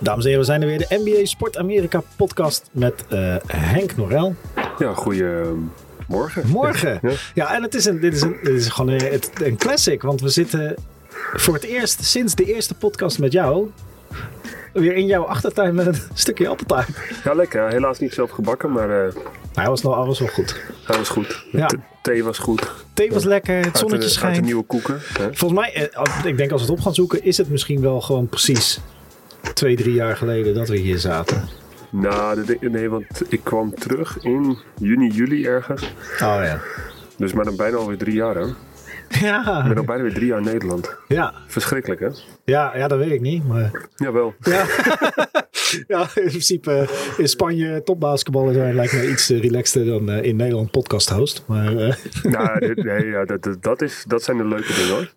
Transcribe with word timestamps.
Dames 0.00 0.24
en 0.24 0.30
heren, 0.30 0.38
we 0.38 0.44
zijn 0.46 0.62
er 0.62 0.68
weer. 0.68 0.78
De 0.78 1.00
NBA 1.04 1.24
Sport 1.26 1.56
Amerika 1.56 2.02
podcast 2.16 2.68
met 2.72 3.04
uh, 3.12 3.36
Henk 3.46 3.96
Norel. 3.96 4.34
Ja, 4.78 4.94
goeiemorgen. 4.94 6.42
Morgen. 6.46 6.98
Ja. 7.02 7.10
Ja, 7.34 7.54
en 7.54 7.62
het 7.62 7.74
is, 7.74 7.84
een, 7.84 8.00
dit, 8.00 8.14
is 8.14 8.20
een, 8.22 8.36
dit 8.42 8.54
is 8.54 8.68
gewoon 8.68 8.92
een, 8.94 9.20
een 9.42 9.56
classic. 9.56 10.02
Want 10.02 10.20
we 10.20 10.28
zitten 10.28 10.74
voor 11.34 11.54
het 11.54 11.64
eerst 11.64 12.04
sinds 12.04 12.34
de 12.34 12.44
eerste 12.44 12.74
podcast 12.74 13.18
met 13.18 13.32
jou... 13.32 13.70
weer 14.72 14.94
in 14.94 15.06
jouw 15.06 15.22
achtertuin 15.24 15.74
met 15.74 15.86
een 15.86 15.96
stukje 16.14 16.48
appeltuin. 16.48 16.86
Ja, 17.24 17.34
lekker. 17.34 17.68
Helaas 17.68 17.98
niet 17.98 18.14
zelf 18.14 18.30
gebakken, 18.30 18.72
maar 18.72 19.06
eh 19.06 19.14
Nou, 19.14 19.26
hij 19.54 19.68
was, 19.68 19.82
nog, 19.82 20.06
was 20.06 20.18
wel 20.18 20.28
goed. 20.28 20.60
hij 20.84 20.96
was 20.96 21.08
goed. 21.08 21.44
Ja. 21.52 21.66
De 21.66 21.78
thee 22.02 22.24
was 22.24 22.38
goed. 22.38 22.70
Thee 22.94 23.10
was 23.12 23.24
lekker, 23.24 23.56
het 23.56 23.64
Uit 23.64 23.72
de- 23.74 23.78
zonnetje 23.78 24.04
Uit 24.04 24.12
de 24.14 24.18
schijnt. 24.20 24.44
nieuwe 24.44 24.62
koeken. 24.62 24.94
Hè? 25.18 25.34
Volgens 25.34 25.60
mij, 25.60 25.90
eh, 25.90 26.24
ik 26.24 26.36
denk 26.36 26.50
als 26.52 26.60
we 26.64 26.68
het 26.68 26.76
op 26.78 26.84
gaan 26.84 26.94
zoeken... 26.94 27.24
is 27.24 27.36
het 27.36 27.50
misschien 27.50 27.80
wel 27.80 28.00
gewoon 28.00 28.28
precies 28.28 28.80
twee, 29.54 29.76
drie 29.76 29.94
jaar 29.94 30.16
geleden 30.16 30.54
dat 30.54 30.68
we 30.68 30.76
hier 30.76 30.98
zaten. 30.98 31.48
Nou, 31.90 32.58
nee, 32.60 32.90
want 32.90 33.22
ik 33.28 33.40
kwam 33.42 33.74
terug 33.74 34.18
in 34.22 34.58
juni, 34.80 35.08
juli 35.08 35.46
ergens. 35.46 35.82
Oh 36.12 36.40
ja. 36.42 36.60
Dus 37.16 37.32
maar 37.32 37.44
dan 37.44 37.56
bijna 37.56 37.76
alweer 37.76 37.98
drie 37.98 38.14
jaar, 38.14 38.36
hè? 38.36 38.46
Ik 39.18 39.20
Ja, 39.20 39.64
ben 39.68 39.76
al 39.78 39.84
bijna 39.84 40.02
weer 40.02 40.14
drie 40.14 40.26
jaar 40.26 40.38
in 40.38 40.44
Nederland. 40.44 40.96
ja. 41.08 41.34
Verschrikkelijk, 41.46 42.00
hè? 42.00 42.08
Ja, 42.44 42.76
ja, 42.76 42.88
dat 42.88 42.98
weet 42.98 43.10
ik 43.10 43.20
niet. 43.20 43.44
Maar 43.48 43.70
Jawel. 43.96 44.34
Ja. 44.42 44.64
ja, 45.88 46.00
in 46.14 46.24
principe 46.28 46.72
eh, 46.72 46.88
in 47.18 47.28
Spanje 47.28 47.82
topbasketballer 47.82 48.54
zijn 48.54 48.74
lijkt 48.74 48.92
me 48.92 49.08
iets 49.10 49.30
eh, 49.30 49.40
relaxter 49.40 49.86
dan 49.86 50.10
eh, 50.10 50.22
in 50.22 50.36
Nederland 50.36 50.70
podcast 50.70 51.08
host. 51.10 51.44
Maar 51.46 51.72
nou, 52.22 52.58
dit- 52.58 52.84
nee, 52.84 53.06
ja, 53.06 53.24
dat, 53.24 53.48
dat, 53.60 53.82
is, 53.82 54.04
dat 54.06 54.22
zijn 54.22 54.36
de 54.36 54.44
leuke 54.44 54.74
dingen, 54.74 54.90
hoor. 54.94 55.12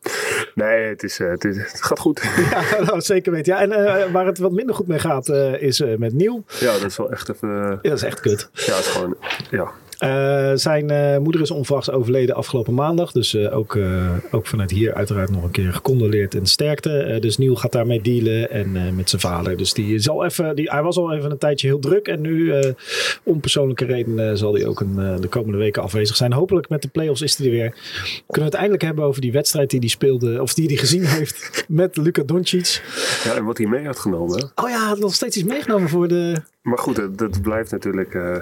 Nee, 0.55 0.87
het, 0.87 1.03
is, 1.03 1.17
het, 1.17 1.43
is- 1.43 1.57
het 1.57 1.83
gaat 1.83 1.99
goed. 1.99 2.21
ja, 2.51 2.81
nou, 2.83 3.01
zeker 3.01 3.31
weten. 3.31 3.53
Ja, 3.53 3.61
en 3.61 4.11
waar 4.11 4.25
het 4.25 4.37
wat 4.37 4.51
minder 4.51 4.75
goed 4.75 4.87
mee 4.87 4.99
gaat 4.99 5.29
is 5.59 5.83
met 5.97 6.13
Nieuw. 6.13 6.43
Ja, 6.59 6.71
dat 6.71 6.83
is 6.83 6.97
wel 6.97 7.11
echt 7.11 7.29
even... 7.29 7.49
Ja, 7.49 7.79
dat 7.81 7.91
is 7.97 8.03
echt 8.03 8.19
kut. 8.19 8.49
ja, 8.53 8.75
het 8.75 8.85
is 8.85 8.87
gewoon... 8.87 9.15
Ja, 9.51 9.71
Eh, 10.01 10.51
zijn 10.53 10.89
eh, 10.89 11.17
moeder 11.17 11.41
is 11.41 11.51
onverwachts 11.51 11.91
overleden 11.91 12.35
afgelopen 12.35 12.73
maandag. 12.73 13.11
Dus 13.11 13.33
eh, 13.33 13.57
ook, 13.57 13.77
ook 14.31 14.47
vanuit 14.47 14.71
hier 14.71 14.93
uiteraard 14.93 15.31
nog 15.31 15.43
een 15.43 15.51
keer 15.51 15.73
gecondoleerd 15.73 16.35
en 16.35 16.45
sterkte. 16.45 17.17
Dus 17.19 17.37
Nieuw 17.37 17.55
gaat 17.55 17.71
daarmee 17.71 18.01
dealen 18.01 18.51
en 18.51 18.95
met 18.95 19.09
zijn 19.09 19.21
vader. 19.21 19.57
Dus 19.57 19.73
die 19.73 19.99
zal 19.99 20.25
even, 20.25 20.55
die, 20.55 20.69
hij 20.71 20.83
was 20.83 20.97
al 20.97 21.13
even 21.13 21.31
een 21.31 21.37
tijdje 21.37 21.67
heel 21.67 21.79
druk. 21.79 22.07
En 22.07 22.21
nu, 22.21 22.53
om 23.23 23.39
persoonlijke 23.39 23.85
redenen, 23.85 24.37
zal 24.37 24.53
hij 24.53 24.65
ook 24.65 24.79
een, 24.79 25.21
de 25.21 25.27
komende 25.27 25.57
weken 25.57 25.81
afwezig 25.81 26.15
zijn. 26.15 26.33
Hopelijk 26.33 26.69
met 26.69 26.81
de 26.81 26.87
playoffs 26.87 27.21
is 27.21 27.37
hij 27.37 27.45
er 27.45 27.51
weer. 27.51 27.69
Kunnen 27.69 28.25
we 28.27 28.41
het 28.41 28.53
eindelijk 28.53 28.83
hebben 28.83 29.03
over 29.03 29.21
die 29.21 29.31
wedstrijd 29.31 29.69
die 29.69 29.79
hij 29.79 29.89
speelde, 29.89 30.41
of 30.41 30.53
die 30.53 30.67
hij 30.67 30.75
gezien 30.75 31.05
heeft 31.05 31.65
met 31.67 31.97
Luka 31.97 32.23
Doncic. 32.23 32.83
ja 33.23 33.35
en 33.35 33.45
wat 33.45 33.57
hij 33.57 33.67
mee 33.67 33.85
had 33.85 33.99
genomen, 33.99 34.37
hè? 34.37 34.63
Oh 34.63 34.69
ja, 34.69 34.79
hij 34.79 34.87
had 34.87 34.99
nog 34.99 35.13
steeds 35.13 35.37
iets 35.37 35.47
meegenomen 35.47 35.89
voor 35.89 36.07
de 36.07 36.41
Maar 36.61 36.77
goed, 36.77 36.95
dat, 36.95 37.17
dat 37.17 37.41
blijft 37.41 37.71
natuurlijk... 37.71 38.13
eh, 38.13 38.35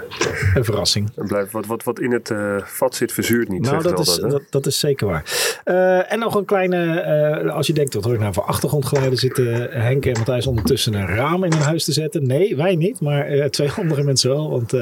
een 0.53 0.63
verrassing. 0.63 1.09
het 1.15 1.27
blijft, 1.27 1.51
wat, 1.51 1.65
wat, 1.65 1.83
wat 1.83 1.99
in 1.99 2.11
het 2.11 2.29
eh, 2.29 2.57
vat 2.63 2.95
zit, 2.95 3.11
verzuurt 3.11 3.49
niet, 3.49 3.61
Nou, 3.61 3.83
dat 3.83 3.99
is, 3.99 4.05
dat, 4.05 4.21
hè? 4.21 4.27
dat, 4.29 4.41
dat 4.49 4.65
is 4.65 4.79
zeker 4.79 5.07
waar. 5.07 5.23
Eh, 5.63 6.11
en 6.11 6.19
nog 6.19 6.35
een 6.35 6.45
kleine, 6.45 7.51
als 7.51 7.67
je 7.67 7.73
denkt, 7.73 7.93
wat 7.93 8.03
hoor 8.03 8.13
ik 8.13 8.19
nou 8.19 8.33
voor 8.33 8.43
achtergrondgeluiden 8.43 9.19
zitten 9.19 9.71
Henk 9.71 10.05
en 10.05 10.11
Matthijs 10.11 10.47
ondertussen 10.47 10.93
een 10.93 11.07
raam 11.07 11.43
in 11.43 11.51
hun 11.51 11.61
huis 11.61 11.83
te 11.83 11.91
zetten. 11.91 12.27
Nee, 12.27 12.55
wij 12.55 12.75
niet, 12.75 13.01
maar 13.01 13.49
twee 13.49 13.71
andere 13.81 14.03
mensen 14.03 14.29
wel. 14.29 14.49
Want 14.49 14.73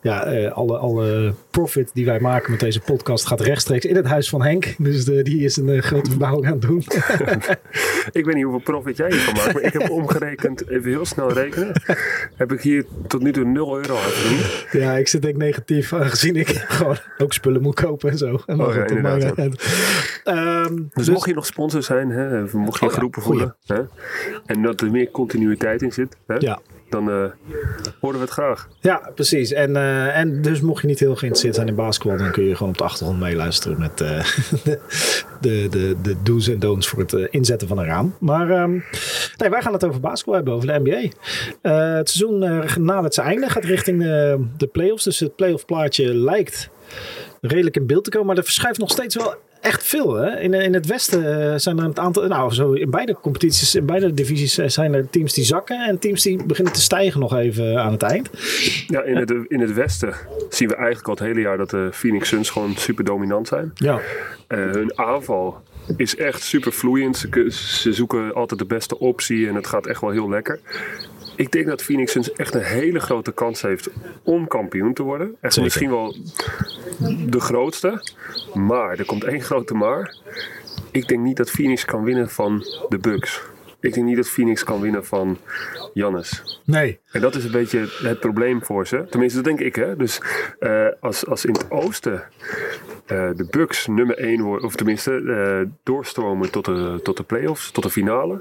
ja, 0.00 0.48
alle, 0.48 0.78
alle 0.78 1.34
profit 1.50 1.90
die 1.92 2.04
wij 2.04 2.20
maken 2.20 2.50
met 2.50 2.60
deze 2.60 2.80
podcast 2.80 3.26
gaat 3.26 3.40
rechtstreeks 3.40 3.84
in 3.84 3.96
het 3.96 4.06
huis 4.06 4.28
van 4.28 4.42
Henk. 4.42 4.74
Dus 4.78 5.04
de, 5.04 5.22
die 5.22 5.44
is 5.44 5.56
een 5.56 5.82
grote 5.82 6.10
verbouwing 6.10 6.46
aan 6.46 6.52
het 6.52 6.62
doen. 6.62 6.84
Ik 8.12 8.24
weet 8.24 8.34
niet 8.34 8.44
hoeveel 8.44 8.62
profit 8.62 8.96
jij 8.96 9.10
hiervan 9.10 9.34
maakt, 9.34 9.52
maar 9.52 9.62
ik 9.62 9.72
heb 9.72 9.90
omgerekend, 10.00 10.68
even 10.68 10.90
heel 10.90 11.04
snel 11.04 11.32
rekenen, 11.32 11.82
heb 12.36 12.52
ik 12.52 12.62
hier 12.64 12.84
tot 13.06 13.22
nu 13.22 13.32
toe 13.32 13.44
0 13.44 13.76
euro 13.76 13.96
aan 13.96 14.02
verdiend. 14.02 14.66
ja, 14.84 14.92
ik 14.92 15.08
zit 15.08 15.22
denk 15.22 15.34
ik 15.34 15.40
negatief, 15.40 15.92
aangezien 15.92 16.36
ik 16.36 16.48
gewoon 16.68 16.96
ook 17.18 17.32
spullen 17.32 17.62
moet 17.62 17.74
kopen 17.74 18.10
en 18.10 18.18
zo. 18.18 18.40
En 18.46 18.60
Oh 18.60 18.74
ja, 18.74 18.86
inderdaad. 18.86 19.54
Ehm, 20.24 20.76
Dus, 20.94 21.08
mocht 21.10 21.28
je 21.28 21.34
nog 21.34 21.46
sponsor 21.46 21.82
zijn, 21.82 22.10
hè, 22.10 22.42
mocht 22.52 22.80
je 22.80 22.86
Oh 22.86 22.92
groepen 22.92 23.22
voelen, 23.22 23.56
hè, 23.66 23.80
en 24.46 24.62
dat 24.62 24.80
er 24.80 24.90
meer 24.90 25.10
continuïteit 25.10 25.82
in 25.82 25.92
zit, 25.92 26.16
hè, 26.26 26.34
Ja. 26.38 26.58
Dan 26.94 27.10
eh, 27.10 27.54
horen 28.00 28.18
we 28.18 28.24
het 28.24 28.30
graag. 28.30 28.68
Ja, 28.80 29.10
precies. 29.14 29.52
En, 29.52 29.76
eh, 29.76 30.18
en 30.18 30.42
dus 30.42 30.60
mocht 30.60 30.80
je 30.80 30.86
niet 30.86 31.00
heel 31.00 31.14
geïnteresseerd 31.14 31.54
zijn 31.54 31.68
in 31.68 31.74
basketbal, 31.74 32.18
dan 32.18 32.30
kun 32.30 32.44
je 32.44 32.56
gewoon 32.56 32.72
op 32.72 32.78
de 32.78 32.84
achtergrond 32.84 33.20
meeluisteren 33.20 33.78
met 33.78 34.00
eh, 34.00 34.24
de, 35.40 35.66
de, 35.70 35.96
de, 36.02 36.16
do's 36.22 36.48
en 36.48 36.58
don'ts 36.58 36.88
voor 36.88 36.98
het 36.98 37.12
inzetten 37.12 37.68
van 37.68 37.78
een 37.78 37.84
raam. 37.84 38.14
Maar 38.20 38.50
ehm, 38.50 38.70
nee, 39.36 39.50
wij 39.50 39.62
gaan 39.62 39.72
het 39.72 39.84
over 39.84 40.00
basketbal 40.00 40.34
hebben, 40.34 40.54
over 40.54 40.66
de 40.66 40.80
NBA. 40.84 41.08
Het 41.96 42.10
seizoen 42.10 42.38
nadert 42.84 43.14
zijn 43.14 43.26
einde, 43.26 43.50
gaat 43.50 43.64
richting 43.64 44.02
de 44.56 44.66
playoffs. 44.72 45.04
Dus 45.04 45.20
het 45.20 45.36
playoff 45.36 45.64
plaatje 45.64 46.14
lijkt 46.14 46.70
redelijk 47.40 47.76
in 47.76 47.86
beeld 47.86 48.04
te 48.04 48.10
komen, 48.10 48.26
maar 48.26 48.36
er 48.36 48.44
verschuift 48.44 48.78
nog 48.78 48.90
steeds 48.90 49.14
wel 49.14 49.34
echt 49.64 49.84
veel. 49.84 50.14
Hè? 50.14 50.40
In, 50.40 50.54
in 50.54 50.74
het 50.74 50.86
Westen 50.86 51.52
eh, 51.52 51.58
zijn 51.58 51.78
er 51.78 51.84
een 51.84 51.98
aantal, 51.98 52.26
nou, 52.26 52.52
zo 52.52 52.72
in 52.72 52.90
beide 52.90 53.16
competities, 53.20 53.74
in 53.74 53.86
beide 53.86 54.14
divisies 54.14 54.58
eh, 54.58 54.68
zijn 54.68 54.94
er 54.94 55.10
teams 55.10 55.32
die 55.32 55.44
zakken 55.44 55.86
en 55.86 55.98
teams 55.98 56.22
die 56.22 56.44
beginnen 56.44 56.72
te 56.72 56.80
stijgen 56.80 57.20
nog 57.20 57.36
even 57.36 57.80
aan 57.80 57.92
het 57.92 58.02
eind. 58.02 58.30
Ja, 58.86 59.02
in 59.02 59.16
het, 59.16 59.34
in 59.48 59.60
het 59.60 59.72
westen 59.72 60.14
zien 60.48 60.68
we 60.68 60.74
eigenlijk 60.74 61.08
al 61.08 61.14
het 61.14 61.22
hele 61.22 61.40
jaar 61.40 61.56
dat 61.56 61.70
de 61.70 61.88
Phoenix 61.92 62.28
Suns 62.28 62.50
gewoon 62.50 62.74
super 62.76 63.04
dominant 63.04 63.48
zijn. 63.48 63.70
Ja. 63.74 64.00
Eh, 64.46 64.58
hun 64.58 64.98
aanval 64.98 65.62
is 65.96 66.16
echt 66.16 66.42
super 66.42 66.72
vloeiend. 66.72 67.16
Ze, 67.16 67.46
ze 67.50 67.92
zoeken 67.92 68.34
altijd 68.34 68.60
de 68.60 68.66
beste 68.66 68.98
optie 68.98 69.48
en 69.48 69.54
het 69.54 69.66
gaat 69.66 69.86
echt 69.86 70.00
wel 70.00 70.10
heel 70.10 70.28
lekker. 70.28 70.60
Ik 71.36 71.52
denk 71.52 71.66
dat 71.66 71.82
Phoenix 71.82 72.32
echt 72.32 72.54
een 72.54 72.62
hele 72.62 73.00
grote 73.00 73.32
kans 73.32 73.62
heeft 73.62 73.90
om 74.22 74.46
kampioen 74.46 74.94
te 74.94 75.02
worden. 75.02 75.36
Echt 75.40 75.52
Zeker. 75.52 75.62
misschien 75.62 75.90
wel 75.90 76.16
de 77.26 77.40
grootste. 77.40 78.02
Maar, 78.54 78.98
er 78.98 79.04
komt 79.04 79.24
één 79.24 79.42
grote 79.42 79.74
maar. 79.74 80.16
Ik 80.90 81.08
denk 81.08 81.20
niet 81.20 81.36
dat 81.36 81.50
Phoenix 81.50 81.84
kan 81.84 82.04
winnen 82.04 82.30
van 82.30 82.64
de 82.88 82.98
Bucks. 82.98 83.42
Ik 83.84 83.94
denk 83.94 84.06
niet 84.06 84.16
dat 84.16 84.28
Phoenix 84.28 84.64
kan 84.64 84.80
winnen 84.80 85.04
van 85.04 85.38
Giannis. 85.94 86.60
Nee. 86.64 86.98
En 87.10 87.20
dat 87.20 87.34
is 87.34 87.44
een 87.44 87.50
beetje 87.50 87.86
het 88.02 88.20
probleem 88.20 88.64
voor 88.64 88.86
ze. 88.86 89.04
Tenminste, 89.10 89.42
dat 89.42 89.46
denk 89.46 89.60
ik. 89.60 89.74
Hè? 89.74 89.96
Dus 89.96 90.20
eh, 90.58 90.86
als, 91.00 91.26
als 91.26 91.44
in 91.44 91.52
het 91.52 91.70
oosten 91.70 92.22
eh, 93.06 93.30
de 93.36 93.46
Bucks 93.50 93.86
nummer 93.86 94.18
1 94.18 94.42
worden, 94.42 94.66
of 94.66 94.74
tenminste 94.74 95.12
eh, 95.12 95.70
doorstromen 95.82 96.50
tot 96.50 96.64
de, 96.64 97.00
tot 97.02 97.16
de 97.16 97.22
playoffs, 97.22 97.70
tot 97.70 97.82
de 97.82 97.90
finale. 97.90 98.40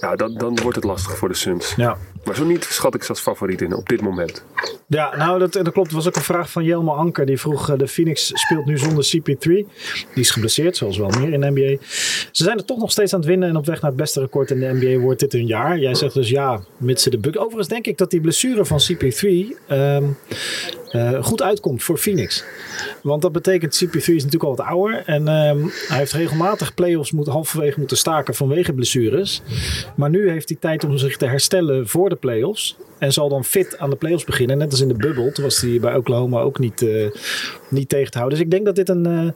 Ja, 0.00 0.16
dan, 0.16 0.34
dan 0.34 0.58
wordt 0.62 0.76
het 0.76 0.84
lastig 0.84 1.16
voor 1.16 1.28
de 1.28 1.34
Suns. 1.34 1.74
Ja. 1.76 1.96
Maar 2.24 2.34
zo 2.34 2.44
niet 2.44 2.64
schat 2.64 2.94
ik 2.94 3.02
ze 3.02 3.08
als 3.08 3.20
favoriet 3.20 3.62
in 3.62 3.74
op 3.74 3.88
dit 3.88 4.00
moment. 4.00 4.44
Ja, 4.86 5.16
nou 5.16 5.38
dat, 5.38 5.52
dat 5.52 5.72
klopt. 5.72 5.88
Er 5.88 5.96
was 5.96 6.06
ook 6.06 6.16
een 6.16 6.22
vraag 6.22 6.50
van 6.50 6.64
Jelma 6.64 6.92
Anker. 6.92 7.26
Die 7.26 7.40
vroeg, 7.40 7.70
eh, 7.70 7.78
de 7.78 7.88
Phoenix 7.88 8.30
speelt 8.34 8.66
nu 8.66 8.78
zonder 8.78 9.04
CP3. 9.04 9.48
Die 9.48 9.66
is 10.14 10.30
geblesseerd, 10.30 10.76
zoals 10.76 10.98
wel 10.98 11.08
meer 11.08 11.32
in 11.32 11.40
de 11.40 11.50
NBA. 11.50 11.84
Ze 12.30 12.44
zijn 12.44 12.58
er 12.58 12.64
toch 12.64 12.78
nog 12.78 12.90
steeds 12.90 13.12
aan 13.12 13.20
het 13.20 13.28
winnen 13.28 13.48
en 13.48 13.56
op 13.56 13.66
weg 13.66 13.80
naar 13.80 13.90
het 13.90 14.00
beste 14.00 14.20
record 14.20 14.50
in 14.50 14.60
de 14.60 14.72
NBA 14.72 15.00
wordt 15.00 15.20
dit 15.20 15.32
hun 15.32 15.46
jaar. 15.46 15.78
Jij 15.78 15.94
zegt 15.94 16.14
dus 16.14 16.28
ja, 16.28 16.60
mits 16.76 17.02
ze 17.02 17.10
de 17.10 17.18
buk. 17.18 17.38
Overigens 17.38 17.68
denk 17.68 17.86
ik 17.86 17.98
dat 17.98 18.10
die 18.10 18.20
blessure 18.20 18.64
van 18.64 18.80
CP3 18.80 19.28
ehm, 19.66 20.04
eh, 20.90 21.22
goed 21.22 21.42
uitkomt 21.42 21.82
voor 21.82 21.98
Phoenix. 21.98 22.44
Want 23.02 23.22
dat 23.22 23.32
betekent, 23.32 23.84
CP3 23.84 23.94
is 23.94 24.24
natuurlijk 24.24 24.44
al 24.44 24.56
wat 24.56 24.66
ouder. 24.66 25.02
En 25.06 25.28
ehm, 25.28 25.66
hij 25.88 25.98
heeft 25.98 26.12
regelmatig 26.12 26.74
playoffs 26.74 27.12
moet, 27.12 27.26
halverwege 27.26 27.78
moeten 27.78 27.96
staken 27.96 28.34
vanwege 28.34 28.72
blessures. 28.72 29.42
Maar 29.96 30.10
nu 30.10 30.30
heeft 30.30 30.48
hij 30.48 30.58
tijd 30.60 30.84
om 30.84 30.98
zich 30.98 31.16
te 31.16 31.26
herstellen 31.26 31.88
voor 31.88 32.08
de 32.08 32.16
playoffs. 32.16 32.76
En 33.00 33.12
zal 33.12 33.28
dan 33.28 33.44
fit 33.44 33.78
aan 33.78 33.90
de 33.90 33.96
playoffs 33.96 34.24
beginnen. 34.24 34.58
Net 34.58 34.70
als 34.70 34.80
in 34.80 34.88
de 34.88 34.94
bubbel. 34.94 35.32
Toen 35.32 35.44
was 35.44 35.60
hij 35.60 35.80
bij 35.80 35.96
Oklahoma 35.96 36.40
ook 36.40 36.58
niet, 36.58 36.82
eh, 36.82 37.10
niet 37.68 37.88
tegen 37.88 38.10
te 38.10 38.18
houden. 38.18 38.38
Dus 38.38 38.46
ik 38.46 38.52
denk 38.52 38.64
dat 38.64 38.76
dit 38.76 38.88
een, 38.88 39.06
eh, 39.06 39.32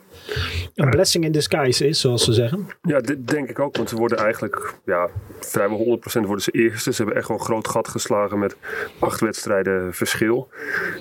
een 0.75 0.91
blessing 0.91 1.25
in 1.25 1.33
disguise 1.33 1.89
is, 1.89 2.01
zoals 2.01 2.25
ze 2.25 2.33
zeggen. 2.33 2.69
Ja, 2.83 3.01
dit 3.01 3.29
denk 3.29 3.49
ik 3.49 3.59
ook. 3.59 3.77
Want 3.77 3.89
ze 3.89 3.97
worden 3.97 4.19
eigenlijk, 4.19 4.75
ja, 4.85 5.09
vrijwel 5.41 5.77
100% 5.77 6.27
worden 6.27 6.45
ze 6.45 6.51
eerste. 6.51 6.93
Ze 6.93 6.97
hebben 6.97 7.17
echt 7.17 7.29
wel 7.29 7.37
een 7.37 7.45
groot 7.45 7.69
gat 7.69 7.89
geslagen 7.89 8.39
met 8.39 8.57
acht 8.99 9.21
wedstrijden 9.21 9.95
verschil. 9.95 10.49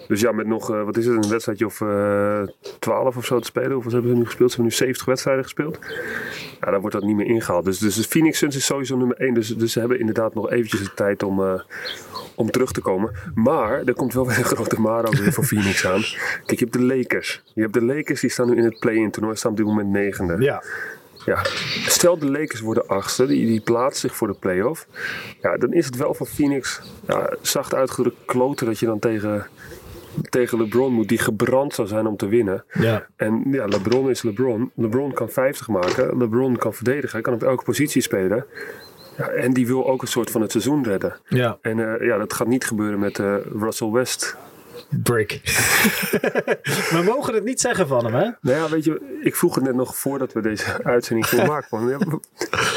Dus 0.07 0.21
ja, 0.21 0.31
met 0.31 0.42
nog, 0.45 0.71
eh, 0.71 0.83
wat 0.83 0.97
is 0.97 1.05
het, 1.05 1.23
een 1.23 1.29
wedstrijdje 1.29 1.65
of 1.65 1.81
eh 1.81 2.41
12 2.79 3.17
of 3.17 3.25
zo 3.25 3.39
te 3.39 3.45
spelen. 3.45 3.71
Hoeveel 3.71 3.91
hebben 3.91 4.11
ze 4.11 4.17
nu 4.17 4.25
gespeeld? 4.25 4.51
Ze 4.51 4.55
hebben 4.55 4.73
nu 4.73 4.77
70 4.79 5.05
wedstrijden 5.05 5.43
gespeeld. 5.43 5.79
Ja, 6.59 6.71
dan 6.71 6.79
wordt 6.79 6.95
dat 6.95 7.05
niet 7.05 7.15
meer 7.15 7.25
ingehaald. 7.25 7.65
Dus, 7.65 7.79
dus 7.79 7.95
de 7.95 8.03
Phoenix 8.03 8.37
Suns 8.37 8.55
is 8.55 8.65
sowieso 8.65 8.97
nummer 8.97 9.17
1. 9.17 9.33
Dus, 9.33 9.47
dus 9.47 9.71
ze 9.71 9.79
hebben 9.79 9.99
inderdaad 9.99 10.33
nog 10.33 10.51
eventjes 10.51 10.81
de 10.81 10.93
tijd 10.93 11.23
om, 11.23 11.43
eh, 11.43 11.61
om 12.35 12.51
terug 12.51 12.71
te 12.71 12.81
komen. 12.81 13.11
Maar 13.35 13.83
er 13.83 13.93
komt 13.93 14.13
wel 14.13 14.27
weer 14.29 14.37
een 14.37 14.43
grote 14.43 14.81
maar 14.81 15.05
ook 15.05 15.15
weer 15.15 15.33
voor 15.33 15.43
Phoenix 15.43 15.85
aan. 15.85 16.01
Kijk, 16.45 16.59
je 16.59 16.65
hebt 16.65 16.73
de 16.73 16.83
Lakers. 16.83 17.43
Je 17.53 17.61
hebt 17.61 17.73
de 17.73 17.83
Lakers, 17.83 18.21
die 18.21 18.29
staan 18.29 18.49
nu 18.49 18.55
in 18.55 18.63
het 18.63 18.79
play-in 18.79 19.11
toernooi. 19.11 19.35
Staan 19.35 19.51
op 19.51 19.57
dit 19.57 19.65
moment 19.65 19.89
negende. 19.89 20.43
Ja, 20.43 20.63
Ja, 21.25 21.45
stel 21.87 22.17
de 22.17 22.31
Lakers 22.31 22.59
worden 22.59 22.87
achtste, 22.87 23.25
die, 23.25 23.45
die 23.45 23.61
plaatsen 23.61 24.09
zich 24.09 24.17
voor 24.17 24.27
de 24.27 24.33
play-off. 24.33 24.87
Ja, 25.41 25.57
dan 25.57 25.73
is 25.73 25.85
het 25.85 25.95
wel 25.95 26.13
voor 26.13 26.27
Phoenix, 26.27 26.81
ja, 27.07 27.35
zacht 27.41 27.73
uitgedrukt, 27.73 28.17
kloten 28.25 28.65
dat 28.65 28.79
je 28.79 28.85
dan 28.85 28.99
tegen, 28.99 29.47
tegen 30.29 30.57
LeBron 30.57 30.93
moet, 30.93 31.07
die 31.07 31.17
gebrand 31.17 31.73
zou 31.73 31.87
zijn 31.87 32.07
om 32.07 32.17
te 32.17 32.27
winnen. 32.27 32.63
ja. 32.73 33.07
En 33.15 33.43
ja, 33.51 33.65
LeBron 33.65 34.09
is 34.09 34.21
LeBron. 34.21 34.71
LeBron 34.75 35.13
kan 35.13 35.29
50 35.29 35.67
maken, 35.67 36.17
LeBron 36.17 36.57
kan 36.57 36.73
verdedigen, 36.73 37.11
hij 37.11 37.21
kan 37.21 37.33
op 37.33 37.43
elke 37.43 37.63
positie 37.63 38.01
spelen. 38.01 38.45
Ja, 39.17 39.27
en 39.27 39.53
die 39.53 39.67
wil 39.67 39.87
ook 39.87 40.01
een 40.01 40.07
soort 40.07 40.31
van 40.31 40.41
het 40.41 40.51
seizoen 40.51 40.83
redden. 40.83 41.15
Ja. 41.27 41.57
En 41.61 41.77
uh, 41.77 41.93
ja, 42.01 42.17
dat 42.17 42.33
gaat 42.33 42.47
niet 42.47 42.65
gebeuren 42.65 42.99
met 42.99 43.17
uh, 43.17 43.35
Russell 43.59 43.89
West. 43.89 44.37
Brick. 45.03 45.41
we 46.95 47.01
mogen 47.05 47.33
het 47.33 47.43
niet 47.43 47.61
zeggen 47.61 47.87
van 47.87 48.05
hem, 48.05 48.13
hè? 48.13 48.29
Nou 48.41 48.57
ja, 48.57 48.69
weet 48.69 48.83
je, 48.83 49.19
ik 49.21 49.35
vroeg 49.35 49.55
het 49.55 49.63
net 49.63 49.75
nog 49.75 49.95
voordat 49.95 50.33
we 50.33 50.41
deze 50.41 50.83
uitzending 50.83 51.27
gingen 51.27 51.47
maken. 51.47 51.87
Ja, 51.87 51.97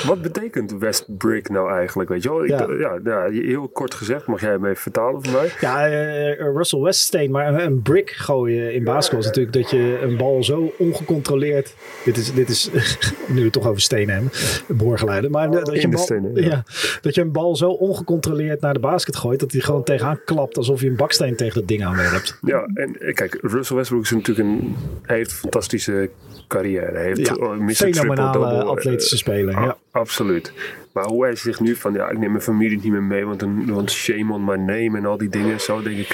wat 0.07 0.23
betekent 0.23 0.73
West 0.79 1.17
Brick 1.19 1.49
nou 1.49 1.71
eigenlijk? 1.71 2.09
Weet 2.09 2.23
je 2.23 2.29
wel? 2.29 2.45
Ik, 2.45 2.51
ja. 2.51 2.67
Ja, 2.79 2.99
ja, 3.05 3.31
heel 3.31 3.69
kort 3.69 3.95
gezegd, 3.95 4.27
mag 4.27 4.41
jij 4.41 4.51
hem 4.51 4.65
even 4.65 4.83
vertalen 4.83 5.25
voor 5.25 5.33
mij? 5.33 5.53
Ja, 5.61 5.89
uh, 5.89 6.55
Russell 6.55 6.81
Weststeen, 6.81 7.31
maar 7.31 7.55
een 7.55 7.83
brick 7.83 8.11
gooien 8.11 8.75
in 8.75 8.85
basketbal 8.85 9.21
is 9.21 9.27
natuurlijk 9.27 9.55
dat 9.55 9.71
je 9.71 9.99
een 10.03 10.17
bal 10.17 10.45
zo 10.45 10.73
ongecontroleerd. 10.79 11.75
Dit 12.05 12.17
is, 12.17 12.35
dit 12.35 12.49
is 12.49 12.71
nu 13.27 13.35
we 13.35 13.43
het 13.43 13.53
toch 13.53 13.67
over 13.67 13.81
stenen 13.81 14.15
hebben, 14.15 14.33
boorgeleiden. 14.77 15.31
Maar 15.31 15.51
dat, 15.51 15.73
je 15.73 15.85
een 15.85 15.91
bal, 15.91 16.03
stenen, 16.03 16.35
ja. 16.35 16.65
dat 17.01 17.15
je 17.15 17.21
een 17.21 17.33
bal 17.33 17.57
zo 17.57 17.71
ongecontroleerd 17.71 18.61
naar 18.61 18.75
de 18.75 18.81
basket 18.81 19.17
gooit 19.17 19.41
dat 19.41 19.53
hij 19.53 19.61
gewoon 19.61 19.83
tegenaan 19.83 20.21
klapt 20.25 20.57
alsof 20.57 20.81
je 20.81 20.89
een 20.89 20.97
baksteen 20.97 21.37
tegen 21.37 21.55
dat 21.55 21.69
ding 21.69 21.85
aan 21.85 21.97
Ja, 22.41 22.69
en 22.75 23.01
eh, 23.01 23.15
kijk, 23.15 23.39
Russell 23.41 23.77
Westbrook 23.77 24.03
is 24.03 24.11
natuurlijk 24.11 24.49
een, 24.49 24.77
hij 25.03 25.17
heeft 25.17 25.31
een 25.31 25.37
fantastische 25.37 26.11
carrière. 26.49 26.93
Hij 26.93 27.05
heeft 27.05 27.27
ja, 27.27 27.35
een 27.39 27.75
fenomenale 27.75 28.65
atletische 28.65 29.17
speler. 29.17 29.61
Ja. 29.61 29.77
Absoluut. 29.91 30.53
Maar 30.93 31.05
hoe 31.05 31.25
hij 31.25 31.37
zich 31.37 31.61
nu 31.61 31.77
van, 31.77 31.93
ja, 31.93 32.11
ik 32.11 32.19
neem 32.19 32.31
mijn 32.31 32.43
familie 32.43 32.81
niet 32.83 32.93
meer 32.93 33.03
mee, 33.03 33.25
want, 33.25 33.43
een, 33.43 33.73
want 33.73 33.91
shame 33.91 34.33
on 34.33 34.45
my 34.45 34.57
name 34.57 34.99
en 34.99 35.07
al 35.07 35.17
die 35.17 35.29
dingen. 35.29 35.61
Zo 35.61 35.83
denk 35.83 35.97
ik, 35.97 36.09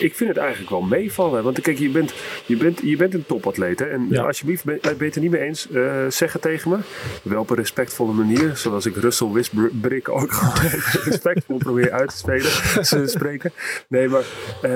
ik 0.00 0.14
vind 0.14 0.28
het 0.28 0.38
eigenlijk 0.38 0.70
wel 0.70 0.82
meevallen. 0.82 1.42
Want 1.42 1.60
kijk, 1.60 1.78
je 1.78 1.88
bent, 1.88 2.14
je 2.46 2.56
bent, 2.56 2.80
je 2.82 2.96
bent 2.96 3.14
een 3.14 3.26
topatleet. 3.26 3.78
Hè? 3.78 3.86
En 3.86 4.16
alsjeblieft, 4.16 4.64
ben, 4.64 4.78
ben 4.82 4.96
je 4.98 5.04
het 5.04 5.14
er 5.14 5.20
niet 5.20 5.30
mee 5.30 5.40
eens? 5.40 5.68
Uh, 5.70 5.94
zeg 6.08 6.32
het 6.32 6.42
tegen 6.42 6.70
me. 6.70 6.78
Wel 7.22 7.40
op 7.40 7.50
een 7.50 7.56
respectvolle 7.56 8.12
manier. 8.12 8.56
Zoals 8.56 8.86
ik 8.86 8.96
Russell 8.96 9.28
Wisbrick 9.28 10.08
ook 10.08 10.32
respectvol 11.04 11.56
probeer 11.58 11.92
uit 11.92 12.08
te 12.08 12.16
spelen. 12.16 12.50
te 12.82 13.06
spreken. 13.06 13.52
Nee, 13.88 14.08
maar 14.08 14.24
uh, 14.62 14.70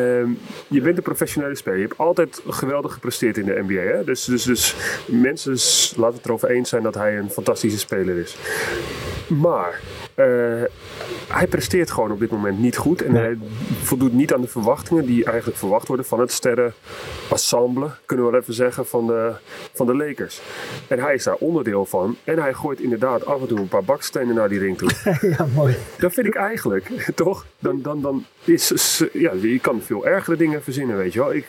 je 0.68 0.80
bent 0.80 0.96
een 0.96 1.02
professionele 1.02 1.54
speler. 1.54 1.78
Je 1.78 1.86
hebt 1.86 1.98
altijd 1.98 2.42
geweldig 2.48 2.92
gepresteerd 2.92 3.36
in 3.36 3.44
de 3.44 3.64
NBA. 3.66 3.96
Hè? 3.96 4.04
Dus, 4.04 4.24
dus, 4.24 4.42
dus 4.42 4.74
mensen 5.06 5.56
laten 6.00 6.16
het 6.16 6.26
erover 6.26 6.50
eens 6.50 6.68
zijn 6.68 6.82
dat 6.82 6.94
hij 6.94 7.18
een 7.18 7.30
fantastische 7.30 7.78
speler 7.78 8.16
is. 8.16 8.36
Maar 9.28 9.80
hij 11.28 11.46
presteert 11.48 11.90
gewoon 11.90 12.12
op 12.12 12.18
dit 12.18 12.30
moment 12.30 12.58
niet 12.58 12.76
goed. 12.76 13.02
En 13.02 13.14
hij 13.14 13.38
voldoet 13.82 14.12
niet 14.12 14.34
aan 14.34 14.40
de 14.40 14.48
verwachtingen 14.48 15.06
die 15.06 15.24
eigenlijk 15.24 15.58
verwacht 15.58 15.88
worden 15.88 16.06
van 16.06 16.20
het 16.20 16.32
sterrenensemble, 16.32 17.90
kunnen 18.06 18.24
we 18.24 18.30
wel 18.30 18.40
even 18.40 18.54
zeggen, 18.54 18.86
van 18.86 19.06
de, 19.06 19.32
van 19.72 19.86
de 19.86 19.96
Lakers. 19.96 20.40
En 20.88 20.98
hij 20.98 21.14
is 21.14 21.24
daar 21.24 21.34
onderdeel 21.34 21.84
van. 21.84 22.16
En 22.24 22.38
hij 22.38 22.54
gooit 22.54 22.80
inderdaad 22.80 23.26
af 23.26 23.40
en 23.40 23.46
toe 23.46 23.58
een 23.58 23.68
paar 23.68 23.84
bakstenen 23.84 24.34
naar 24.34 24.48
die 24.48 24.58
ring 24.58 24.78
toe. 24.78 24.90
ja, 25.38 25.46
mooi. 25.54 25.76
Dat 25.98 26.12
vind 26.12 26.26
ik 26.26 26.34
eigenlijk, 26.34 26.90
toch? 27.14 27.46
Dan, 27.58 27.82
dan, 27.82 28.02
dan 28.02 28.24
is, 28.44 29.04
ja, 29.12 29.32
je 29.40 29.58
kan 29.60 29.82
veel 29.82 30.06
ergere 30.06 30.36
dingen 30.36 30.62
verzinnen, 30.62 30.96
weet 30.96 31.12
je 31.12 31.18
wel. 31.18 31.34
Ik, 31.34 31.48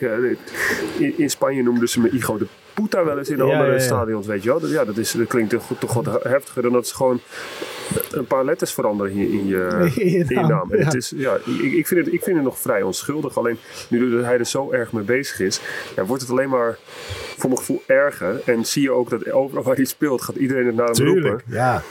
in, 0.98 1.14
in 1.18 1.30
Spanje 1.30 1.62
noemden 1.62 1.88
ze 1.88 2.00
me 2.00 2.10
Igo 2.10 2.38
de 2.38 2.46
Puta 2.74 3.04
wel 3.04 3.18
eens 3.18 3.28
in 3.28 3.40
andere 3.40 3.66
ja, 3.66 3.72
ja. 3.72 3.78
stadions, 3.78 4.26
weet 4.26 4.42
je 4.42 4.48
wel. 4.48 4.66
Ja, 4.66 4.84
dat, 4.84 4.96
is, 4.96 5.12
dat 5.12 5.26
klinkt 5.26 5.50
toch, 5.50 5.70
toch 5.78 5.94
wat 5.94 6.22
heftiger 6.22 6.62
dan 6.62 6.72
dat 6.72 6.88
ze 6.88 6.94
gewoon 6.94 7.20
een 8.10 8.26
paar 8.26 8.44
letters 8.44 8.72
veranderen 8.72 9.12
hier 9.12 9.30
in 9.30 9.46
je, 9.46 9.90
in 9.96 10.10
je 10.10 10.40
naam. 10.40 10.70
Het 10.72 10.94
is, 10.94 11.12
ja, 11.16 11.34
ik, 11.34 11.72
ik, 11.72 11.86
vind 11.86 12.04
het, 12.04 12.14
ik 12.14 12.22
vind 12.22 12.36
het 12.36 12.44
nog 12.44 12.58
vrij 12.58 12.82
onschuldig. 12.82 13.38
Alleen 13.38 13.58
nu 13.88 14.22
hij 14.22 14.38
er 14.38 14.46
zo 14.46 14.70
erg 14.70 14.92
mee 14.92 15.04
bezig 15.04 15.40
is, 15.40 15.60
ja, 15.96 16.04
wordt 16.04 16.22
het 16.22 16.30
alleen 16.30 16.48
maar 16.48 16.78
voor 17.36 17.48
mijn 17.48 17.58
gevoel 17.60 17.82
erger. 17.86 18.40
En 18.44 18.64
zie 18.64 18.82
je 18.82 18.90
ook 18.90 19.10
dat 19.10 19.32
overal 19.32 19.62
waar 19.62 19.76
hij 19.76 19.84
speelt, 19.84 20.22
gaat 20.22 20.36
iedereen 20.36 20.66
het 20.66 20.74
naar 20.74 20.86
hem 20.86 20.94
Tuurlijk, 20.94 21.26
roepen. 21.26 21.42
Ja. 21.46 21.82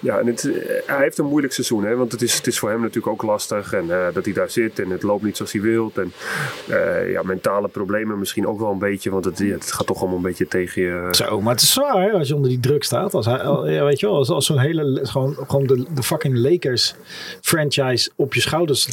Ja, 0.00 0.18
en 0.18 0.26
het, 0.26 0.42
hij 0.86 1.02
heeft 1.02 1.18
een 1.18 1.26
moeilijk 1.26 1.52
seizoen, 1.52 1.84
hè, 1.84 1.96
want 1.96 2.12
het 2.12 2.22
is, 2.22 2.34
het 2.34 2.46
is 2.46 2.58
voor 2.58 2.70
hem 2.70 2.80
natuurlijk 2.80 3.06
ook 3.06 3.22
lastig. 3.22 3.72
En 3.72 3.84
uh, 3.84 4.06
dat 4.12 4.24
hij 4.24 4.34
daar 4.34 4.50
zit 4.50 4.78
en 4.78 4.90
het 4.90 5.02
loopt 5.02 5.22
niet 5.22 5.36
zoals 5.36 5.52
hij 5.52 5.60
wilt. 5.60 5.98
En 5.98 6.12
uh, 6.68 7.10
ja, 7.10 7.22
mentale 7.22 7.68
problemen 7.68 8.18
misschien 8.18 8.46
ook 8.46 8.58
wel 8.60 8.70
een 8.70 8.78
beetje, 8.78 9.10
want 9.10 9.24
het, 9.24 9.38
het 9.38 9.72
gaat 9.72 9.86
toch 9.86 9.98
allemaal 9.98 10.16
een 10.16 10.22
beetje 10.22 10.48
tegen 10.48 10.82
je. 10.82 11.08
Zo, 11.10 11.40
maar 11.40 11.52
het 11.52 11.62
is 11.62 11.72
zwaar 11.72 12.02
hè, 12.02 12.10
als 12.10 12.28
je 12.28 12.34
onder 12.34 12.50
die 12.50 12.60
druk 12.60 12.84
staat. 12.84 13.14
Als 13.14 13.26
hij, 13.26 13.38
ja, 13.64 13.84
weet 13.84 14.00
je 14.00 14.06
wel, 14.06 14.16
als, 14.16 14.30
als 14.30 14.46
zo'n 14.46 14.58
hele, 14.58 15.00
gewoon, 15.02 15.34
gewoon 15.46 15.66
de, 15.66 15.86
de 15.94 16.02
fucking 16.02 16.38
Lakers 16.38 16.94
franchise 17.40 18.10
op 18.16 18.34
je 18.34 18.40
schouders 18.40 18.88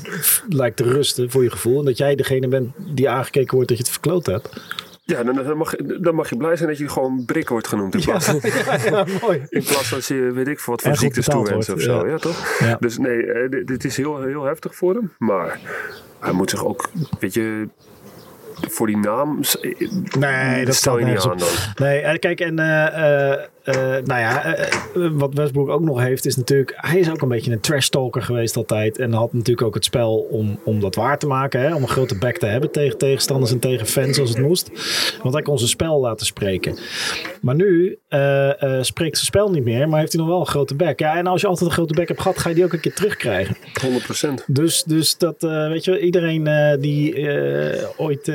lijkt 0.50 0.78
te 0.78 0.84
rusten 0.84 1.32
voor 1.32 1.44
je 1.44 1.52
gevoel. 1.52 1.80
En 1.80 1.86
dat 1.86 1.98
jij 1.98 2.16
degene 2.16 2.48
bent 2.48 2.72
die 2.78 3.10
aangekeken 3.10 3.56
wordt 3.56 3.70
dat 3.70 3.78
je 3.78 3.84
het 3.84 3.94
verkloot 3.94 4.26
hebt. 4.26 4.50
Ja, 5.06 5.24
dan, 5.24 5.36
dan, 5.36 5.58
mag, 5.58 5.76
dan 5.76 6.16
mag 6.16 6.30
je 6.30 6.38
blij 6.38 6.56
zijn 6.56 6.70
dat 6.70 6.78
je 6.78 6.90
gewoon 6.90 7.26
Brik 7.26 7.50
wordt 7.50 7.68
genoemd. 7.68 7.96
In 7.96 8.02
plaats, 8.02 8.26
ja, 8.66 8.78
ja, 8.84 9.06
mooi. 9.22 9.46
In 9.50 9.64
plaats 9.64 9.88
van 9.88 9.98
als 9.98 10.08
je, 10.08 10.32
weet 10.32 10.48
ik 10.48 10.60
voor 10.60 10.74
wat 10.74 10.84
voor 10.84 10.96
ziektes 10.96 11.26
toewenst 11.26 11.70
of 11.70 11.82
zo. 11.82 12.08
Ja, 12.08 12.18
toch? 12.18 12.58
Dus 12.80 12.98
nee, 12.98 13.50
dit, 13.50 13.68
dit, 13.68 13.84
is 13.86 13.98
heel, 13.98 14.22
heel 14.22 14.44
heftig 14.44 14.76
voor 14.76 14.94
hem. 14.94 15.14
Maar 15.18 15.60
hij 16.20 16.32
moet 16.32 16.50
zich 16.50 16.66
ook, 16.66 16.90
weet 17.20 17.34
je, 17.34 17.68
voor 18.70 18.88
die 18.88 18.98
naam. 18.98 19.40
Nee, 20.20 20.66
dat 20.66 20.76
stel 20.76 21.00
je 21.00 21.06
niet 21.06 21.20
aan 21.20 21.38
dan. 21.38 21.48
Nee, 21.76 22.20
kijk, 22.20 22.40
en 22.40 22.60
uh, 22.60 23.34
uh, 23.66 23.76
nou 23.76 24.20
ja, 24.20 24.58
uh, 24.96 25.10
wat 25.12 25.34
Westbrook 25.34 25.70
ook 25.70 25.82
nog 25.82 26.00
heeft, 26.00 26.26
is 26.26 26.36
natuurlijk. 26.36 26.74
Hij 26.76 27.00
is 27.00 27.10
ook 27.10 27.22
een 27.22 27.28
beetje 27.28 27.52
een 27.52 27.60
trash 27.60 27.88
talker 27.88 28.22
geweest 28.22 28.56
altijd. 28.56 28.98
En 28.98 29.14
had 29.14 29.34
natuurlijk 29.34 29.68
ook 29.68 29.74
het 29.74 29.86
spel 29.86 30.16
om, 30.16 30.60
om 30.64 30.80
dat 30.80 30.96
waar 30.96 31.20
te 31.20 31.28
maken. 31.28 31.60
Hè? 31.60 31.76
Om 31.76 31.82
een 31.82 31.88
grote 31.88 32.18
back 32.18 32.38
te 32.38 32.46
hebben 32.46 32.72
tegen 32.72 32.98
tegenstanders 32.98 33.52
en 33.52 33.60
tegen 33.60 33.88
fans 33.88 34.20
als 34.20 34.30
het 34.30 34.40
moest. 34.40 34.70
Want 35.22 35.34
hij 35.34 35.44
kon 35.44 35.58
zijn 35.58 35.70
spel 35.70 36.00
laten 36.00 36.26
spreken. 36.26 36.78
Maar 37.42 37.56
nu 37.56 37.98
spreekt 38.82 39.18
zijn 39.18 39.26
spel 39.26 39.52
niet 39.52 39.64
meer, 39.64 39.90
maar 39.90 40.00
heeft 40.00 40.12
hij 40.12 40.22
nog 40.22 40.30
wel 40.30 40.40
een 40.40 40.48
grote 40.48 40.76
back. 40.76 41.00
Ja, 41.00 41.18
en 41.18 41.28
als 41.28 41.42
je 41.42 41.48
altijd 41.48 41.70
een 41.70 41.76
grote 41.76 41.94
back 41.94 42.08
hebt 42.08 42.22
gehad, 42.22 42.38
ga 42.38 42.50
je 42.50 42.56
die 42.56 42.64
ook 42.64 42.74
een 42.74 42.80
keer 42.80 42.94
terugkrijgen. 42.94 43.58
100%. 44.42 44.44
Dus, 44.48 44.84
dus 44.84 45.18
dat, 45.18 45.36
weet 45.40 45.84
je, 45.84 46.00
iedereen 46.00 46.78
die 46.80 47.28
ooit 47.98 48.32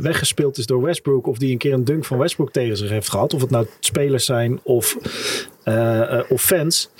weggespeeld 0.00 0.58
is 0.58 0.66
door 0.66 0.82
Westbrook. 0.82 1.26
of 1.26 1.38
die 1.38 1.52
een 1.52 1.58
keer 1.58 1.72
een 1.72 1.84
dunk 1.84 2.04
van 2.04 2.18
Westbrook 2.18 2.52
tegen 2.52 2.76
zich 2.76 2.90
heeft 2.90 3.10
gehad. 3.10 3.34
of 3.34 3.40
het 3.40 3.50
nou 3.50 3.66
spelers 3.94 4.24
zijn 4.24 4.60
of, 4.62 4.96
uh, 5.64 5.74
uh, 5.74 6.20
of 6.28 6.42
fans. 6.42 6.90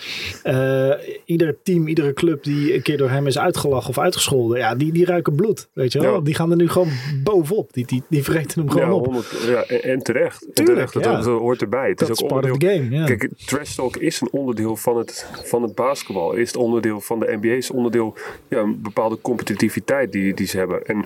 Uh, 0.45 0.93
ieder 1.25 1.57
team, 1.63 1.87
iedere 1.87 2.13
club 2.13 2.45
die 2.45 2.75
een 2.75 2.83
keer 2.83 2.97
door 2.97 3.11
hem 3.11 3.27
is 3.27 3.39
uitgelachen 3.39 3.89
of 3.89 3.99
uitgescholden, 3.99 4.59
ja, 4.59 4.75
die, 4.75 4.93
die 4.93 5.05
ruiken 5.05 5.35
bloed. 5.35 5.69
Weet 5.73 5.93
je 5.93 6.01
wel? 6.01 6.15
Ja. 6.15 6.21
Die 6.21 6.35
gaan 6.35 6.51
er 6.51 6.57
nu 6.57 6.69
gewoon 6.69 6.89
bovenop. 7.23 7.73
Die, 7.73 7.87
die, 7.87 8.03
die 8.09 8.25
vreten 8.25 8.61
hem 8.61 8.71
gewoon 8.71 8.89
ja, 8.89 8.95
op. 8.95 9.05
100, 9.05 9.27
ja, 9.47 9.65
en, 9.65 10.03
terecht. 10.03 10.41
Tuurlijk, 10.41 10.59
en 10.59 10.65
terecht. 10.65 10.93
Dat, 10.93 11.05
ja. 11.05 11.17
dat, 11.17 11.25
hoort 11.25 11.63
erbij. 11.63 11.89
Het 11.89 11.99
dat 11.99 12.11
is 12.11 12.23
ook 12.23 12.29
part 12.29 12.45
onderdeel, 12.45 12.71
of 12.71 12.77
the 12.77 12.83
game. 12.83 12.97
Ja. 12.97 13.05
Kijk, 13.05 13.31
trash 13.45 13.75
talk 13.75 13.97
is 13.97 14.21
een 14.21 14.29
onderdeel 14.31 14.77
van 14.77 14.97
het, 14.97 15.27
van 15.45 15.63
het 15.63 15.75
basketbal. 15.75 16.33
Is 16.33 16.47
het 16.47 16.57
onderdeel 16.57 17.01
van 17.01 17.19
de 17.19 17.39
NBA. 17.41 17.53
Is 17.55 17.71
onderdeel 17.71 18.17
ja, 18.49 18.59
een 18.59 18.83
bepaalde 18.83 19.19
competitiviteit 19.23 20.13
die, 20.13 20.35
die 20.35 20.47
ze 20.47 20.57
hebben. 20.57 20.85
En 20.87 21.05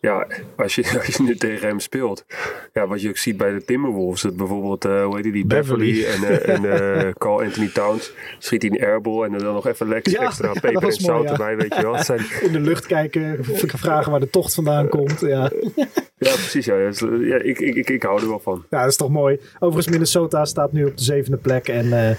ja, 0.00 0.26
als 0.56 0.74
je, 0.74 0.82
als 1.06 1.16
je 1.16 1.22
nu 1.22 1.36
tegen 1.36 1.68
hem 1.68 1.80
speelt. 1.80 2.24
Ja, 2.72 2.86
wat 2.86 3.02
je 3.02 3.08
ook 3.08 3.16
ziet 3.16 3.36
bij 3.36 3.52
de 3.52 3.64
Timberwolves. 3.64 4.22
Dat 4.22 4.36
bijvoorbeeld, 4.36 4.84
uh, 4.84 5.04
hoe 5.04 5.14
heet 5.14 5.22
die, 5.22 5.32
die 5.32 5.46
Beverly, 5.46 5.92
Beverly 5.92 6.26
en, 6.26 6.32
uh, 6.32 6.54
en 6.54 7.04
uh, 7.06 7.12
Carl 7.22 7.42
Anthony 7.42 7.68
Towns. 7.68 8.12
Schiet 8.38 8.62
hij 8.62 8.70
een 8.70 8.86
airball 8.86 9.24
en 9.24 9.32
dan 9.32 9.54
nog 9.54 9.66
even 9.66 9.88
lekker 9.88 10.12
ja, 10.12 10.20
extra 10.20 10.50
ja, 10.54 10.60
peper 10.60 10.84
en 10.84 10.92
zout 10.92 11.24
ja. 11.24 11.30
erbij, 11.30 11.56
weet 11.56 11.74
je 11.74 11.82
wel. 11.82 12.02
Zijn... 12.02 12.20
In 12.40 12.52
de 12.52 12.60
lucht 12.60 12.86
kijken, 12.86 13.44
vragen 13.66 14.10
waar 14.10 14.20
de 14.20 14.30
tocht 14.30 14.54
vandaan 14.54 14.88
komt. 14.88 15.20
Ja, 15.20 15.50
ja 16.18 16.32
precies. 16.32 16.64
Ja. 16.64 16.76
ja 17.20 17.38
ik, 17.42 17.58
ik, 17.58 17.74
ik, 17.74 17.90
ik 17.90 18.02
hou 18.02 18.20
er 18.20 18.28
wel 18.28 18.40
van. 18.40 18.64
Ja, 18.70 18.80
dat 18.80 18.90
is 18.90 18.96
toch 18.96 19.10
mooi. 19.10 19.40
Overigens, 19.54 19.88
Minnesota 19.88 20.44
staat 20.44 20.72
nu 20.72 20.84
op 20.84 20.96
de 20.96 21.02
zevende 21.02 21.36
plek. 21.36 21.68
En 21.68 22.16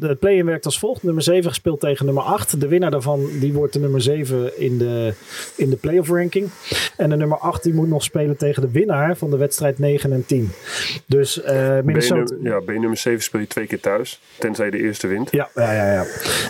het 0.00 0.18
play-in 0.18 0.46
werkt 0.46 0.64
als 0.64 0.78
volgt. 0.78 1.02
Nummer 1.02 1.22
7 1.22 1.48
gespeeld 1.48 1.80
tegen 1.80 2.06
nummer 2.06 2.22
8. 2.22 2.60
De 2.60 2.68
winnaar 2.68 2.90
daarvan 2.90 3.28
die 3.40 3.52
wordt 3.52 3.72
de 3.72 3.78
nummer 3.78 4.02
7 4.02 4.60
in 4.60 4.78
de, 4.78 5.14
in 5.56 5.70
de 5.70 5.76
playoff 5.76 6.08
ranking. 6.08 6.48
En 6.96 7.10
de 7.10 7.16
nummer 7.16 7.38
8 7.38 7.62
die 7.62 7.74
moet 7.74 7.88
nog 7.88 8.02
spelen 8.02 8.36
tegen 8.36 8.62
de 8.62 8.70
winnaar 8.70 9.16
van 9.16 9.30
de 9.30 9.36
wedstrijd 9.36 9.78
9 9.78 10.12
en 10.12 10.26
10. 10.26 10.50
Dus 11.06 11.42
uh, 11.42 11.80
Minnesota... 11.80 12.34
B 12.34 12.44
ja, 12.44 12.60
bij 12.60 12.78
nummer 12.78 12.96
7 12.96 13.22
speel 13.22 13.40
je 13.40 13.46
twee 13.46 13.66
keer 13.66 13.80
thuis. 13.80 14.20
Tenzij 14.38 14.70
de 14.70 14.78
eerste 14.78 15.06
wint. 15.06 15.30
Ja, 15.30 15.48
ja, 15.54 15.72
ja. 15.72 15.92
ja. 15.92 16.04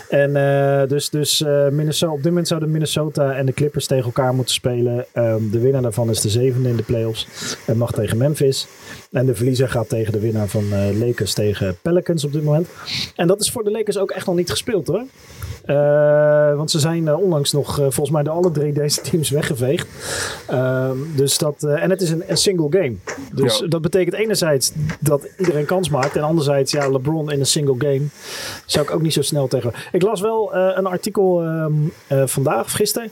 En 0.09 0.29
uh, 0.35 0.89
dus, 0.89 1.09
dus 1.09 1.43
Minnesota, 1.71 2.11
op 2.11 2.17
dit 2.17 2.27
moment 2.27 2.47
zouden 2.47 2.71
Minnesota 2.71 3.33
en 3.33 3.45
de 3.45 3.53
Clippers 3.53 3.87
tegen 3.87 4.05
elkaar 4.05 4.33
moeten 4.33 4.53
spelen. 4.53 5.05
Um, 5.13 5.51
de 5.51 5.59
winnaar 5.59 5.81
daarvan 5.81 6.09
is 6.09 6.20
de 6.21 6.29
zevende 6.29 6.69
in 6.69 6.75
de 6.75 6.83
playoffs. 6.83 7.27
En 7.65 7.77
mag 7.77 7.91
tegen 7.91 8.17
Memphis. 8.17 8.67
En 9.11 9.25
de 9.25 9.35
verliezer 9.35 9.69
gaat 9.69 9.89
tegen 9.89 10.11
de 10.11 10.19
winnaar 10.19 10.47
van 10.47 10.97
Lakers 10.97 11.33
tegen 11.33 11.77
Pelicans 11.81 12.23
op 12.23 12.33
dit 12.33 12.43
moment. 12.43 12.67
En 13.15 13.27
dat 13.27 13.41
is 13.41 13.51
voor 13.51 13.63
de 13.63 13.71
Lakers 13.71 13.97
ook 13.97 14.11
echt 14.11 14.25
nog 14.25 14.35
niet 14.35 14.49
gespeeld 14.49 14.87
hoor. 14.87 15.03
Uh, 15.65 16.55
want 16.55 16.71
ze 16.71 16.79
zijn 16.79 17.03
uh, 17.03 17.19
onlangs 17.19 17.51
nog 17.51 17.69
uh, 17.69 17.75
volgens 17.75 18.09
mij 18.09 18.23
de 18.23 18.29
alle 18.29 18.51
drie 18.51 18.73
deze 18.73 19.01
teams 19.01 19.29
weggeveegd. 19.39 19.87
Ehm, 20.47 20.97
dus 21.15 21.37
dat, 21.37 21.63
en 21.63 21.89
het 21.89 22.01
is 22.01 22.09
een, 22.09 22.23
een 22.27 22.37
single 22.37 22.67
game. 22.69 22.95
Dus 23.33 23.59
ja. 23.59 23.67
dat 23.67 23.81
betekent 23.81 24.15
enerzijds 24.15 24.71
dat 24.99 25.27
iedereen 25.37 25.65
kans 25.65 25.89
maakt. 25.89 26.15
En 26.15 26.23
anderzijds, 26.23 26.71
ja, 26.71 26.89
LeBron 26.89 27.31
in 27.31 27.39
een 27.39 27.45
single 27.45 27.75
game 27.77 28.01
zou 28.65 28.85
ik 28.85 28.91
ook 28.91 29.01
niet 29.01 29.13
zo 29.13 29.21
snel 29.21 29.47
tegen. 29.47 29.73
Ik 29.91 30.01
las 30.01 30.21
wel 30.21 30.55
een 30.55 30.85
artikel 30.85 31.43
ehm, 31.43 32.27
vandaag 32.27 32.63
of 32.63 32.71
gisteren. 32.71 33.09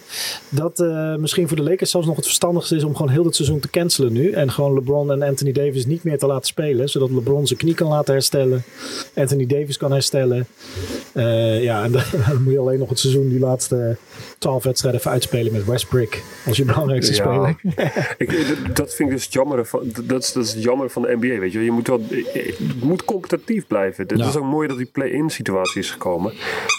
Dat 0.50 0.84
misschien 1.18 1.48
voor 1.48 1.58
de 1.58 1.64
Lakers 1.64 1.92
zelfs 1.92 2.08
nog 2.08 2.16
het 2.16 2.26
verstandigste 2.26 2.76
is 2.76 2.84
om 2.84 2.96
gewoon 2.96 3.12
heel 3.12 3.26
het 3.26 3.36
seizoen 3.36 3.60
te 3.60 3.70
cancelen 3.70 4.14
nu. 4.14 4.32
En 4.32 4.52
gewoon 4.52 4.74
LeBron 4.74 5.12
en 5.12 5.22
Anthony 5.22 5.52
Davis 5.52 5.86
niet 5.86 6.04
meer 6.04 6.18
te 6.18 6.28
laten 6.28 6.48
spelen. 6.48 6.90
Zodat 6.90 7.10
LeBron 7.10 7.48
zijn 7.48 7.60
knie 7.60 7.74
kan 7.74 7.88
laten 7.88 8.14
herstellen. 8.14 8.64
Anthony 9.16 9.46
Davis 9.46 9.78
kan 9.78 9.92
herstellen. 9.92 10.48
ja, 11.62 11.84
en 11.84 11.92
dan 12.40 12.48
moet 12.48 12.58
je 12.58 12.68
alleen 12.68 12.80
nog 12.80 12.90
het 12.90 13.00
seizoen 13.00 13.30
die 13.30 13.40
laatste 13.40 13.98
twaalf 14.38 14.64
wedstrijden 14.64 15.00
even 15.00 15.12
uitspelen 15.12 15.52
met 15.52 15.66
Westbrook 15.66 16.18
als 16.46 16.58
je 16.58 16.66
belangrijkste 16.66 17.16
ja. 17.16 17.24
speler. 17.24 17.56
ik, 18.18 18.76
dat 18.76 18.96
vind 18.96 19.10
ik 19.10 19.16
dus 19.16 19.28
jammer 19.30 19.66
van, 19.66 19.92
dat 20.04 20.24
is, 20.24 20.32
dat 20.34 20.46
is 20.46 20.54
jammer 20.54 20.90
van 20.90 21.02
de 21.02 21.16
NBA, 21.20 21.40
weet 21.40 21.52
je. 21.52 21.64
Je 21.64 21.72
moet 21.72 21.88
wel, 21.88 22.02
het 22.10 22.82
moet 22.82 23.06
competitief 23.06 23.68
blijven. 23.68 24.08
Het 24.08 24.20
is 24.20 24.36
ook 24.36 24.44
mooi 24.44 24.68
dat 24.68 24.78
die 24.78 24.90
play-in 24.92 25.30
situatie 25.30 25.82
is 25.82 25.92
gekomen. 25.92 26.34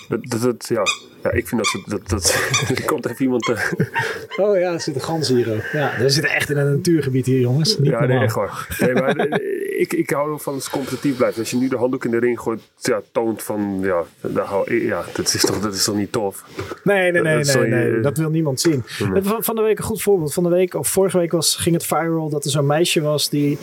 Dat, 0.09 0.40
dat, 0.40 0.69
ja, 0.69 0.83
ja, 1.23 1.31
ik 1.31 1.49
vind 1.49 1.61
dat 1.61 1.67
ze, 1.67 1.83
dat, 1.87 2.09
dat, 2.09 2.50
er 2.79 2.85
komt 2.85 3.07
even 3.07 3.25
iemand. 3.25 3.49
Uh... 3.49 3.73
Oh 4.37 4.59
ja, 4.59 4.73
er 4.73 4.81
zitten 4.81 5.03
ganzen 5.03 5.37
hier 5.37 5.53
ook. 5.53 5.62
Ja, 5.73 5.93
we 5.99 6.09
zitten 6.09 6.33
echt 6.33 6.50
in 6.50 6.57
een 6.57 6.71
natuurgebied 6.71 7.27
hier, 7.27 7.41
jongens. 7.41 7.79
Niet 7.79 7.91
ja, 7.91 8.07
nee, 8.07 8.19
echt 8.19 8.35
waar. 8.35 8.77
Nee, 8.81 8.93
maar 8.93 9.17
eh, 9.17 9.81
ik, 9.81 9.93
ik 9.93 10.11
hou 10.11 10.41
van 10.41 10.55
het 10.55 10.71
competitief 10.71 11.17
blijven. 11.17 11.41
Als 11.41 11.50
je 11.50 11.57
nu 11.57 11.69
de 11.69 11.77
handdoek 11.77 12.05
in 12.05 12.11
de 12.11 12.19
ring 12.19 12.41
gooit, 12.41 12.61
ja, 12.77 13.00
toont 13.12 13.43
van, 13.43 13.79
ja, 13.83 14.05
daar 14.21 14.45
hou, 14.45 14.87
ja 14.87 15.05
dat, 15.15 15.35
is 15.35 15.41
toch, 15.41 15.61
dat 15.61 15.75
is 15.75 15.85
toch 15.85 15.97
niet 15.97 16.12
tof? 16.12 16.45
Nee, 16.85 17.12
nee, 17.12 17.23
nee, 17.23 17.45
dat, 17.45 17.55
nee, 17.55 17.69
nee, 17.69 17.91
nee, 17.91 18.00
dat 18.00 18.17
wil 18.17 18.31
niemand 18.31 18.61
zien. 18.61 18.83
Van, 18.87 19.45
van 19.45 19.57
de 19.57 19.62
week 19.62 19.79
een 19.79 19.85
goed 19.85 20.03
voorbeeld. 20.03 20.35
Van 20.35 20.43
de 20.43 20.49
week, 20.49 20.75
of 20.75 20.89
vorige 20.89 21.19
week 21.19 21.33
was, 21.33 21.57
ging 21.57 21.75
het 21.75 21.87
viral 21.87 22.29
dat 22.29 22.45
er 22.45 22.50
zo'n 22.50 22.67
meisje 22.67 23.00
was 23.00 23.29
die 23.29 23.59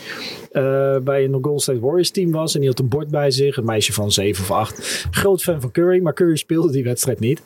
uh, 0.51 0.97
bij 0.97 1.23
een 1.23 1.33
Golden 1.33 1.59
State 1.59 1.79
Warriors 1.79 2.11
team 2.11 2.31
was. 2.31 2.53
En 2.53 2.59
die 2.59 2.69
had 2.69 2.79
een 2.79 2.87
bord 2.87 3.09
bij 3.09 3.31
zich. 3.31 3.57
Een 3.57 3.65
meisje 3.65 3.93
van 3.93 4.11
7 4.11 4.43
of 4.43 4.51
8. 4.51 5.07
Groot 5.11 5.43
fan 5.43 5.61
van 5.61 5.71
Curry, 5.71 6.01
maar 6.01 6.13
Curry 6.13 6.35
speelde 6.35 6.71
die 6.71 6.83
wedstrijd 6.83 7.19
niet. 7.19 7.41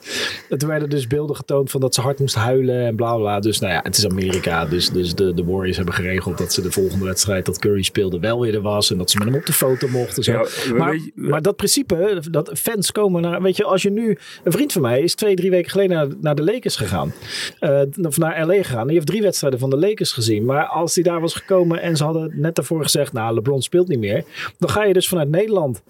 Er 0.49 0.67
werden 0.67 0.89
dus 0.89 1.07
beelden 1.07 1.35
getoond 1.35 1.71
van 1.71 1.81
dat 1.81 1.93
ze 1.93 2.01
hard 2.01 2.19
moest 2.19 2.35
huilen 2.35 2.85
en 2.85 2.95
bla 2.95 3.15
bla. 3.15 3.39
Dus 3.39 3.59
nou 3.59 3.73
ja, 3.73 3.79
het 3.83 3.97
is 3.97 4.07
Amerika. 4.07 4.65
Dus, 4.65 4.89
dus 4.89 5.15
de, 5.15 5.33
de 5.33 5.43
Warriors 5.43 5.77
hebben 5.77 5.95
geregeld 5.95 6.37
dat 6.37 6.53
ze 6.53 6.61
de 6.61 6.71
volgende 6.71 7.05
wedstrijd 7.05 7.45
dat 7.45 7.59
Curry 7.59 7.81
speelde 7.81 8.19
wel 8.19 8.41
weer 8.41 8.53
er 8.53 8.61
was. 8.61 8.91
En 8.91 8.97
dat 8.97 9.11
ze 9.11 9.17
met 9.17 9.27
hem 9.27 9.35
op 9.35 9.45
de 9.45 9.53
foto 9.53 9.87
mochten. 9.87 10.23
Zo. 10.23 10.45
maar, 10.75 10.99
maar 11.15 11.41
dat 11.41 11.55
principe, 11.55 12.21
dat 12.31 12.51
fans 12.53 12.91
komen 12.91 13.21
naar. 13.21 13.41
Weet 13.41 13.57
je, 13.57 13.63
als 13.63 13.81
je 13.81 13.91
nu. 13.91 14.17
Een 14.43 14.51
vriend 14.51 14.71
van 14.71 14.81
mij 14.81 15.01
is 15.01 15.15
twee, 15.15 15.35
drie 15.35 15.49
weken 15.49 15.71
geleden 15.71 15.95
naar, 15.95 16.07
naar 16.21 16.35
de 16.35 16.43
Lakers 16.43 16.75
gegaan. 16.75 17.13
Uh, 17.59 17.81
of 18.01 18.17
naar 18.17 18.45
LA 18.45 18.53
gegaan. 18.53 18.85
Die 18.85 18.95
heeft 18.95 19.07
drie 19.07 19.21
wedstrijden 19.21 19.59
van 19.59 19.69
de 19.69 19.77
Lakers 19.77 20.11
gezien. 20.11 20.45
Maar 20.45 20.65
als 20.65 20.95
hij 20.95 21.03
daar 21.03 21.21
was 21.21 21.33
gekomen 21.33 21.81
en 21.81 21.97
ze 21.97 22.03
hadden 22.03 22.31
net 22.35 22.55
daarvoor 22.55 22.83
gezegd. 22.83 23.13
Nou, 23.13 23.33
LeBron 23.33 23.61
speelt 23.61 23.87
niet 23.87 23.99
meer. 23.99 24.23
Dan 24.57 24.69
ga 24.69 24.83
je 24.83 24.93
dus 24.93 25.07
vanuit 25.07 25.29
Nederland 25.29 25.81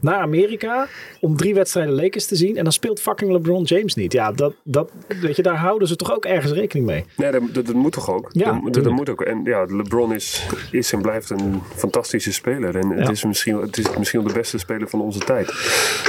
naar 0.00 0.20
Amerika 0.20 0.86
om 1.20 1.36
drie 1.36 1.54
wedstrijden 1.54 1.94
Lakers 1.94 2.26
te 2.26 2.36
zien. 2.36 2.56
En 2.56 2.64
dan 2.64 2.72
speelt 2.72 3.00
fucking 3.00 3.32
LeBron 3.32 3.49
James 3.58 3.94
niet. 3.94 4.12
Ja, 4.12 4.32
dat, 4.32 4.54
dat, 4.62 4.90
weet 5.20 5.36
je, 5.36 5.42
daar 5.42 5.56
houden 5.56 5.88
ze 5.88 5.96
toch 5.96 6.14
ook 6.14 6.24
ergens 6.24 6.52
rekening 6.52 6.86
mee. 6.86 7.04
Nee, 7.16 7.30
dat, 7.30 7.66
dat, 7.66 7.74
moet 7.74 7.92
toch 7.92 8.10
ook? 8.10 8.28
Ja, 8.32 8.60
dat, 8.64 8.84
dat, 8.84 8.92
moet 8.92 9.10
ook. 9.10 9.20
En 9.20 9.40
ja, 9.44 9.64
LeBron 9.68 10.14
is, 10.14 10.46
is 10.70 10.92
en 10.92 11.02
blijft 11.02 11.30
een 11.30 11.60
fantastische 11.74 12.32
speler. 12.32 12.76
En 12.76 12.90
het, 12.90 13.08
is 13.08 13.24
misschien, 13.24 13.60
het 13.60 13.78
is 13.78 13.96
misschien 13.96 14.24
de 14.24 14.32
beste 14.32 14.58
speler 14.58 14.88
van 14.88 15.00
onze 15.00 15.18
tijd. 15.18 15.46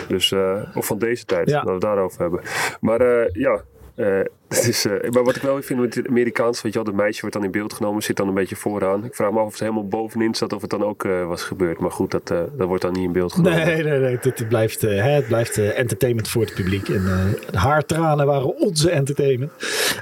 Dus, 0.07 0.31
uh, 0.31 0.61
of 0.75 0.85
van 0.85 0.99
deze 0.99 1.25
tijd, 1.25 1.49
ja. 1.49 1.55
dat 1.55 1.65
we 1.65 1.71
het 1.71 1.81
daarover 1.81 2.21
hebben. 2.21 2.41
Maar 2.79 3.01
uh, 3.01 3.29
ja, 3.33 3.63
is, 4.67 4.85
uh, 4.85 5.09
maar 5.09 5.23
wat 5.23 5.35
ik 5.35 5.41
wel 5.41 5.61
vind 5.61 5.79
met 5.79 5.95
het 5.95 6.07
Amerikaans, 6.07 6.61
weet 6.61 6.73
je 6.73 6.83
wel, 6.83 6.93
dat 6.93 7.03
meisje 7.03 7.21
wordt 7.21 7.35
dan 7.35 7.45
in 7.45 7.51
beeld 7.51 7.73
genomen, 7.73 8.03
zit 8.03 8.15
dan 8.15 8.27
een 8.27 8.33
beetje 8.33 8.55
vooraan. 8.55 9.05
Ik 9.05 9.15
vraag 9.15 9.31
me 9.31 9.39
af 9.39 9.45
of 9.45 9.51
het 9.51 9.59
helemaal 9.59 9.87
bovenin 9.87 10.35
zat 10.35 10.53
of 10.53 10.61
het 10.61 10.69
dan 10.69 10.83
ook 10.83 11.03
uh, 11.03 11.27
was 11.27 11.43
gebeurd. 11.43 11.79
Maar 11.79 11.91
goed, 11.91 12.11
dat, 12.11 12.27
dat 12.27 12.67
wordt 12.67 12.81
dan 12.81 12.91
niet 12.91 13.03
in 13.03 13.11
beeld 13.11 13.33
genomen. 13.33 13.65
Nee, 13.65 13.83
nee, 13.83 13.99
nee. 13.99 14.17
Het, 14.21 14.47
blijft, 14.47 14.81
het 14.81 15.27
blijft 15.27 15.57
entertainment 15.57 16.27
voor 16.27 16.41
het 16.41 16.53
publiek. 16.53 16.89
En 16.89 17.35
haar 17.53 17.85
tranen 17.85 18.25
waren 18.25 18.55
onze 18.55 18.89
entertainment. 18.89 19.51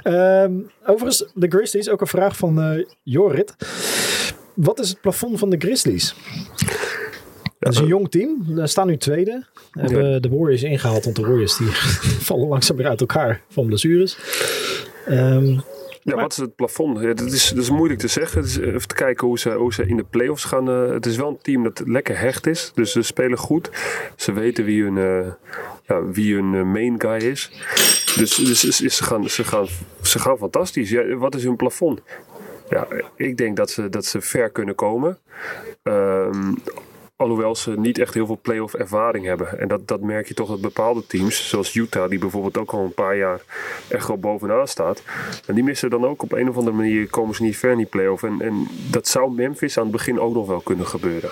Um, 0.04 0.70
overigens, 0.86 1.30
de 1.34 1.48
Grizzlies, 1.48 1.88
ook 1.88 2.00
een 2.00 2.06
vraag 2.06 2.36
van 2.36 2.84
Jorrit. 3.02 3.54
Wat 4.54 4.78
is 4.78 4.88
het 4.88 5.00
plafond 5.00 5.38
van 5.38 5.50
de 5.50 5.56
Grizzlies? 5.58 6.14
Het 7.60 7.72
is 7.72 7.78
een 7.78 7.86
jong 7.86 8.10
team. 8.10 8.44
We 8.46 8.66
staan 8.66 8.86
nu 8.86 8.96
tweede. 8.96 9.44
We 9.72 9.80
hebben 9.80 10.22
de 10.22 10.28
Warriors 10.28 10.62
ingehaald. 10.62 11.04
Want 11.04 11.16
de 11.16 11.22
Warriors 11.22 11.56
die 11.56 11.68
vallen 12.28 12.48
langzaam 12.48 12.76
weer 12.76 12.86
uit 12.86 13.00
elkaar 13.00 13.42
van 13.48 13.66
blessures. 13.66 14.18
Um, 15.08 15.62
ja, 16.02 16.14
wat 16.14 16.32
is 16.32 16.36
het 16.36 16.54
plafond? 16.54 17.00
Ja, 17.00 17.14
dat, 17.14 17.32
is, 17.32 17.48
dat 17.48 17.62
is 17.62 17.70
moeilijk 17.70 18.00
te 18.00 18.08
zeggen. 18.08 18.42
Is 18.42 18.58
even 18.58 18.88
te 18.88 18.94
kijken 18.94 19.26
hoe 19.26 19.38
ze, 19.38 19.50
hoe 19.50 19.72
ze 19.72 19.86
in 19.86 19.96
de 19.96 20.04
playoffs 20.10 20.44
gaan. 20.44 20.68
Uh, 20.68 20.90
het 20.90 21.06
is 21.06 21.16
wel 21.16 21.28
een 21.28 21.38
team 21.42 21.62
dat 21.62 21.82
lekker 21.84 22.18
hecht 22.18 22.46
is. 22.46 22.72
Dus 22.74 22.92
ze 22.92 23.02
spelen 23.02 23.38
goed. 23.38 23.70
Ze 24.16 24.32
weten 24.32 24.64
wie 24.64 24.82
hun, 24.82 24.96
uh, 24.96 25.32
ja, 25.86 26.04
wie 26.04 26.34
hun 26.34 26.70
main 26.70 27.00
guy 27.00 27.28
is. 27.30 27.50
Dus, 28.16 28.34
dus, 28.34 28.60
dus, 28.60 28.96
ze, 28.96 29.04
gaan, 29.04 29.28
ze, 29.28 29.44
gaan, 29.44 29.66
ze 30.02 30.18
gaan 30.18 30.38
fantastisch. 30.38 30.90
Ja, 30.90 31.16
wat 31.16 31.34
is 31.34 31.44
hun 31.44 31.56
plafond? 31.56 32.00
Ja, 32.68 32.86
ik 33.16 33.36
denk 33.36 33.56
dat 33.56 33.70
ze, 33.70 33.88
dat 33.88 34.04
ze 34.04 34.20
ver 34.20 34.50
kunnen 34.50 34.74
komen. 34.74 35.18
Um, 35.82 36.62
Alhoewel 37.20 37.56
ze 37.56 37.78
niet 37.78 37.98
echt 37.98 38.14
heel 38.14 38.26
veel 38.26 38.38
playoff 38.42 38.74
ervaring 38.74 39.24
hebben. 39.26 39.58
En 39.58 39.68
dat, 39.68 39.88
dat 39.88 40.00
merk 40.00 40.28
je 40.28 40.34
toch 40.34 40.48
dat 40.48 40.60
bepaalde 40.60 41.06
teams, 41.06 41.48
zoals 41.48 41.74
Utah, 41.74 42.08
die 42.08 42.18
bijvoorbeeld 42.18 42.58
ook 42.58 42.70
al 42.70 42.84
een 42.84 42.94
paar 42.94 43.16
jaar 43.16 43.40
echt 43.88 44.08
wel 44.08 44.18
bovenaan 44.18 44.68
staat. 44.68 45.02
En 45.46 45.54
die 45.54 45.64
missen 45.64 45.90
dan 45.90 46.06
ook 46.06 46.22
op 46.22 46.32
een 46.32 46.48
of 46.48 46.56
andere 46.56 46.76
manier, 46.76 47.10
komen 47.10 47.34
ze 47.34 47.42
niet 47.42 47.56
ver 47.56 47.70
in 47.70 47.76
die 47.76 47.86
playoff. 47.86 48.22
En, 48.22 48.40
en 48.40 48.66
dat 48.90 49.08
zou 49.08 49.32
Memphis 49.34 49.76
aan 49.76 49.82
het 49.82 49.92
begin 49.92 50.20
ook 50.20 50.34
nog 50.34 50.46
wel 50.46 50.60
kunnen 50.60 50.86
gebeuren. 50.86 51.30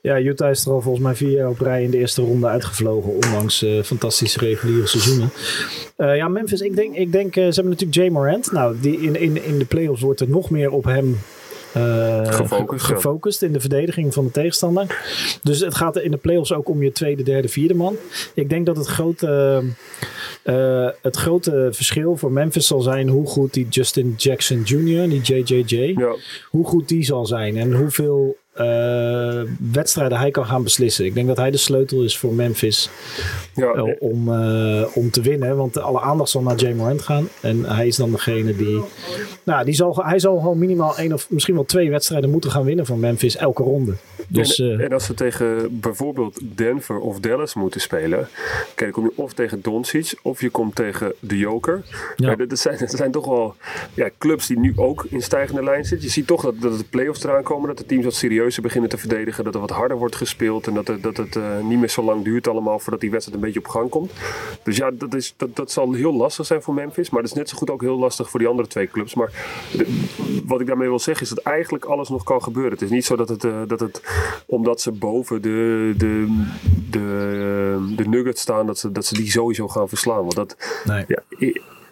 Ja, 0.00 0.20
Utah 0.20 0.50
is 0.50 0.66
er 0.66 0.72
al 0.72 0.80
volgens 0.80 1.04
mij 1.04 1.14
vier 1.14 1.30
jaar 1.30 1.48
op 1.48 1.60
rij 1.60 1.82
in 1.82 1.90
de 1.90 1.98
eerste 1.98 2.22
ronde 2.22 2.46
uitgevlogen. 2.46 3.14
Ondanks 3.14 3.62
uh, 3.62 3.82
fantastische 3.82 4.38
reguliere 4.38 4.86
seizoenen. 4.86 5.30
Uh, 5.98 6.16
ja, 6.16 6.28
Memphis, 6.28 6.60
ik 6.60 6.76
denk, 6.76 6.94
ik 6.94 7.12
denk 7.12 7.36
uh, 7.36 7.44
ze 7.44 7.54
hebben 7.54 7.72
natuurlijk 7.72 7.98
Jay 7.98 8.08
Morant. 8.08 8.52
Nou, 8.52 8.76
die 8.80 9.00
in, 9.00 9.20
in, 9.20 9.44
in 9.44 9.58
de 9.58 9.64
playoffs 9.64 10.02
wordt 10.02 10.20
er 10.20 10.28
nog 10.28 10.50
meer 10.50 10.70
op 10.70 10.84
hem 10.84 11.18
gefocust, 12.26 12.84
gefocust 12.84 13.42
in 13.42 13.52
de 13.52 13.60
verdediging 13.60 14.14
van 14.14 14.24
de 14.24 14.30
tegenstander. 14.30 15.04
Dus 15.42 15.60
het 15.60 15.74
gaat 15.74 15.98
in 15.98 16.10
de 16.10 16.16
playoffs 16.16 16.52
ook 16.52 16.68
om 16.68 16.82
je 16.82 16.92
tweede, 16.92 17.22
derde, 17.22 17.48
vierde 17.48 17.74
man. 17.74 17.96
Ik 18.34 18.48
denk 18.48 18.66
dat 18.66 18.76
het 18.76 18.86
grote, 18.86 19.62
uh, 20.44 20.88
het 21.02 21.16
grote 21.16 21.68
verschil 21.72 22.16
voor 22.16 22.32
Memphis 22.32 22.66
zal 22.66 22.80
zijn 22.80 23.08
hoe 23.08 23.26
goed 23.26 23.54
die 23.54 23.68
Justin 23.68 24.14
Jackson 24.16 24.62
Jr., 24.62 25.08
die 25.08 25.20
JJJ, 25.20 25.76
ja. 25.76 26.14
hoe 26.50 26.66
goed 26.66 26.88
die 26.88 27.04
zal 27.04 27.26
zijn 27.26 27.56
en 27.56 27.72
hoeveel 27.72 28.36
uh, 28.60 29.40
wedstrijden 29.72 30.18
hij 30.18 30.30
kan 30.30 30.46
gaan 30.46 30.62
beslissen. 30.62 31.04
Ik 31.04 31.14
denk 31.14 31.26
dat 31.26 31.36
hij 31.36 31.50
de 31.50 31.56
sleutel 31.56 32.02
is 32.02 32.18
voor 32.18 32.34
Memphis 32.34 32.90
ja. 33.54 33.74
uh, 33.74 33.84
om, 33.98 34.28
uh, 34.28 34.86
om 34.94 35.10
te 35.10 35.20
winnen. 35.20 35.56
Want 35.56 35.78
alle 35.78 36.00
aandacht 36.00 36.30
zal 36.30 36.42
naar 36.42 36.56
Jay 36.56 36.72
Morant 36.72 37.02
gaan. 37.02 37.28
En 37.40 37.64
hij 37.64 37.86
is 37.86 37.96
dan 37.96 38.10
degene 38.10 38.56
die... 38.56 38.80
Nou, 39.42 39.64
die 39.64 39.74
zal, 39.74 39.96
hij 39.96 40.18
zal 40.18 40.38
gewoon 40.38 40.58
minimaal 40.58 40.98
één 40.98 41.12
of 41.12 41.30
misschien 41.30 41.54
wel 41.54 41.64
twee 41.64 41.90
wedstrijden 41.90 42.30
moeten 42.30 42.50
gaan 42.50 42.64
winnen 42.64 42.86
van 42.86 43.00
Memphis 43.00 43.36
elke 43.36 43.62
ronde. 43.62 43.94
Dus, 44.28 44.58
en, 44.58 44.80
en, 44.80 44.92
als 44.92 45.04
ze 45.04 45.14
tegen 45.14 45.80
bijvoorbeeld 45.80 46.40
Denver 46.56 46.98
of 46.98 47.20
Dallas 47.20 47.54
moeten 47.54 47.80
spelen... 47.80 48.28
Kijk, 48.74 48.92
kom 48.92 49.04
je 49.04 49.12
of 49.14 49.32
tegen 49.32 49.62
Doncic 49.62 50.14
of 50.22 50.40
je 50.40 50.50
komt 50.50 50.74
tegen 50.74 51.12
de 51.20 51.38
Joker. 51.38 51.84
Ja. 52.16 52.36
dat, 52.36 52.58
zijn, 52.58 52.78
dat 52.78 52.90
zijn 52.90 53.10
toch 53.10 53.26
wel 53.26 53.54
ja, 53.94 54.10
clubs 54.18 54.46
die 54.46 54.58
nu 54.58 54.72
ook 54.76 55.06
in 55.08 55.22
stijgende 55.22 55.62
lijn 55.62 55.84
zitten. 55.84 56.06
Je 56.06 56.12
ziet 56.12 56.26
toch 56.26 56.42
dat, 56.42 56.60
dat 56.60 56.78
de 56.78 56.84
playoffs 56.84 57.24
eraan 57.24 57.42
komen. 57.42 57.68
Dat 57.68 57.78
de 57.78 57.86
teams 57.86 58.04
wat 58.04 58.14
serieus 58.14 58.45
serieuzer 58.46 58.62
beginnen 58.62 58.90
te 58.90 58.98
verdedigen. 58.98 59.44
Dat 59.44 59.54
er 59.54 59.60
wat 59.60 59.70
harder 59.70 59.96
wordt 59.96 60.16
gespeeld. 60.16 60.66
En 60.66 60.74
dat, 60.74 60.86
het, 60.86 61.02
dat 61.02 61.16
het 61.16 61.36
uh, 61.36 61.60
niet 61.62 61.78
meer 61.78 61.90
zo 61.90 62.02
lang 62.02 62.24
duurt 62.24 62.48
allemaal 62.48 62.78
voordat 62.78 63.00
die 63.00 63.10
wedstrijd 63.10 63.38
een 63.38 63.44
beetje 63.44 63.60
op 63.60 63.68
gang 63.68 63.90
komt. 63.90 64.12
Dus 64.62 64.76
ja, 64.76 64.90
dat, 64.90 65.14
is, 65.14 65.34
dat, 65.36 65.56
dat 65.56 65.70
zal 65.70 65.92
heel 65.92 66.14
lastig 66.14 66.46
zijn 66.46 66.62
voor 66.62 66.74
Memphis. 66.74 67.10
Maar 67.10 67.22
dat 67.22 67.30
is 67.30 67.36
net 67.36 67.48
zo 67.48 67.56
goed 67.56 67.70
ook 67.70 67.80
heel 67.80 67.98
lastig 67.98 68.30
voor 68.30 68.38
die 68.38 68.48
andere 68.48 68.68
twee 68.68 68.86
clubs. 68.86 69.14
Maar 69.14 69.30
wat 70.44 70.60
ik 70.60 70.66
daarmee 70.66 70.88
wil 70.88 70.98
zeggen 70.98 71.22
is 71.22 71.34
dat 71.34 71.44
eigenlijk 71.44 71.84
alles 71.84 72.08
nog 72.08 72.24
kan 72.24 72.42
gebeuren. 72.42 72.72
Het 72.72 72.82
is 72.82 72.90
niet 72.90 73.04
zo 73.04 73.16
dat 73.16 73.28
het, 73.28 73.44
uh, 73.44 73.62
dat 73.66 73.80
het 73.80 74.02
omdat 74.46 74.80
ze 74.80 74.92
boven 74.92 75.42
de, 75.42 75.94
de, 75.96 76.44
de, 76.90 77.92
de 77.96 78.08
Nuggets 78.08 78.40
staan, 78.40 78.66
dat 78.66 78.78
ze, 78.78 78.92
dat 78.92 79.04
ze 79.04 79.14
die 79.14 79.30
sowieso 79.30 79.68
gaan 79.68 79.88
verslaan. 79.88 80.20
Want 80.20 80.34
dat, 80.34 80.56
nee. 80.84 81.04
ja, 81.08 81.22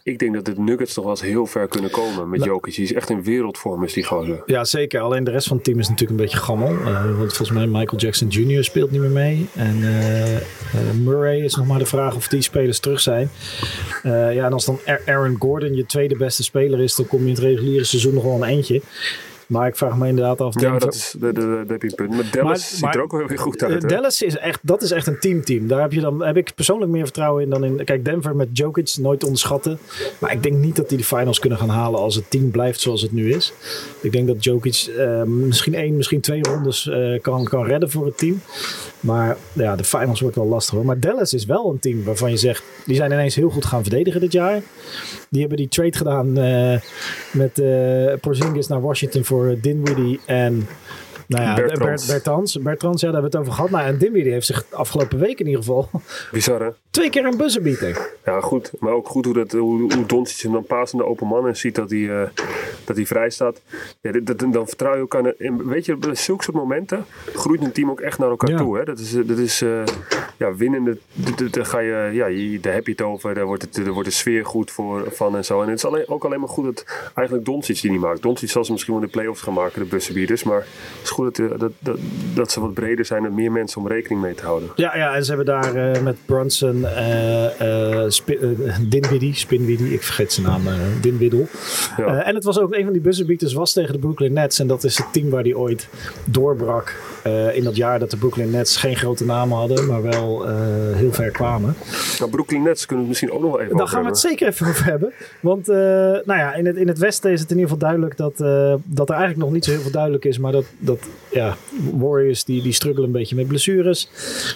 ik 0.05 0.19
denk 0.19 0.35
dat 0.35 0.45
de 0.45 0.55
Nuggets 0.57 0.95
toch 0.95 1.05
wel 1.05 1.13
eens 1.13 1.23
heel 1.23 1.47
ver 1.47 1.69
kunnen 1.69 1.91
komen 1.91 2.29
met 2.29 2.45
Jokic. 2.45 2.75
Die 2.75 2.85
is 2.85 2.93
echt 2.93 3.11
in 3.11 3.23
wereldvorm, 3.23 3.85
is 3.85 3.93
die 3.93 4.05
gozer. 4.05 4.43
Ja, 4.47 4.65
zeker. 4.65 5.01
Alleen 5.01 5.25
de 5.25 5.31
rest 5.31 5.47
van 5.47 5.57
het 5.57 5.65
team 5.65 5.79
is 5.79 5.89
natuurlijk 5.89 6.19
een 6.19 6.25
beetje 6.25 6.41
gammel. 6.41 6.71
Uh, 6.73 7.19
want 7.19 7.35
volgens 7.35 7.51
mij 7.51 7.67
Michael 7.67 7.97
Jackson 7.97 8.29
Jr. 8.29 8.65
speelt 8.65 8.91
niet 8.91 9.01
meer 9.01 9.11
mee. 9.11 9.47
En 9.55 9.77
uh, 9.77 10.35
uh, 10.35 10.41
Murray 11.03 11.41
is 11.41 11.55
nog 11.55 11.67
maar 11.67 11.79
de 11.79 11.87
vraag 11.87 12.15
of 12.15 12.29
die 12.29 12.43
spelers 12.43 12.79
terug 12.79 13.01
zijn. 13.01 13.31
ja, 14.03 14.45
en 14.45 14.53
als 14.53 14.65
dan 14.65 14.79
Aaron 15.07 15.37
Gordon 15.39 15.75
je 15.75 15.87
tweede 15.87 16.17
beste 16.17 16.43
speler 16.43 16.81
is, 16.81 16.95
dan 16.95 17.07
kom 17.07 17.19
je 17.21 17.27
in 17.27 17.35
het 17.35 17.43
reguliere 17.43 17.85
seizoen 17.85 18.15
nog 18.15 18.23
wel 18.23 18.35
een 18.35 18.49
eentje. 18.49 18.83
Maar 19.47 19.67
ik 19.69 19.77
vraag 19.77 19.97
me 19.97 20.09
inderdaad 20.09 20.41
af. 20.41 20.61
Ja, 20.61 20.79
dat 20.79 20.95
is, 20.95 21.15
de, 21.19 21.33
de, 21.33 21.65
je 21.67 21.75
een 21.81 21.95
punt. 21.95 22.11
Maar 22.11 22.29
Dallas 22.31 22.45
Maar- 22.49 22.59
ziet 22.59 22.81
maar- 22.81 22.95
er 22.95 23.03
ook 23.03 23.13
wel 23.13 23.27
weer 23.27 23.39
goed 23.39 23.63
uit. 23.63 23.83
hè? 23.83 23.89
Dallas 23.89 24.23
is 24.23 24.37
echt, 24.37 24.59
dat 24.63 24.83
is 24.83 24.91
echt 24.91 25.07
een 25.07 25.19
teamteam. 25.19 25.67
Daar 25.69 25.81
heb, 25.81 25.93
je 25.93 26.01
dan, 26.01 26.25
heb 26.25 26.37
ik 26.37 26.53
persoonlijk 26.55 26.91
meer 26.91 27.05
vertrouwen 27.05 27.43
in 27.43 27.51
dan 27.51 27.65
in. 27.65 27.85
Kijk, 27.85 28.05
Denver 28.05 28.37
met 28.37 28.49
Jokic 28.53 28.95
nooit 29.01 29.23
onderschatten. 29.25 29.79
Maar 30.19 30.33
ik 30.33 30.43
denk 30.43 30.57
niet 30.57 30.77
dat 30.77 30.89
die 30.89 30.99
de 30.99 31.05
finals 31.05 31.39
kunnen 31.39 31.59
gaan 31.59 31.69
halen 31.69 32.01
als 32.01 32.15
het 32.15 32.31
team 32.31 32.51
blijft 32.51 32.81
zoals 32.81 33.03
het 33.03 33.13
nu 33.13 33.33
is. 33.33 33.53
Ik 34.01 34.13
denk 34.13 34.27
dat 34.27 34.45
Jokic 34.45 34.91
eh, 34.99 35.23
misschien 35.23 35.75
één, 35.75 35.97
misschien 35.97 36.21
twee 36.21 36.43
rondes 36.43 36.89
eh, 36.89 37.21
kan, 37.21 37.45
kan 37.45 37.65
redden 37.65 37.91
voor 37.91 38.07
het 38.07 38.19
team. 38.19 38.41
Maar 39.05 39.37
ja, 39.53 39.77
de 39.77 39.85
finals 39.85 40.21
wordt 40.21 40.37
wel 40.37 40.47
lastig 40.47 40.75
hoor. 40.75 40.85
Maar 40.85 41.01
Dallas 41.01 41.35
is 41.35 41.45
wel 41.45 41.71
een 41.71 41.79
team 41.79 42.05
waarvan 42.05 42.31
je 42.31 42.37
zegt, 42.37 42.63
die 42.87 42.97
zijn 42.97 43.13
ineens 43.13 43.35
heel 43.35 43.51
goed 43.51 43.65
gaan 43.65 43.83
verdedigen 43.83 44.21
dit 44.21 44.33
jaar. 44.33 44.63
Die 45.31 45.41
hebben 45.41 45.59
die 45.59 45.69
trade 45.69 45.97
gedaan 45.97 46.37
eh, 46.39 46.81
met 47.33 47.59
eh 47.59 48.15
Porzingis 48.21 48.67
naar 48.67 48.81
Washington 48.81 49.25
voor 49.25 49.57
Dinwiddie 49.61 50.21
en 50.27 50.69
nou 51.27 51.45
ja, 51.45 51.55
Bertrans. 51.55 52.07
Bert, 52.07 52.07
Bertrans. 52.07 52.59
Bertrans, 52.59 53.01
ja, 53.01 53.11
daar 53.11 53.21
hebben 53.21 53.31
we 53.31 53.39
het 53.39 53.47
over 53.47 53.53
gehad. 53.53 53.71
Nou, 53.71 53.87
en 53.87 53.99
Dinwiddie 53.99 54.33
heeft 54.33 54.47
zich 54.47 54.67
de 54.69 54.77
afgelopen 54.77 55.19
week 55.19 55.41
in 55.41 55.47
ieder 55.47 55.61
geval 55.61 55.91
Bizar, 56.33 56.63
hè? 56.63 56.71
Twee 56.95 57.11
keer 57.11 57.25
een 57.25 57.37
buzzer 57.37 57.63
beaten. 57.63 57.97
Ja, 58.25 58.41
goed. 58.41 58.71
Maar 58.79 58.93
ook 58.93 59.09
goed 59.09 59.25
hoe, 59.25 59.35
dat, 59.35 59.53
hoe, 59.53 59.95
hoe 59.95 60.07
Doncic 60.07 60.43
hem 60.43 60.53
dan 60.53 60.65
paast 60.65 60.93
in 60.93 60.99
de 60.99 61.05
open 61.07 61.27
man 61.27 61.47
en 61.47 61.57
ziet 61.57 61.75
dat 61.75 61.91
hij, 61.91 62.11
eh, 62.11 62.29
dat 62.85 62.97
hij 62.97 63.07
vrij 63.07 63.31
staat. 63.31 63.61
Ja, 64.01 64.13
dit, 64.13 64.27
dat- 64.27 64.39
dan 64.39 64.67
vertrouw 64.69 64.93
je 64.95 65.01
elkaar. 65.01 65.25
En 65.39 65.67
weet 65.69 65.85
je, 65.85 65.97
bij 65.97 66.15
zulke 66.15 66.43
soort 66.43 66.57
momenten 66.57 67.05
groeit 67.35 67.63
een 67.63 67.73
team 67.73 67.91
ook 67.91 68.01
echt 68.01 68.19
naar 68.19 68.29
elkaar 68.29 68.51
Ja. 68.51 68.57
toe. 68.57 68.79
Hè? 68.79 68.85
Dat 68.85 68.99
is, 68.99 69.15
eh, 69.15 69.23
dat 69.27 69.39
is 69.39 69.63
eh, 69.63 69.83
ja, 70.39 70.55
winnende. 70.55 70.99
Daar, 71.51 71.67
ga 71.67 71.79
je, 71.79 72.11
ja, 72.13 72.27
je- 72.27 72.61
daar 72.61 72.75
heb 72.75 72.87
je 72.87 72.93
het 72.93 73.03
over. 73.03 73.35
Daar 73.35 73.45
wordt, 73.47 73.63
het, 73.63 73.75
daar 73.75 73.93
wordt 73.93 74.09
de 74.09 74.15
sfeer 74.15 74.47
goed 74.47 74.71
voor, 74.71 75.05
van 75.11 75.37
en 75.37 75.45
zo. 75.45 75.63
En 75.63 75.69
het 75.69 75.79
is 75.79 75.85
alleen, 75.85 76.09
ook 76.09 76.25
alleen 76.25 76.41
maar 76.41 76.49
goed 76.49 76.65
dat 76.65 76.85
eigenlijk 77.15 77.47
Doncic 77.47 77.81
die 77.81 77.91
niet 77.91 78.01
maakt. 78.01 78.23
Doncic 78.23 78.51
zal 78.51 78.65
ze 78.65 78.73
misschien 78.73 78.93
wel 78.95 79.03
in 79.03 79.09
de 79.09 79.17
playoffs 79.17 79.41
gaan 79.43 79.55
maken, 79.55 79.83
de 79.83 79.89
bussenbieders. 79.89 80.43
Maar 80.43 80.59
het 80.59 81.03
is 81.03 81.11
goed 81.11 81.37
dat, 81.37 81.59
dat, 81.61 81.73
dat, 81.79 81.99
dat 82.35 82.51
ze 82.51 82.61
wat 82.61 82.75
breder 82.75 83.05
zijn 83.05 83.25
en 83.25 83.35
meer 83.35 83.53
mensen 83.53 83.81
om 83.81 83.89
rekening 83.89 84.21
mee 84.21 84.35
te 84.35 84.45
houden. 84.45 84.71
Ja, 84.77 84.97
ja, 84.97 85.15
en 85.15 85.25
ze 85.25 85.35
hebben 85.35 85.47
daar 85.63 86.03
met 86.03 86.17
Brunson, 86.27 86.84
eh 86.85 88.01
eh 88.03 88.11
Spi- 88.11 88.37
eh, 88.37 88.49
Dinwiddie, 88.81 89.35
Spinwiddie, 89.35 89.93
ik 89.93 90.03
vergeet 90.03 90.33
zijn 90.33 90.47
naam, 90.47 90.67
eh 90.67 90.75
Dinwiddle. 91.01 91.47
Ja. 91.97 92.07
Eh, 92.07 92.29
en 92.29 92.35
het 92.35 92.45
was 92.45 92.59
ook 92.59 92.75
een 92.75 92.85
van 92.85 92.93
die 92.93 93.03
buzzerbeaters 93.03 93.53
was 93.53 93.73
tegen 93.73 93.93
de 93.93 93.99
Brooklyn 93.99 94.33
Nets. 94.33 94.59
En 94.59 94.67
dat 94.67 94.85
is 94.85 94.97
het 94.99 95.13
team 95.13 95.31
waar 95.31 95.43
die 95.43 95.59
ooit 95.59 95.89
doorbrak 96.25 96.95
eh, 97.25 97.57
in 97.57 97.65
dat 97.65 97.77
jaar 97.77 97.99
dat 97.99 98.11
de 98.11 98.17
Brooklyn 98.17 98.51
Nets 98.51 98.77
geen 98.77 98.97
grote 98.97 99.25
namen 99.25 99.57
hadden, 99.57 99.87
maar 99.87 100.03
wel 100.03 100.49
eh, 100.49 100.55
heel 100.93 101.13
ver 101.13 101.31
kwamen. 101.31 101.75
Nou, 102.19 102.31
Brooklyn 102.31 102.63
Nets 102.63 102.87
kunnen 102.87 103.07
we 103.07 103.11
het 103.13 103.21
misschien 103.21 103.31
ook 103.31 103.41
nog 103.41 103.57
wel 103.57 103.61
even 103.61 103.77
Daar 103.77 103.89
gaan 103.89 104.03
we 104.03 104.09
het 104.09 104.19
zeker 104.19 104.49
even 104.49 104.67
over 104.67 104.85
hebben. 104.85 105.13
Want 105.41 105.69
eh, 105.69 105.77
nou 106.25 106.39
ja, 106.39 106.55
in, 106.55 106.67
het, 106.67 106.77
in 106.77 106.89
het 106.89 106.99
Westen 106.99 107.33
is 107.33 107.41
het 107.41 107.51
in 107.51 107.57
ieder 107.57 107.71
geval 107.71 107.89
duidelijk 107.89 108.17
dat, 108.17 108.37
dat 108.85 109.09
er 109.09 109.15
eigenlijk 109.15 109.45
nog 109.45 109.53
niet 109.53 109.65
zo 109.65 109.71
heel 109.71 109.81
veel 109.81 109.91
duidelijk 109.91 110.25
is. 110.25 110.39
Maar 110.39 110.53
dat, 110.53 110.65
dat 110.79 110.99
ja, 111.31 111.57
Warriors 111.93 112.45
die, 112.45 112.63
die 112.63 112.73
struggelen 112.73 113.07
een 113.07 113.13
beetje 113.13 113.37
met 113.37 113.47
blessures. 113.47 114.09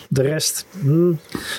De 0.09 0.23
rest. 0.23 0.67
hmm. 0.81 1.19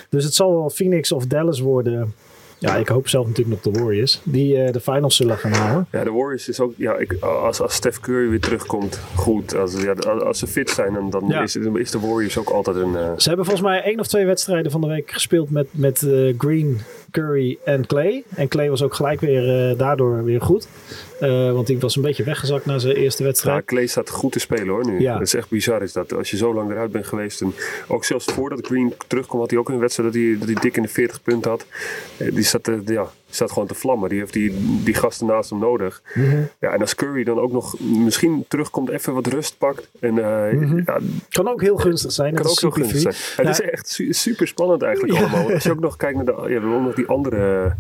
Dus 0.10 0.24
het 0.24 0.34
zal 0.34 0.52
wel 0.52 0.70
Phoenix 0.70 1.12
of 1.12 1.26
Dallas 1.26 1.60
worden. 1.60 2.14
Ja, 2.60 2.76
ik 2.76 2.88
hoop 2.88 3.08
zelf 3.08 3.28
natuurlijk 3.28 3.64
nog 3.64 3.74
de 3.74 3.80
Warriors. 3.80 4.22
Die 4.24 4.58
eh, 4.64 4.72
de 4.74 4.80
finals 4.80 5.16
zullen 5.16 5.38
gaan 5.38 5.52
halen. 5.52 5.88
Ja, 5.92 6.04
de 6.04 6.12
Warriors 6.12 6.50
is 6.50 6.60
ook, 6.60 6.74
ja, 6.78 6.96
ik, 6.98 7.14
als, 7.22 7.62
als 7.62 7.74
Steph 7.74 8.00
Curry 8.00 8.30
weer 8.30 8.40
terugkomt, 8.40 9.00
goed. 9.16 9.56
Als, 9.56 9.82
ja, 9.82 9.92
als, 9.94 10.40
ze 10.40 10.48
fit 10.48 10.70
zijn, 10.70 10.94
dan, 10.94 11.10
dan 11.10 11.24
Ja. 11.28 11.42
is, 11.42 11.56
is 11.56 11.92
de 11.92 12.00
Warriors 12.00 12.38
ook 12.38 12.50
altijd 12.50 12.76
een. 12.76 12.96
eh, 12.96 13.12
Ze 13.18 13.28
hebben 13.28 13.46
volgens 13.46 13.68
mij 13.68 13.82
één 13.84 14.00
of 14.00 14.08
twee 14.08 14.26
wedstrijden 14.26 14.72
van 14.72 14.82
de 14.82 14.88
week 14.88 15.12
gespeeld 15.12 15.50
met, 15.50 15.68
met 15.72 16.02
eh, 16.04 16.34
Green, 16.38 16.80
Curry 17.12 17.58
en 17.64 17.86
Clay. 17.86 18.24
En 18.36 18.48
Clay 18.48 18.70
was 18.70 18.84
ook 18.84 18.94
gelijk 18.94 19.20
weer 19.20 19.70
eh, 19.70 19.78
daardoor 19.78 20.24
weer 20.24 20.42
goed. 20.42 20.68
Eh, 21.20 21.52
want 21.52 21.68
die 21.68 21.80
was 21.80 21.96
een 21.96 22.02
beetje 22.02 22.24
weggezakt 22.24 22.66
na 22.66 22.80
zijn 22.80 22.96
eerste 22.96 23.22
ja, 23.24 23.28
wedstrijd. 23.28 23.66
Clay 23.66 23.88
staat 23.88 24.10
goed 24.10 24.32
te 24.32 24.40
spelen 24.40 24.68
hoor 24.68 24.86
nu. 24.86 25.00
Ja. 25.00 25.14
Het 25.14 25.28
is 25.28 25.34
echt 25.34 25.50
bizar 25.50 25.82
is 25.82 25.94
dat. 25.94 26.14
Als 26.14 26.32
je 26.32 26.38
zo 26.38 26.54
lang 26.54 26.72
eruit 26.72 26.92
bent 26.92 27.08
geweest. 27.08 27.42
En 27.42 27.54
ook 27.88 28.06
zelfs 28.06 28.26
voordat 28.26 28.66
Green 28.66 28.94
terugkwam, 29.08 29.40
had 29.40 29.50
hij 29.50 29.60
ook 29.60 29.70
een 29.70 29.80
wedstrijd 29.80 30.14
dat 30.14 30.22
hij, 30.22 30.36
dat 30.40 30.48
hij 30.48 30.62
dik 30.62 30.76
in 30.76 30.82
de 30.82 30.88
40 30.88 31.22
punten 31.22 31.52
had. 31.52 31.66
Eh, 32.18 32.34
Die 32.34 32.48
eh, 32.62 32.74
ja, 32.86 33.12
staat 33.30 33.52
gewoon 33.52 33.68
te 33.68 33.74
vlammen. 33.74 34.10
Die 34.10 34.20
heeft 34.20 34.34
die, 34.34 34.54
die 34.84 34.94
gasten 34.94 35.28
naast 35.28 35.50
hem 35.50 35.60
nodig. 35.60 36.02
Mhm. 36.14 36.42
Ja, 36.60 36.70
en 36.74 36.80
als 36.80 36.96
Curry 36.96 37.24
dan 37.24 37.40
ook 37.40 37.52
nog 37.52 37.80
misschien 37.80 38.46
terugkomt, 38.48 38.90
even 38.90 39.14
wat 39.14 39.28
rust 39.28 39.58
pakt. 39.58 39.90
En 40.00 40.18
eh, 40.18 40.84
ja, 40.86 41.00
Kan 41.30 41.48
ook 41.48 41.62
heel 41.62 41.78
gunstig 41.78 42.12
zijn. 42.12 42.34
kan 42.34 42.46
ook 42.48 42.60
heel 42.62 42.72
gunstig 42.72 42.98
CP3. 42.98 43.02
zijn. 43.02 43.16
Het 43.48 43.58
Ja. 43.58 43.64
is 43.66 43.72
echt 43.72 43.90
su- 43.90 44.14
super 44.14 44.48
spannend 44.48 44.82
eigenlijk 44.82 45.14
Ja. 45.14 45.20
allemaal. 45.20 45.52
Als 45.54 45.64
je 45.64 45.72
ook 45.72 45.80
nog 45.80 45.96
kijkt 45.98 46.16
naar 46.16 46.26
de, 46.26 46.32
ja, 46.32 46.42
we 46.46 46.52
hebben 46.52 46.72
ook 46.74 46.82
nog 46.84 46.96
die 46.96 47.08
andere 47.08 47.74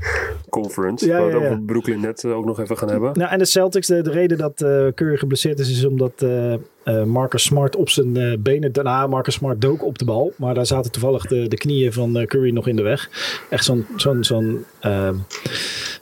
conference. 0.49 1.05
Ja, 1.07 1.19
waar 1.19 1.27
we 1.27 1.33
het 1.33 1.43
over 1.45 1.61
Brooklyn 1.61 1.99
net 1.99 2.25
ook 2.25 2.45
nog 2.45 2.59
even 2.59 2.77
gaan 2.77 2.89
hebben. 2.89 3.11
Nou, 3.17 3.31
en 3.31 3.39
de 3.39 3.45
Celtics, 3.45 3.87
de, 3.87 4.01
de 4.01 4.11
reden 4.11 4.37
dat 4.37 4.61
eh 4.61 4.87
Curry 4.95 5.17
geblesseerd 5.17 5.59
is, 5.59 5.69
is 5.71 5.85
omdat 5.85 6.11
eh 6.17 6.53
eh, 6.89 7.03
Marcus 7.03 7.43
Smart 7.43 7.75
op 7.75 7.89
zijn 7.89 8.17
eh, 8.17 8.37
benen, 8.39 8.71
daarna 8.71 9.07
Marcus 9.07 9.33
Smart 9.33 9.61
dook 9.61 9.83
op 9.83 9.97
de 9.97 10.05
bal. 10.05 10.33
Maar 10.35 10.53
daar 10.53 10.65
zaten 10.65 10.91
toevallig 10.91 11.25
de, 11.25 11.47
de 11.47 11.57
knieën 11.57 11.93
van 11.93 12.17
eh, 12.17 12.27
Curry 12.27 12.51
nog 12.51 12.67
in 12.67 12.75
de 12.75 12.81
weg. 12.81 13.09
Echt 13.49 13.65
zo'n 13.65 13.85
zo'n 13.95 14.23
zo'n 14.23 14.65
ehm, 14.79 15.15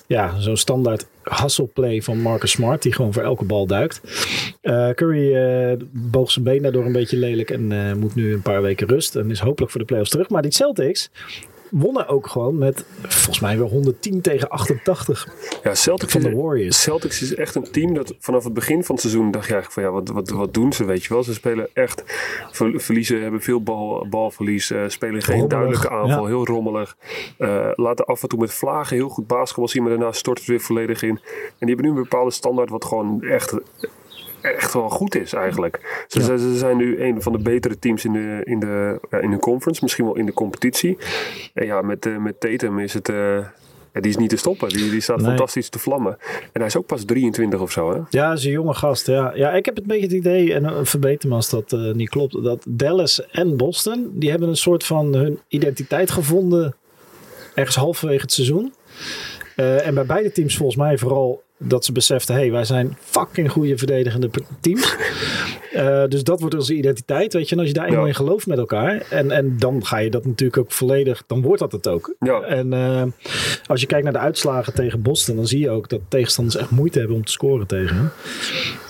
ja, 0.07 0.39
zo'n 0.39 0.57
standaard 0.57 1.07
hustle 1.23 1.67
play 1.73 2.01
van 2.01 2.21
Marcus 2.21 2.51
Smart, 2.51 2.81
die 2.81 2.93
gewoon 2.93 3.13
voor 3.13 3.23
elke 3.23 3.45
bal 3.45 3.65
duikt. 3.65 4.01
Curry 4.95 5.77
boog 5.91 6.31
zijn 6.31 6.45
been 6.45 6.61
daardoor 6.61 6.85
een 6.85 6.91
beetje 6.91 7.17
lelijk 7.17 7.49
en 7.49 7.97
moet 7.99 8.15
nu 8.15 8.33
een 8.33 8.41
paar 8.41 8.61
weken 8.61 8.87
rust. 8.87 9.15
En 9.15 9.31
is 9.31 9.39
hopelijk 9.39 9.71
voor 9.71 9.79
de 9.79 9.85
playoffs 9.85 10.11
terug. 10.11 10.29
Maar 10.29 10.41
die 10.41 10.53
Celtics 10.53 11.09
wonnen 11.69 12.07
ook 12.07 12.27
gewoon 12.27 12.57
met 12.57 12.85
volgens 13.01 13.39
mij 13.39 13.57
weer 13.57 13.67
110 13.67 14.21
tegen 14.21 14.49
88 14.49 15.27
Ja, 15.67 15.75
Celtics, 15.75 16.11
van 16.11 16.21
de 16.21 16.35
Warriors. 16.35 16.81
Celtics 16.81 17.21
is 17.21 17.35
echt 17.35 17.55
een 17.55 17.71
team 17.71 17.93
dat 17.93 18.15
vanaf 18.19 18.43
het 18.43 18.53
begin 18.53 18.83
van 18.83 18.95
het 18.95 19.03
seizoen 19.03 19.31
dacht 19.31 19.47
je 19.47 19.53
eigenlijk 19.53 19.73
van 19.73 19.83
ja, 19.83 19.99
wat, 19.99 20.09
wat, 20.15 20.37
wat 20.37 20.53
doen 20.53 20.73
ze, 20.73 20.85
weet 20.85 21.03
je 21.03 21.13
wel. 21.13 21.23
Ze 21.23 21.33
spelen 21.33 21.67
echt, 21.73 22.03
ver- 22.51 22.81
verliezen, 22.81 23.21
hebben 23.21 23.41
veel 23.41 23.63
bal, 23.63 24.07
balverlies, 24.09 24.71
eh, 24.71 24.81
spelen 24.87 25.21
geen 25.21 25.39
Rommelig, 25.39 25.49
duidelijke 25.59 25.89
aanval, 25.89 26.21
ja. 26.21 26.27
heel 26.27 26.45
rommelig. 26.45 26.97
Eh, 27.37 27.69
laten 27.73 28.05
af 28.05 28.21
en 28.23 28.29
toe 28.29 28.39
met 28.39 28.53
vlagen 28.53 28.95
heel 28.95 29.09
goed 29.09 29.27
basketbal 29.27 29.67
zien, 29.67 29.81
maar 29.83 29.91
daarna 29.91 30.11
stort 30.11 30.37
het 30.37 30.47
weer 30.47 30.59
volledig 30.59 31.01
in. 31.01 31.09
En 31.09 31.19
die 31.65 31.67
hebben 31.67 31.85
nu 31.85 31.91
een 31.91 32.01
bepaalde 32.03 32.31
standaard 32.31 32.69
wat 32.69 32.85
gewoon 32.85 33.21
echt 33.23 33.53
echt 34.41 34.73
wel 34.73 34.89
goed 34.89 35.15
is 35.15 35.33
eigenlijk. 35.33 36.05
Ze, 36.07 36.19
Ja. 36.19 36.37
ze, 36.37 36.57
zijn 36.57 36.77
nu 36.77 37.01
een 37.03 37.21
van 37.21 37.31
de 37.31 37.39
betere 37.39 37.79
teams 37.79 38.05
in 38.05 38.13
de, 38.13 38.41
in 38.43 38.59
de, 38.59 38.99
ja, 39.09 39.17
in 39.17 39.31
de 39.31 39.39
conference, 39.39 39.83
misschien 39.83 40.05
wel 40.05 40.15
in 40.17 40.25
de 40.25 40.33
competitie. 40.33 40.97
En 41.53 41.65
ja, 41.65 41.81
met, 41.81 42.05
eh, 42.05 42.17
met 42.17 42.39
Tatum 42.39 42.79
is 42.79 42.93
het... 42.93 43.09
ja, 43.93 44.01
die 44.01 44.11
is 44.11 44.17
niet 44.17 44.29
te 44.29 44.37
stoppen. 44.37 44.69
Die, 44.69 44.89
die 44.89 45.01
staat 45.01 45.17
Nee. 45.17 45.25
fantastisch 45.25 45.69
te 45.69 45.79
vlammen. 45.79 46.17
En 46.41 46.49
hij 46.59 46.65
is 46.65 46.77
ook 46.77 46.85
pas 46.85 47.05
23 47.05 47.59
of 47.59 47.71
zo, 47.71 47.93
hè? 47.93 47.99
Ja, 48.09 48.31
is 48.31 48.45
een 48.45 48.51
jonge 48.51 48.73
gast. 48.73 49.07
Ja, 49.07 49.31
ja 49.35 49.51
ik 49.51 49.65
heb 49.65 49.77
een 49.77 49.83
beetje 49.87 50.03
het 50.03 50.11
idee, 50.11 50.53
en 50.53 50.63
uh, 50.63 50.71
verbeter 50.83 51.29
me 51.29 51.35
als 51.35 51.49
dat 51.49 51.73
eh, 51.73 51.91
niet 51.91 52.09
klopt, 52.09 52.43
dat 52.43 52.65
Dallas 52.69 53.25
en 53.31 53.57
Boston, 53.57 54.11
die 54.13 54.29
hebben 54.29 54.49
een 54.49 54.57
soort 54.57 54.83
van 54.83 55.13
hun 55.13 55.39
identiteit 55.47 56.11
gevonden 56.11 56.75
ergens 57.55 57.75
halverwege 57.75 58.21
het 58.21 58.31
seizoen. 58.31 58.73
Eh, 59.55 59.87
en 59.87 59.93
bij 59.93 60.05
beide 60.05 60.31
teams 60.31 60.57
volgens 60.57 60.77
mij 60.77 60.97
vooral 60.97 61.43
dat 61.59 61.85
ze 61.85 61.91
beseften, 61.91 62.35
hé, 62.35 62.41
hey, 62.41 62.51
wij 62.51 62.63
zijn 62.65 62.97
fucking 62.99 63.51
goede 63.51 63.77
verdedigende 63.77 64.29
teams. 64.59 64.95
Eh, 65.73 66.03
dus 66.07 66.23
dat 66.23 66.39
wordt 66.39 66.55
onze 66.55 66.73
identiteit, 66.73 67.33
weet 67.33 67.49
je. 67.49 67.55
En 67.55 67.59
als 67.59 67.67
je 67.69 67.73
daar 67.73 67.85
eenmaal 67.87 68.01
Ja. 68.01 68.07
in 68.07 68.15
gelooft 68.15 68.47
met 68.47 68.57
elkaar, 68.57 69.05
en, 69.09 69.31
en 69.31 69.55
dan 69.57 69.85
ga 69.85 69.97
je 69.97 70.09
dat 70.09 70.25
natuurlijk 70.25 70.57
ook 70.57 70.71
volledig, 70.71 71.23
dan 71.27 71.41
wordt 71.41 71.59
dat 71.59 71.71
het 71.71 71.87
ook. 71.87 72.15
Ja. 72.19 72.41
En 72.41 72.73
eh, 72.73 73.03
als 73.65 73.81
je 73.81 73.87
kijkt 73.87 74.03
naar 74.03 74.13
de 74.13 74.19
uitslagen 74.19 74.73
tegen 74.73 75.01
Boston, 75.01 75.35
dan 75.35 75.47
zie 75.47 75.59
je 75.59 75.69
ook 75.69 75.89
dat 75.89 75.99
tegenstanders 76.07 76.55
echt 76.57 76.69
moeite 76.69 76.99
hebben 76.99 77.17
om 77.17 77.25
te 77.25 77.31
scoren 77.31 77.67
tegen 77.67 78.11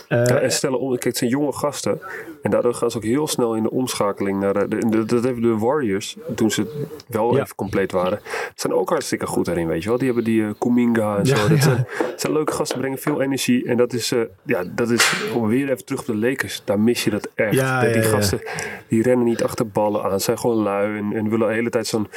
Eh, 0.07 0.25
Ja, 0.25 0.37
en 0.39 0.51
stellen 0.51 0.79
om, 0.79 0.89
kijk, 0.89 1.03
het 1.03 1.17
zijn 1.17 1.29
jonge 1.29 1.51
gasten. 1.53 2.01
En 2.41 2.51
daardoor 2.51 2.73
gaan 2.73 2.91
ze 2.91 2.97
ook 2.97 3.03
heel 3.03 3.27
snel 3.27 3.55
in 3.55 3.63
de 3.63 3.71
omschakeling 3.71 4.39
naar 4.39 4.53
de, 4.53 4.67
de, 4.67 4.89
de- 4.89 5.05
dat 5.05 5.23
hebben 5.23 5.41
de 5.41 5.57
Warriors, 5.57 6.15
toen 6.35 6.51
ze 6.51 6.85
wel 7.07 7.35
Ja. 7.35 7.41
even 7.41 7.55
compleet 7.55 7.91
waren, 7.91 8.19
zijn 8.55 8.73
ook 8.73 8.89
hartstikke 8.89 9.25
goed 9.25 9.45
daarin, 9.45 9.67
weet 9.67 9.83
je 9.83 9.89
wel. 9.89 9.97
Die 9.97 10.05
hebben 10.07 10.23
die 10.23 10.43
eh, 10.43 10.49
Kuminga 10.57 11.17
en 11.17 11.25
zo. 11.25 11.35
Ja, 11.35 11.47
dat. 11.47 11.63
Zijn, 11.63 11.87
zijn 12.15 12.33
leuke 12.33 12.51
gasten, 12.51 12.79
brengen 12.79 12.97
veel 12.97 13.21
energie. 13.21 13.65
En 13.67 13.77
dat 13.77 13.93
is, 13.93 14.11
eh, 14.11 14.19
ja, 14.43 14.63
dat 14.75 14.89
is, 14.89 15.29
om 15.33 15.47
weer 15.47 15.69
even 15.71 15.85
terug 15.85 15.99
op 16.01 16.05
de 16.05 16.15
Lakers, 16.15 16.61
daar 16.65 16.79
mis 16.79 17.03
je 17.03 17.09
dat 17.09 17.29
echt. 17.35 17.57
Dat 17.57 17.93
die 17.93 18.01
gasten, 18.03 18.41
die 18.87 19.01
rennen 19.01 19.25
niet 19.25 19.43
achter 19.43 19.67
ballen 19.67 20.03
aan, 20.03 20.19
zijn 20.19 20.39
gewoon 20.39 20.57
lui 20.63 20.97
en, 20.97 21.13
en 21.13 21.29
willen 21.29 21.47
de 21.47 21.53
hele 21.53 21.69
tijd 21.69 21.87
zo'n, 21.87 22.07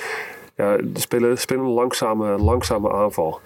ja, 0.57 0.77
spelen, 0.95 1.39
spelen 1.39 1.65
een 1.65 1.71
langzame, 1.71 2.39
langzame 2.39 2.93
aanval. 2.93 3.41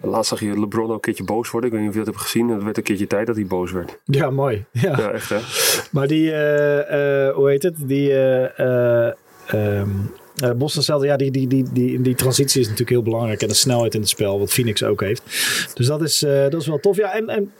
Laatst 0.00 0.28
zag 0.28 0.40
je 0.40 0.60
LeBron 0.60 0.86
ook 0.86 0.94
een 0.94 1.00
keertje 1.00 1.24
boos 1.24 1.50
worden. 1.50 1.70
Ik 1.70 1.76
weet 1.76 1.86
niet 1.86 1.94
of 1.94 1.98
je 1.98 2.04
dat 2.04 2.14
hebt 2.14 2.26
gezien. 2.30 2.48
Het 2.48 2.62
werd 2.62 2.76
een 2.76 2.82
keertje 2.82 3.06
tijd 3.06 3.26
dat 3.26 3.36
hij 3.36 3.46
boos 3.46 3.72
werd. 3.72 3.98
ja, 4.04 4.30
mooi. 4.30 4.64
Ja. 4.70 4.98
Ja, 4.98 5.10
echt 5.10 5.28
hè. 5.28 5.38
Maar 5.90 6.06
die, 6.06 6.32
eh, 6.32 7.26
eh, 7.26 7.34
hoe 7.34 7.48
heet 7.48 7.62
het? 7.62 7.74
Die 7.78 8.12
ehm, 8.14 9.10
eh, 10.36 10.50
Boston 10.56 10.82
Celtics, 10.82 11.10
ja, 11.10 11.16
die, 11.16 11.30
die, 11.30 11.46
die, 11.46 11.64
die, 11.72 12.00
die 12.00 12.14
transitie 12.14 12.60
is 12.60 12.66
natuurlijk 12.66 12.90
heel 12.90 13.02
belangrijk. 13.02 13.42
En 13.42 13.48
de 13.48 13.54
snelheid 13.54 13.94
in 13.94 14.00
het 14.00 14.08
spel, 14.08 14.38
wat 14.38 14.52
Phoenix 14.52 14.82
ook 14.82 15.00
heeft. 15.00 15.22
Dus 15.74 15.86
dat 15.86 16.02
is, 16.02 16.18
dat 16.18 16.60
is 16.60 16.66
wel 16.66 16.80
tof. 16.80 16.96
Ja, 16.96 17.14
en, 17.14 17.28
en 17.28 17.52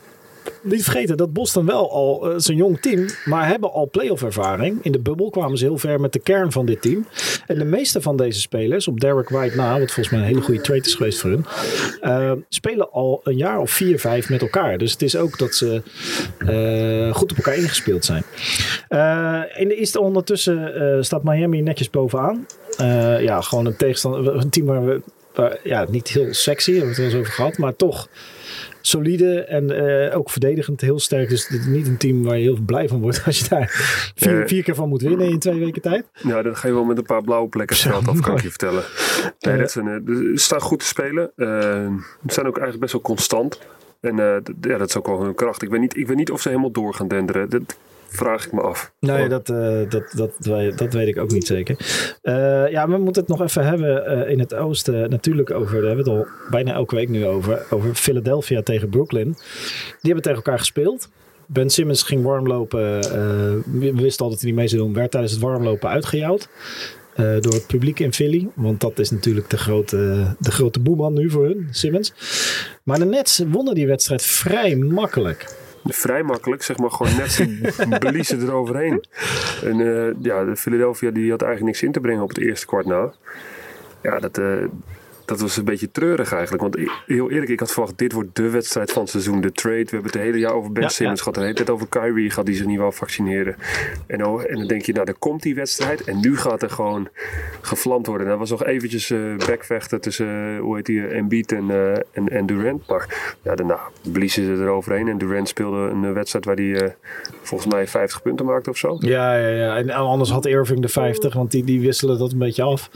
niet 0.62 0.82
vergeten 0.82 1.16
dat 1.16 1.32
Boston 1.32 1.66
wel 1.66 1.92
al, 1.92 2.30
uh, 2.30 2.36
een 2.38 2.56
jong 2.56 2.80
team, 2.80 3.06
maar 3.24 3.46
hebben 3.46 3.72
al 3.72 3.90
playoff 3.90 4.22
ervaring. 4.22 4.78
In 4.82 4.92
de 4.92 4.98
bubbel 4.98 5.30
kwamen 5.30 5.58
ze 5.58 5.64
heel 5.64 5.78
ver 5.78 6.00
met 6.00 6.12
de 6.12 6.18
kern 6.18 6.52
van 6.52 6.66
dit 6.66 6.82
team. 6.82 7.06
En 7.46 7.58
de 7.58 7.64
meeste 7.64 8.00
van 8.00 8.16
deze 8.16 8.40
spelers, 8.40 8.88
op 8.88 9.00
Derek 9.00 9.28
White 9.28 9.56
na, 9.56 9.70
wat 9.78 9.92
volgens 9.92 10.10
mij 10.10 10.18
een 10.18 10.26
hele 10.26 10.40
goede 10.40 10.60
trade 10.60 10.80
is 10.80 10.94
geweest 10.94 11.20
voor 11.20 11.30
hun, 11.30 11.44
uh, 12.02 12.32
spelen 12.48 12.92
al 12.92 13.20
een 13.24 13.36
jaar 13.36 13.58
of 13.58 13.70
vier, 13.70 14.00
vijf 14.00 14.28
met 14.28 14.42
elkaar. 14.42 14.78
Dus 14.78 14.92
het 14.92 15.02
is 15.02 15.16
ook 15.16 15.38
dat 15.38 15.54
ze 15.54 15.82
uh, 16.38 17.14
goed 17.14 17.30
op 17.30 17.36
elkaar 17.36 17.56
ingespeeld 17.56 18.04
zijn. 18.04 18.22
in 19.56 19.68
de 19.68 19.76
East 19.76 19.96
ondertussen 19.96 21.04
staat 21.04 21.24
Miami 21.24 21.60
netjes 21.60 21.90
bovenaan. 21.90 22.46
ja, 23.20 23.40
gewoon 23.40 23.66
een 23.66 23.76
tegenstander, 23.76 24.34
een 24.34 24.50
team 24.50 24.66
waar 24.66 24.84
we 24.84 25.00
ja, 25.62 25.86
niet 25.88 26.08
heel 26.08 26.34
sexy, 26.34 26.70
hebben 26.70 26.94
we 26.94 26.94
het 26.94 26.96
wel 26.96 27.06
eens 27.06 27.20
over 27.20 27.32
gehad, 27.32 27.58
maar 27.58 27.76
toch 27.76 28.08
solide 28.80 29.40
en 29.40 29.70
uh, 29.70 30.16
ook 30.16 30.30
verdedigend 30.30 30.80
heel 30.80 30.98
sterk. 30.98 31.28
Dus 31.28 31.48
niet 31.66 31.86
een 31.86 31.96
team 31.96 32.22
waar 32.22 32.36
je 32.36 32.42
heel 32.42 32.58
blij 32.66 32.88
van 32.88 33.00
wordt 33.00 33.22
als 33.26 33.38
je 33.38 33.48
daar 33.48 33.70
vier, 34.14 34.48
vier 34.48 34.62
keer 34.62 34.74
van 34.74 34.88
moet 34.88 35.02
winnen 35.02 35.28
in 35.28 35.38
twee 35.38 35.58
weken 35.58 35.82
tijd. 35.82 36.06
Ja, 36.12 36.42
dan 36.42 36.56
ga 36.56 36.68
je 36.68 36.74
wel 36.74 36.84
met 36.84 36.98
een 36.98 37.04
paar 37.04 37.22
blauwe 37.22 37.48
plekken 37.48 37.76
veld 37.76 38.08
af, 38.08 38.20
kan 38.20 38.36
ik 38.36 38.42
je 38.42 38.48
vertellen. 38.48 38.82
Nee, 39.40 39.58
dat 39.58 39.70
zijn, 39.70 39.86
uh, 39.86 40.16
ze 40.16 40.32
staan 40.34 40.60
goed 40.60 40.78
te 40.78 40.86
spelen. 40.86 41.30
Uh, 41.36 41.48
ze 42.26 42.32
zijn 42.32 42.46
ook 42.46 42.58
eigenlijk 42.58 42.80
best 42.80 42.92
wel 42.92 43.02
constant. 43.02 43.58
En 44.00 44.16
ja, 44.60 44.78
dat 44.78 44.88
is 44.88 44.96
ook 44.96 45.06
wel 45.06 45.22
hun 45.22 45.34
kracht. 45.34 45.62
Ik 45.62 45.70
weet 45.70 45.80
niet, 45.80 45.96
ik 45.96 46.06
weet 46.06 46.16
niet 46.16 46.30
of 46.30 46.40
ze 46.40 46.48
helemaal 46.48 46.70
door 46.70 46.94
gaan 46.94 47.08
denderen. 47.08 47.50
Dat, 47.50 47.76
Vraag 48.10 48.46
ik 48.46 48.52
me 48.52 48.60
af. 48.60 48.92
Nee, 49.00 49.28
dat, 49.28 49.48
uh, 49.48 49.80
dat, 49.88 50.12
dat, 50.16 50.32
dat, 50.78 50.92
weet 50.92 51.08
ik 51.08 51.18
ook 51.18 51.30
niet 51.30 51.46
zeker. 51.46 51.76
Uh, 52.22 52.70
ja, 52.70 52.88
we 52.88 52.96
moeten 52.96 53.22
het 53.22 53.30
nog 53.30 53.42
even 53.42 53.66
hebben 53.66 54.18
uh, 54.18 54.30
in 54.30 54.38
het 54.38 54.54
oosten. 54.54 55.10
Natuurlijk 55.10 55.50
over, 55.50 55.74
daar 55.74 55.86
hebben 55.86 56.04
we 56.04 56.10
het 56.10 56.20
al 56.20 56.26
bijna 56.50 56.72
elke 56.72 56.94
week 56.94 57.08
nu 57.08 57.26
over. 57.26 57.66
Over 57.70 57.94
Philadelphia 57.94 58.62
tegen 58.62 58.88
Brooklyn. 58.88 59.32
Die 59.32 60.12
hebben 60.12 60.22
tegen 60.22 60.38
elkaar 60.38 60.58
gespeeld. 60.58 61.08
Ben 61.46 61.70
Simmons 61.70 62.02
ging 62.02 62.24
warmlopen. 62.24 63.00
we 63.80 63.92
wisten 63.94 64.24
al 64.24 64.30
dat 64.30 64.40
hij 64.40 64.48
niet 64.48 64.58
mee 64.58 64.68
zou 64.68 64.82
doen. 64.82 64.94
Werd 64.94 65.10
tijdens 65.10 65.32
het 65.32 65.42
warmlopen 65.42 65.88
uitgejouwd. 65.88 66.48
door 67.16 67.52
het 67.52 67.66
publiek 67.66 68.00
in 68.00 68.12
Philly. 68.12 68.48
Want 68.54 68.80
dat 68.80 68.98
is 68.98 69.10
natuurlijk 69.10 69.50
de 69.50 69.58
grote, 69.58 70.34
de 70.38 70.50
grote 70.50 70.80
boeman 70.80 71.14
nu 71.14 71.30
voor 71.30 71.44
hun, 71.44 71.68
Simmons. 71.70 72.12
Maar 72.82 72.98
de 72.98 73.04
Nets 73.04 73.42
wonnen 73.48 73.74
die 73.74 73.86
wedstrijd 73.86 74.22
vrij 74.22 74.76
makkelijk 74.76 75.46
vrij 75.84 76.22
makkelijk, 76.22 76.62
zeg 76.62 76.78
maar, 76.78 76.90
gewoon 76.90 77.16
net 77.16 77.98
bliezen 77.98 78.42
eroverheen. 78.42 79.04
En 79.64 79.78
uh, 79.78 80.10
ja, 80.20 80.44
de 80.44 80.56
Philadelphia 80.56 81.10
die 81.10 81.30
had 81.30 81.42
eigenlijk 81.42 81.72
niks 81.72 81.82
in 81.82 81.92
te 81.92 82.00
brengen 82.00 82.22
op 82.22 82.28
het 82.28 82.38
eerste 82.38 82.66
kwart 82.66 82.86
na. 82.86 83.12
Ja, 84.02 84.18
dat, 84.18 84.38
uh, 84.38 84.64
dat 85.28 85.40
was 85.40 85.56
een 85.56 85.64
beetje 85.64 85.90
treurig 85.90 86.32
eigenlijk. 86.32 86.62
Want 86.62 86.90
heel 87.06 87.30
eerlijk, 87.30 87.50
ik 87.50 87.60
had 87.60 87.72
verwacht, 87.72 87.98
dit 87.98 88.12
wordt 88.12 88.36
de 88.36 88.50
wedstrijd 88.50 88.92
van 88.92 89.02
het 89.02 89.10
seizoen. 89.10 89.40
De 89.40 89.52
trade. 89.52 89.76
We 89.76 89.90
hebben 89.90 90.02
het 90.02 90.12
de 90.12 90.18
hele 90.18 90.38
jaar 90.38 90.52
over 90.52 90.72
Ben 90.72 90.82
ja, 90.82 90.88
Simmons 90.88 91.18
gehad. 91.18 91.34
De 91.34 91.40
hele 91.40 91.54
tijd 91.54 91.70
over 91.70 91.86
Kyrie 91.88 92.30
gaat 92.30 92.46
die 92.46 92.54
zich 92.54 92.66
niet 92.66 92.78
wel 92.78 92.92
vaccineren. 92.92 93.56
En, 94.06 94.24
oh, 94.26 94.42
en 94.50 94.54
dan 94.54 94.66
denk 94.66 94.82
je, 94.82 94.92
nou, 94.92 95.06
dan 95.06 95.18
komt 95.18 95.42
die 95.42 95.54
wedstrijd. 95.54 96.04
En 96.04 96.20
nu 96.20 96.36
gaat 96.36 96.62
er 96.62 96.70
gewoon 96.70 97.08
gevlamd 97.60 98.06
worden. 98.06 98.26
En 98.26 98.32
er 98.32 98.38
was 98.38 98.50
nog 98.50 98.64
eventjes 98.64 99.10
uh, 99.10 99.36
backvechten 99.36 100.00
tussen, 100.00 100.26
uh, 100.26 100.60
hoe 100.60 100.76
heet 100.76 100.86
die, 100.86 101.06
Embiid 101.06 101.52
en, 101.52 101.68
uh, 101.68 101.92
en, 101.92 102.28
en 102.28 102.46
Durant. 102.46 102.88
Maar 102.88 103.34
ja, 103.42 103.54
daarna 103.54 103.80
bliezen 104.12 104.56
ze 104.56 104.62
eroverheen. 104.62 105.08
En 105.08 105.18
Durant 105.18 105.48
speelde 105.48 105.76
een 105.76 106.12
wedstrijd 106.12 106.44
waar 106.44 106.56
hij 106.56 106.96
volgens 107.42 107.72
mij 107.72 107.86
50 107.86 108.22
punten 108.22 108.46
maakte 108.46 108.70
of 108.70 108.76
zo. 108.76 108.96
Ja, 109.00 109.36
ja, 109.36 109.48
ja. 109.48 109.76
En 109.76 109.90
anders 109.90 110.30
had 110.30 110.46
Irving 110.46 110.80
de 110.80 110.88
50, 110.88 111.34
want 111.34 111.50
die, 111.50 111.64
die 111.64 111.80
wisselen 111.80 112.18
dat 112.18 112.32
een 112.32 112.38
beetje 112.38 112.62
af. 112.62 112.90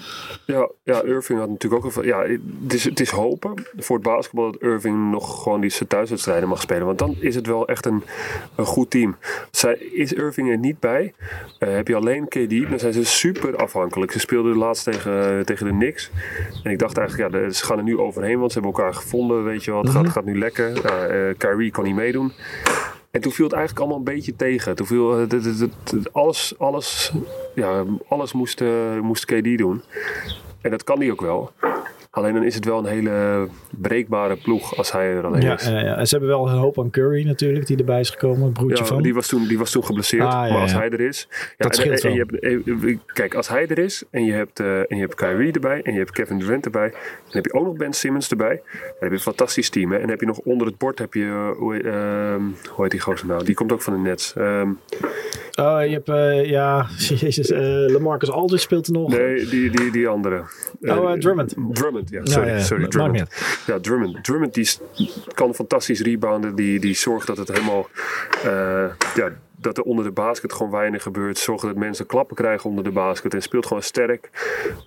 Ja, 0.47 0.71
ja 0.83 1.03
Irving 1.03 1.39
had 1.39 1.49
natuurlijk 1.49 1.85
ook 1.85 1.97
een... 1.97 2.05
Ja, 2.05 2.22
het 2.29 2.73
is, 2.73 2.85
het 2.85 3.01
is 3.01 3.11
hopen 3.11 3.55
voor 3.77 3.97
het 3.97 4.05
basketbal 4.05 4.53
dat 4.53 4.63
Irving 4.63 5.11
nog 5.11 5.43
gewoon 5.43 5.61
die 5.61 5.71
zijn 5.71 5.89
thuiswedstrijden 5.89 6.49
mag 6.49 6.61
spelen. 6.61 6.87
Want 6.87 6.99
dan 6.99 7.17
is 7.21 7.35
het 7.35 7.47
wel 7.47 7.69
echt 7.69 7.87
een, 7.87 8.03
een 8.55 8.65
goed 8.65 8.91
team. 8.91 9.17
Zij, 9.51 9.75
is 9.75 10.13
Irving 10.13 10.51
er 10.51 10.59
niet 10.59 10.81
bij, 10.81 11.15
uh, 11.59 11.75
heb 11.75 11.89
je 11.89 11.95
alleen 11.95 12.29
KD, 12.29 12.71
dan 12.71 12.79
zijn 12.79 12.93
ze 12.93 13.05
super 13.05 13.57
afhankelijk. 13.57 14.13
Ze 14.13 14.19
speelden 14.19 14.57
laatst 14.57 14.85
tegen, 14.85 15.47
tegen 15.47 15.67
de 15.67 15.73
Knicks. 15.73 16.11
En 16.63 16.71
ik 16.71 16.79
dacht 16.79 16.97
eigenlijk, 16.97 17.35
ja, 17.35 17.51
ze 17.51 17.65
gaan 17.65 17.79
er 17.79 17.85
nu 17.85 17.99
overheen, 17.99 18.39
want 18.39 18.53
ze 18.53 18.59
hebben 18.59 18.77
elkaar 18.77 18.95
gevonden. 18.95 19.45
Weet 19.45 19.65
je 19.65 19.71
wel, 19.71 19.81
het 19.81 19.91
gaat, 19.91 20.03
mhm. 20.03 20.13
gaat 20.13 20.25
nu 20.25 20.39
lekker. 20.39 20.71
Uh, 20.71 21.35
Kyrie 21.39 21.71
kan 21.71 21.85
niet 21.85 21.95
meedoen. 21.95 22.33
En 23.11 23.21
toen 23.21 23.33
viel 23.33 23.45
het 23.45 23.55
eigenlijk 23.55 23.85
allemaal 23.85 24.07
een 24.07 24.15
beetje 24.15 24.37
tegen. 24.37 24.77
Toen 24.77 24.87
viel 24.87 25.19
het, 25.19 25.33
het, 25.33 25.45
het, 25.91 26.13
alles, 26.13 26.55
alles, 26.59 27.13
ja, 27.55 27.85
alles 28.09 28.33
moest, 28.33 28.63
moest 29.03 29.25
KD 29.25 29.59
doen. 29.59 29.83
En 30.61 30.71
dat 30.71 30.85
kan 30.85 31.01
hij 31.01 31.11
ook 31.11 31.21
wel. 31.21 31.53
Alleen 32.15 32.35
dan 32.35 32.45
is 32.45 32.55
het 32.55 32.65
wel 32.65 32.79
een 32.79 32.85
hele 32.85 33.49
breekbare 33.71 34.37
ploeg 34.37 34.77
als 34.77 34.93
hij 34.93 35.15
er 35.15 35.27
alleen 35.27 35.41
ja, 35.43 35.55
is. 35.55 35.67
Ja, 35.67 35.81
ja. 35.81 35.97
En 35.97 36.07
ze 36.07 36.17
hebben 36.17 36.37
wel 36.37 36.49
een 36.49 36.57
hoop 36.57 36.79
aan 36.79 36.91
Curry 36.91 37.27
natuurlijk, 37.27 37.67
die 37.67 37.77
erbij 37.77 38.01
is 38.01 38.11
gekomen, 38.11 38.53
broertje 38.53 38.85
ja, 38.85 38.91
van. 38.91 39.03
Die 39.03 39.15
was 39.15 39.27
toen, 39.27 39.47
die 39.47 39.59
was 39.59 39.71
toen 39.71 39.85
geblesseerd, 39.85 40.23
ah, 40.23 40.33
maar 40.33 40.61
als 40.61 40.73
hij 40.73 40.91
er 40.91 41.01
is... 41.01 41.29
Ja, 41.31 41.47
dat 41.57 41.77
scheelt 41.77 42.01
en, 42.01 42.09
en, 42.09 42.15
je 42.15 42.27
hebt, 42.29 42.39
eh, 42.85 42.97
Kijk, 43.07 43.35
als 43.35 43.49
hij 43.49 43.67
er 43.67 43.79
is 43.79 44.05
en 44.11 44.25
je, 44.25 44.33
hebt, 44.33 44.61
uh, 44.61 44.79
en 44.79 44.87
je 44.89 45.01
hebt 45.01 45.15
Kyrie 45.15 45.53
erbij 45.53 45.83
en 45.83 45.93
je 45.93 45.99
hebt 45.99 46.11
Kevin 46.11 46.39
Durant 46.39 46.65
erbij... 46.65 46.91
dan 46.91 47.33
heb 47.33 47.45
je 47.45 47.53
ook 47.53 47.65
nog 47.65 47.77
Ben 47.77 47.93
Simmons 47.93 48.31
erbij. 48.31 48.63
Dan 48.73 48.93
heb 48.99 49.09
je 49.09 49.15
een 49.15 49.21
fantastisch 49.21 49.71
team. 49.71 49.91
Hè? 49.91 49.95
En 49.95 50.01
dan 50.01 50.11
heb 50.11 50.21
je 50.21 50.27
nog 50.27 50.39
onder 50.39 50.67
het 50.67 50.79
bord, 50.79 50.99
heb 50.99 51.15
je, 51.15 51.55
hoe, 51.59 51.83
uh, 51.83 52.35
hoe 52.69 52.83
heet 52.83 52.91
die 52.91 53.01
gozer 53.01 53.27
nou? 53.27 53.45
Die 53.45 53.55
komt 53.55 53.73
ook 53.73 53.83
van 53.83 53.93
de 53.93 53.99
Nets. 53.99 54.35
Um, 54.39 54.79
Oh, 55.61 55.85
je 55.85 55.93
hebt, 55.93 56.09
uh, 56.09 56.45
ja, 56.45 56.87
jezus, 57.21 57.51
uh, 57.51 57.59
Lamarcus 57.93 58.31
Aldridge 58.31 58.63
speelt 58.63 58.87
er 58.87 58.93
nog. 58.93 59.11
Nee, 59.11 59.47
die, 59.47 59.71
die, 59.71 59.91
die 59.91 60.09
andere. 60.09 60.45
Oh, 60.81 61.11
uh, 61.11 61.13
Drummond. 61.13 61.55
Drummond, 61.73 62.11
ja, 62.11 62.21
sorry, 62.25 62.49
ja, 62.49 62.55
ja, 62.55 62.63
sorry, 62.63 62.89
Drummond. 62.89 63.29
Ja, 63.67 63.79
Drummond. 63.79 64.25
Drummond 64.25 64.55
die 64.55 64.69
kan 65.35 65.55
fantastisch 65.55 66.01
rebounden, 66.01 66.55
die, 66.55 66.81
die 66.81 66.95
zorgt 66.95 67.27
dat 67.27 67.37
het 67.37 67.49
helemaal, 67.49 67.89
ja, 69.15 69.33
dat 69.63 69.79
er 69.79 69.83
onder 69.83 70.05
de 70.05 70.11
basket 70.11 70.53
gewoon 70.53 70.73
weinig 70.73 71.03
gebeurt. 71.03 71.39
Zorgen 71.39 71.69
dat 71.69 71.77
mensen 71.77 72.07
klappen 72.07 72.37
krijgen 72.37 72.71
onder 72.71 72.85
de 72.85 72.91
basket. 72.91 73.35
En 73.35 73.43
speelt 73.43 73.67
gewoon 73.67 73.83
sterk. 73.83 74.31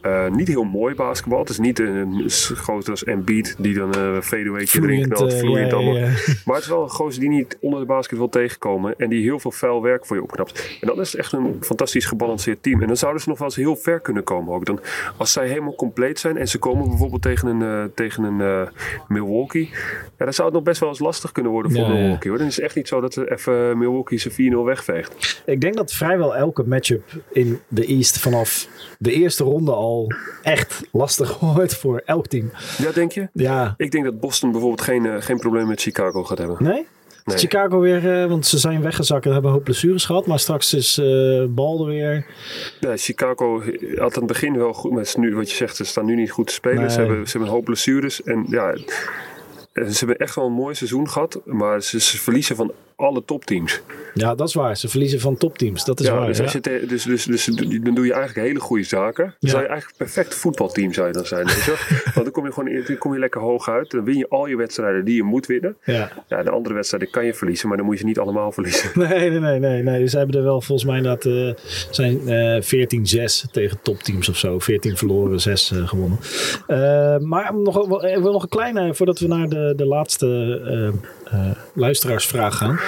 Uh, 0.02 0.30
niet 0.30 0.48
heel 0.48 0.64
mooi 0.64 0.96
basketbal. 0.96 1.40
Het 1.40 1.50
is 1.50 1.60
niet 1.60 1.80
een, 1.80 2.24
groot 2.56 2.90
als 2.90 3.04
Embiid 3.04 3.56
die 3.58 3.74
dan 3.74 3.96
een 3.96 4.24
fadeawaytje 4.24 4.82
erin 4.82 5.10
knalt. 5.10 5.34
Uh, 5.34 5.40
vloeiend 5.40 5.72
ja, 5.72 5.78
allemaal. 5.78 5.98
Ja. 5.98 6.10
Maar 6.46 6.56
het 6.56 6.64
is 6.64 6.70
wel 6.70 6.84
een 6.84 6.90
gozer 6.90 7.20
die 7.20 7.30
niet 7.30 7.58
onder 7.62 7.80
de 7.80 7.86
basket 7.86 8.18
wil 8.18 8.30
tegenkomen. 8.30 8.94
En 8.98 9.10
die 9.10 9.24
heel 9.24 9.40
veel 9.40 9.52
vuil 9.52 9.82
werk 9.82 10.06
voor 10.06 10.16
je 10.16 10.24
opknapt. 10.24 10.78
En 10.82 10.88
dan 10.88 11.00
is 11.00 11.16
echt 11.16 11.32
een 11.32 11.58
fantastisch 11.62 12.06
gebalanceerd 12.06 12.64
team. 12.64 12.82
En 12.82 12.88
dan 12.88 12.98
zouden 12.98 13.22
ze 13.22 13.30
nog 13.30 13.38
wel 13.38 13.48
eens 13.48 13.58
heel 13.58 13.76
ver 13.76 14.00
kunnen 14.00 14.24
komen 14.24 14.54
ook. 14.54 14.66
Dan, 14.66 14.80
als 15.18 15.32
zij 15.32 15.48
helemaal 15.48 15.76
compleet 15.76 16.20
zijn 16.20 16.38
en 16.38 16.48
ze 16.48 16.58
komen 16.58 16.88
bijvoorbeeld 16.88 17.22
tegen 17.22 17.48
een, 17.48 17.62
uh, 17.62 17.84
tegen 17.96 18.24
een 18.24 18.70
Milwaukee. 19.08 19.70
Ja, 20.18 20.26
dan 20.26 20.34
zou 20.34 20.48
het 20.48 20.56
nog 20.56 20.66
best 20.66 20.80
wel 20.80 20.90
eens 20.90 21.00
lastig 21.00 21.32
kunnen 21.32 21.52
worden 21.52 21.72
voor 21.72 21.90
Milwaukee. 21.90 22.30
Hoor. 22.30 22.38
Dan 22.38 22.48
is 22.48 22.56
het 22.56 22.66
echt 22.66 22.76
niet 22.76 22.88
zo 22.88 23.02
dat 23.02 23.14
ze 23.14 23.32
even 23.32 23.78
Milwaukee 23.78 24.18
zijn 24.18 24.34
4-0 24.34 24.65
wegveegt. 24.66 25.44
Ik 25.46 25.62
denk 25.62 25.76
dat 25.76 25.94
vrijwel 25.94 26.36
elke 26.36 26.64
matchup 26.64 27.04
in 27.32 27.60
de 27.68 27.86
East 27.86 28.20
vanaf 28.20 28.68
de 29.00 29.14
eerste 29.14 29.44
ronde 29.44 29.72
al 29.72 30.12
echt 30.42 30.82
lastig 30.92 31.40
wordt 31.56 31.76
voor 31.76 32.02
elk 32.06 32.28
team. 32.28 32.52
Ja, 32.78 32.92
denk 32.92 33.12
je? 33.12 33.30
Ja. 33.34 33.74
Ik 33.78 33.92
denk 33.92 34.04
dat 34.04 34.20
Boston 34.20 34.52
bijvoorbeeld 34.52 34.82
geen, 34.82 35.06
uh, 35.06 35.16
geen 35.20 35.40
probleem 35.40 35.68
met 35.68 35.82
Chicago 35.82 36.24
gaat 36.24 36.38
hebben. 36.38 36.58
Nee? 36.60 36.88
Nee. 37.26 37.38
Chicago 37.38 37.80
weer, 37.80 38.22
uh, 38.22 38.30
want 38.30 38.46
ze 38.46 38.58
zijn 38.58 38.82
weggezakt 38.82 39.26
en 39.26 39.32
hebben 39.32 39.50
een 39.50 39.56
hoop 39.56 39.66
blessures 39.66 40.06
gehad. 40.06 40.26
Maar 40.26 40.40
straks 40.40 40.74
is 40.74 40.98
uh, 40.98 41.46
Bal 41.50 41.80
er 41.80 41.86
weer. 41.86 42.26
Ja, 42.80 42.98
Chicago 42.98 43.62
had 43.96 44.16
aan 44.16 44.24
het 44.24 44.26
begin 44.26 44.58
wel 44.58 44.74
goed. 44.74 44.92
Maar 44.92 45.14
nu, 45.18 45.36
wat 45.36 45.50
je 45.50 45.56
zegt, 45.56 45.76
ze 45.76 45.84
staan 45.84 46.06
nu 46.06 46.16
niet 46.16 46.32
goed 46.32 46.48
te 46.48 46.54
spelen. 46.54 46.80
Nee. 46.80 46.90
Ze, 46.90 47.00
hebben, 47.00 47.26
ze 47.26 47.32
hebben 47.32 47.50
een 47.50 47.56
hoop 47.56 47.66
blessures. 47.66 48.24
En 48.24 48.46
ja, 48.50 48.76
ze 49.74 49.98
hebben 49.98 50.18
echt 50.18 50.36
wel 50.36 50.46
een 50.46 50.52
mooi 50.52 50.76
seizoen 50.76 51.10
gehad. 51.10 51.42
Maar 51.46 51.82
ze, 51.82 52.00
ze 52.00 52.18
verliezen 52.18 52.56
van 52.56 52.72
alle 52.96 53.26
topteams. 53.26 53.82
Ja, 54.14 54.36
dat 54.36 54.48
is 54.48 54.54
waar. 54.54 54.78
Ze 54.78 54.88
verliezen 54.88 55.20
van 55.20 55.38
topteams. 55.38 55.86
Dat 55.86 56.00
is 56.00 56.06
ja, 56.06 56.16
waar. 56.16 56.28
Dus, 56.28 56.42
als 56.42 56.52
je 56.52 56.60
te, 56.60 56.84
dus, 56.88 57.04
dus, 57.04 57.26
dus, 57.26 57.46
dan 57.46 57.96
doe 57.96 58.06
je 58.06 58.14
eigenlijk 58.14 58.48
hele 58.48 58.60
goede 58.60 58.84
zaken. 58.84 59.24
Dan 59.24 59.36
ja. 59.40 59.50
zou 59.50 59.62
je 59.62 59.70
eigenlijk 59.70 60.00
een 60.00 60.06
perfect 60.06 60.36
voetbalteam 60.36 60.94
zou 60.94 61.08
je 61.08 61.14
dan 61.14 61.26
zijn. 61.26 61.46
Weet 61.46 61.64
je? 61.64 61.76
Want 62.14 62.26
dan 62.26 62.32
kom 62.32 62.46
je 62.46 62.52
gewoon 62.52 62.84
dan 62.88 62.98
kom 62.98 63.14
je 63.14 63.20
lekker 63.20 63.42
hoog 63.42 63.70
uit. 63.70 63.92
Dan 63.92 64.04
win 64.04 64.18
je 64.18 64.30
al 64.30 64.46
je 64.48 64.56
wedstrijden 64.56 65.06
die 65.06 65.16
je 65.16 65.24
moet 65.24 65.46
winnen. 65.46 65.78
Ja. 65.84 66.12
ja, 66.28 66.44
de 66.44 66.50
andere 66.50 66.76
wedstrijden 66.76 67.10
kan 67.10 67.26
je 67.26 67.34
verliezen, 67.34 67.68
maar 67.68 67.78
dan 67.78 67.86
moet 67.86 67.96
je 67.96 68.02
ze 68.02 68.08
niet 68.08 68.20
allemaal 68.20 68.52
verliezen. 68.52 68.90
Nee, 69.06 69.30
nee, 69.30 69.40
nee. 69.40 69.60
nee, 69.60 69.84
nee. 69.84 70.08
Ze 70.08 70.18
hebben 70.18 70.38
er 70.38 70.44
wel 70.44 70.62
volgens 70.62 70.90
mij 70.90 71.02
dat 71.02 71.26
uh, 71.26 71.54
zijn 71.90 72.30
uh, 72.30 72.62
14-6 73.48 73.52
tegen 73.52 73.80
topteams 73.82 74.30
of 74.30 74.38
zo. 74.38 74.60
14 74.60 74.98
verloren, 74.98 75.40
6 75.40 75.72
uh, 75.72 75.88
gewonnen. 75.88 76.20
Maar 77.28 77.56
nog, 77.56 77.88
nog 78.20 78.44
een 78.44 78.50
kleine, 78.50 78.94
voordat 78.94 79.20
we 79.20 79.28
naar 79.28 79.50
de, 79.50 79.74
de 79.76 79.86
laatste 79.86 80.94
luisteraarsvraag 81.74 82.58
gaan. 82.58 82.80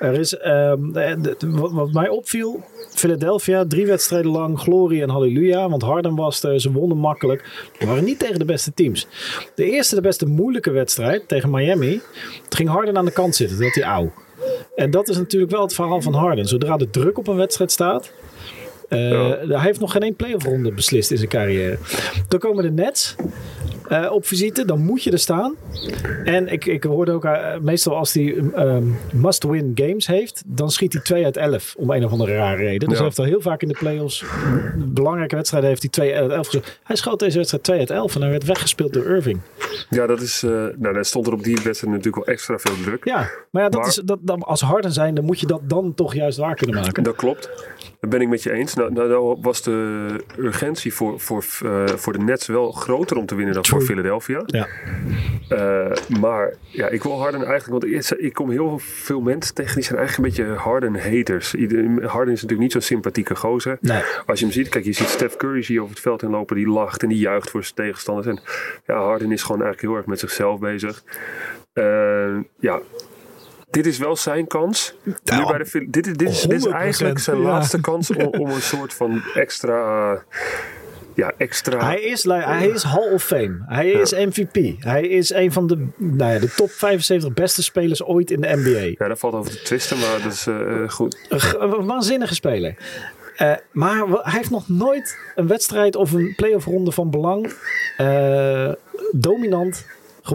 Er 0.00 0.12
is, 0.12 0.46
um, 0.46 0.92
wat, 1.40 1.72
wat, 1.72 1.92
mij 1.92 2.08
opviel, 2.08 2.64
Philadelphia, 2.94 3.64
drie 3.66 3.86
wedstrijden 3.86 4.30
lang 4.30 4.60
glorie 4.60 5.02
en 5.02 5.08
halleluja. 5.08 5.68
Want 5.68 5.82
Harden 5.82 6.14
was 6.14 6.42
er, 6.42 6.60
ze 6.60 6.72
wonnen 6.72 6.98
makkelijk. 6.98 7.68
We 7.78 7.86
waren 7.86 8.04
niet 8.04 8.18
tegen 8.18 8.38
de 8.38 8.44
beste 8.44 8.74
teams. 8.74 9.06
De 9.54 9.70
eerste, 9.70 9.94
de 9.94 10.00
beste 10.00 10.26
moeilijke 10.26 10.70
wedstrijd 10.70 11.28
tegen 11.28 11.50
Miami, 11.50 12.00
ging 12.48 12.68
Harden 12.68 12.96
aan 12.96 13.04
de 13.04 13.12
kant 13.12 13.36
zitten. 13.36 13.60
Dat 13.60 13.74
hij 13.74 13.84
ouw. 13.84 14.12
En 14.74 14.90
dat 14.90 15.08
is 15.08 15.16
natuurlijk 15.16 15.52
wel 15.52 15.62
het 15.62 15.74
verhaal 15.74 16.00
van 16.00 16.14
Harden. 16.14 16.46
Zodra 16.46 16.76
de 16.76 16.90
druk 16.90 17.18
op 17.18 17.28
een 17.28 17.36
wedstrijd 17.36 17.72
staat, 17.72 18.12
uh, 18.88 19.10
ja. 19.10 19.46
Hij 19.46 19.60
heeft 19.60 19.80
nog 19.80 19.92
geen 19.92 20.02
één 20.02 20.16
playoff 20.16 20.44
ronde 20.44 20.72
beslist 20.72 21.10
in 21.10 21.16
zijn 21.16 21.28
carrière. 21.28 21.78
Dan 22.28 22.38
komen 22.38 22.64
de 22.64 22.70
Nets. 22.70 23.14
Eh, 23.90 24.12
op 24.12 24.26
visite, 24.26 24.64
dan 24.64 24.80
moet 24.84 25.02
je 25.02 25.10
er 25.10 25.18
staan. 25.18 25.54
En 26.24 26.48
ik, 26.48 26.64
ik 26.66 26.84
hoorde 26.84 27.12
ook, 27.12 27.24
eh, 27.24 27.56
meestal 27.60 27.96
als 27.96 28.12
hij 28.12 28.36
ehm, 28.54 28.84
must-win 29.12 29.72
games 29.74 30.06
heeft, 30.06 30.42
dan 30.46 30.70
schiet 30.70 30.92
hij 30.92 31.02
2 31.02 31.24
uit 31.24 31.36
11 31.36 31.74
om 31.78 31.90
een 31.90 32.04
of 32.04 32.12
andere 32.12 32.34
rare 32.34 32.56
reden. 32.56 32.88
Dus 32.88 32.96
hij 32.96 33.06
heeft 33.06 33.18
al 33.18 33.24
heel 33.24 33.40
vaak 33.40 33.62
in 33.62 33.68
de 33.68 33.76
playoffs, 33.78 34.24
belangrijke 34.76 35.36
wedstrijden, 35.36 35.68
heeft 35.68 35.82
hij 35.82 35.90
2 35.90 36.14
uit 36.14 36.30
11 36.30 36.46
geschoten. 36.46 36.72
Hij 36.82 36.96
schoot 36.96 37.18
deze 37.18 37.36
wedstrijd 37.36 37.64
2 37.64 37.78
uit 37.78 37.90
11 37.90 38.14
en 38.14 38.20
hij 38.20 38.30
werd 38.30 38.44
weggespeeld 38.44 38.92
door 38.92 39.04
Irving. 39.06 39.40
Ja, 39.90 40.06
dat 40.06 40.20
is. 40.20 40.42
eh 40.42 40.50
nou, 40.50 40.94
daar 40.94 41.04
stond 41.04 41.26
er 41.26 41.32
op 41.32 41.42
die 41.42 41.54
wedstrijd 41.64 41.94
natuurlijk 41.94 42.24
wel 42.24 42.34
extra 42.34 42.58
veel 42.58 42.74
druk. 42.84 43.04
Ja, 43.04 43.30
maar 43.50 43.62
ja, 43.62 43.68
dat 43.68 43.80
Maar- 43.80 43.88
is, 43.88 44.00
dat, 44.04 44.18
als 44.38 44.60
Harden 44.60 44.92
zijn, 44.92 45.14
dan 45.14 45.24
moet 45.24 45.40
je 45.40 45.46
dat 45.46 45.60
dan 45.64 45.94
toch 45.94 46.14
juist 46.14 46.38
waar 46.38 46.54
kunnen 46.54 46.80
maken. 46.80 47.02
Dat 47.02 47.16
klopt. 47.16 47.50
Dat 48.00 48.10
ben 48.10 48.20
ik 48.20 48.28
met 48.28 48.42
je 48.42 48.52
eens. 48.52 48.74
Nou, 48.74 48.92
nou, 48.92 49.08
nou 49.08 49.38
was 49.40 49.62
de 49.62 50.06
urgentie 50.38 50.94
voor, 50.94 51.20
voor, 51.20 51.44
eh, 51.64 51.86
voor 51.86 52.12
de 52.12 52.18
Nets 52.18 52.46
wel 52.46 52.72
groter 52.72 53.16
om 53.16 53.26
te 53.26 53.34
winnen 53.34 53.54
dan 53.54 53.66
voor. 53.66 53.82
Philadelphia. 53.82 54.42
Ja. 54.46 54.68
Eh, 55.48 56.18
maar 56.20 56.54
ja, 56.68 56.88
ik 56.88 57.02
wil 57.02 57.18
Harden 57.18 57.44
eigenlijk, 57.44 57.82
want 57.82 57.94
ik, 57.94 58.18
ik 58.18 58.32
kom 58.32 58.50
heel 58.50 58.78
veel 58.78 59.20
mensen 59.20 59.54
tegen 59.54 59.74
die 59.74 59.84
zijn 59.84 59.98
eigenlijk 59.98 60.36
een 60.36 60.44
beetje 60.44 60.58
Harden-haters. 60.58 61.52
Harden 62.02 62.34
is 62.34 62.42
natuurlijk 62.42 62.60
niet 62.60 62.72
zo'n 62.72 62.80
sympathieke 62.80 63.36
gozer. 63.36 63.78
Nee. 63.80 64.02
Als 64.26 64.38
je 64.38 64.44
hem 64.44 64.54
ziet, 64.54 64.68
kijk, 64.68 64.84
je 64.84 64.92
ziet 64.92 65.08
Steph 65.08 65.36
Curry 65.36 65.64
je 65.66 65.80
over 65.80 65.94
het 65.94 66.02
veld 66.02 66.20
heen 66.20 66.30
lopen, 66.30 66.56
die 66.56 66.68
lacht 66.68 67.02
en 67.02 67.08
die 67.08 67.18
juicht 67.18 67.50
voor 67.50 67.62
zijn 67.62 67.74
tegenstanders. 67.74 68.26
En 68.26 68.40
ja, 68.86 69.02
Harden 69.02 69.32
is 69.32 69.42
gewoon 69.42 69.62
eigenlijk 69.62 69.90
heel 69.90 69.96
erg 69.96 70.06
met 70.06 70.18
zichzelf 70.18 70.60
bezig. 70.60 71.02
Eh, 71.72 72.36
ja, 72.58 72.80
dit 73.70 73.86
is 73.86 73.98
wel 73.98 74.16
zijn 74.16 74.46
kans. 74.46 74.94
Nu 75.02 75.14
Ja, 75.24 75.46
bij 75.46 75.58
de, 75.58 75.66
Phil- 75.66 75.86
dit, 75.88 76.06
is- 76.06 76.12
dit, 76.16 76.28
is, 76.28 76.40
dit 76.42 76.52
is 76.58 76.66
100%, 76.66 76.70
eigenlijk 76.70 77.18
zijn 77.18 77.36
ja. 77.36 77.42
laatste 77.42 77.80
kans 77.80 78.10
om, 78.10 78.24
om 78.42 78.50
een 78.50 78.62
soort 78.62 78.92
van 78.94 79.22
extra. 79.34 80.22
ja, 81.14 81.32
extra. 81.36 81.84
Hij 81.86 82.00
is, 82.00 82.24
hij 82.24 82.68
is 82.68 82.82
Hall 82.82 83.12
of 83.12 83.22
Fame. 83.24 83.62
Hij 83.66 83.88
is 83.90 84.12
MVP. 84.12 84.82
Hij 84.82 85.02
is 85.08 85.32
een 85.32 85.52
van 85.52 85.66
de, 85.66 85.86
nou 85.96 86.32
ja, 86.32 86.38
de 86.38 86.52
top 86.54 86.70
75 86.70 87.32
beste 87.34 87.62
spelers 87.62 88.02
ooit 88.04 88.30
in 88.30 88.40
de 88.40 88.48
NBA. 88.56 88.94
ja, 88.98 89.06
daar 89.08 89.16
valt 89.16 89.34
over 89.34 89.50
te 89.50 89.62
twisten, 89.62 89.98
maar 89.98 90.20
dat 90.22 90.32
is 90.32 90.46
eh, 90.46 90.82
eh, 90.82 90.88
goed. 90.90 91.18
Een 91.58 91.86
waanzinnige 91.86 92.34
speler. 92.34 92.74
Eh, 93.36 93.52
maar 93.72 94.06
hij 94.06 94.32
heeft 94.36 94.50
nog 94.50 94.68
nooit 94.68 95.18
een 95.34 95.46
wedstrijd 95.46 95.96
of 95.96 96.12
een 96.12 96.32
playoff 96.36 96.64
ronde 96.64 96.92
van 96.92 97.10
belang 97.10 97.52
dominant 99.12 99.86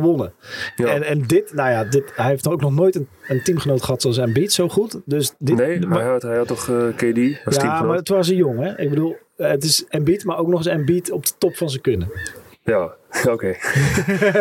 gewonnen. 0.01 0.33
Ja. 0.75 0.87
En, 0.87 1.03
en 1.03 1.21
dit, 1.21 1.53
nou 1.53 1.69
ja, 1.69 1.83
dit, 1.83 2.11
hij 2.15 2.27
heeft 2.29 2.47
ook 2.47 2.61
nog 2.61 2.71
nooit 2.71 2.95
een, 2.95 3.07
een 3.27 3.43
teamgenoot 3.43 3.83
gehad 3.83 4.01
zoals 4.01 4.17
Embiid 4.17 4.51
zo 4.51 4.69
goed. 4.69 4.99
Dus 5.05 5.33
dit, 5.39 5.55
Nee, 5.57 5.79
maar- 5.79 5.99
hij 6.01 6.09
had, 6.11 6.21
hij 6.21 6.37
had 6.37 6.47
toch 6.47 6.69
eh, 6.69 6.75
KD 6.95 7.05
als 7.45 7.55
ja, 7.55 7.61
teamgenoot? 7.61 7.87
maar 7.87 7.97
het 7.97 8.09
was 8.09 8.27
een 8.29 8.35
jong, 8.35 8.59
hè? 8.59 8.79
Ik 8.79 8.89
bedoel, 8.89 9.15
het 9.37 9.63
is 9.63 9.85
Embiid, 9.89 10.23
maar 10.23 10.37
ook 10.37 10.47
nog 10.47 10.57
eens 10.57 10.67
Embiid 10.67 11.11
op 11.11 11.25
de 11.25 11.31
top 11.37 11.55
van 11.55 11.69
zijn 11.69 11.81
kunnen. 11.81 12.11
Ja, 12.63 12.93
oké. 13.33 13.47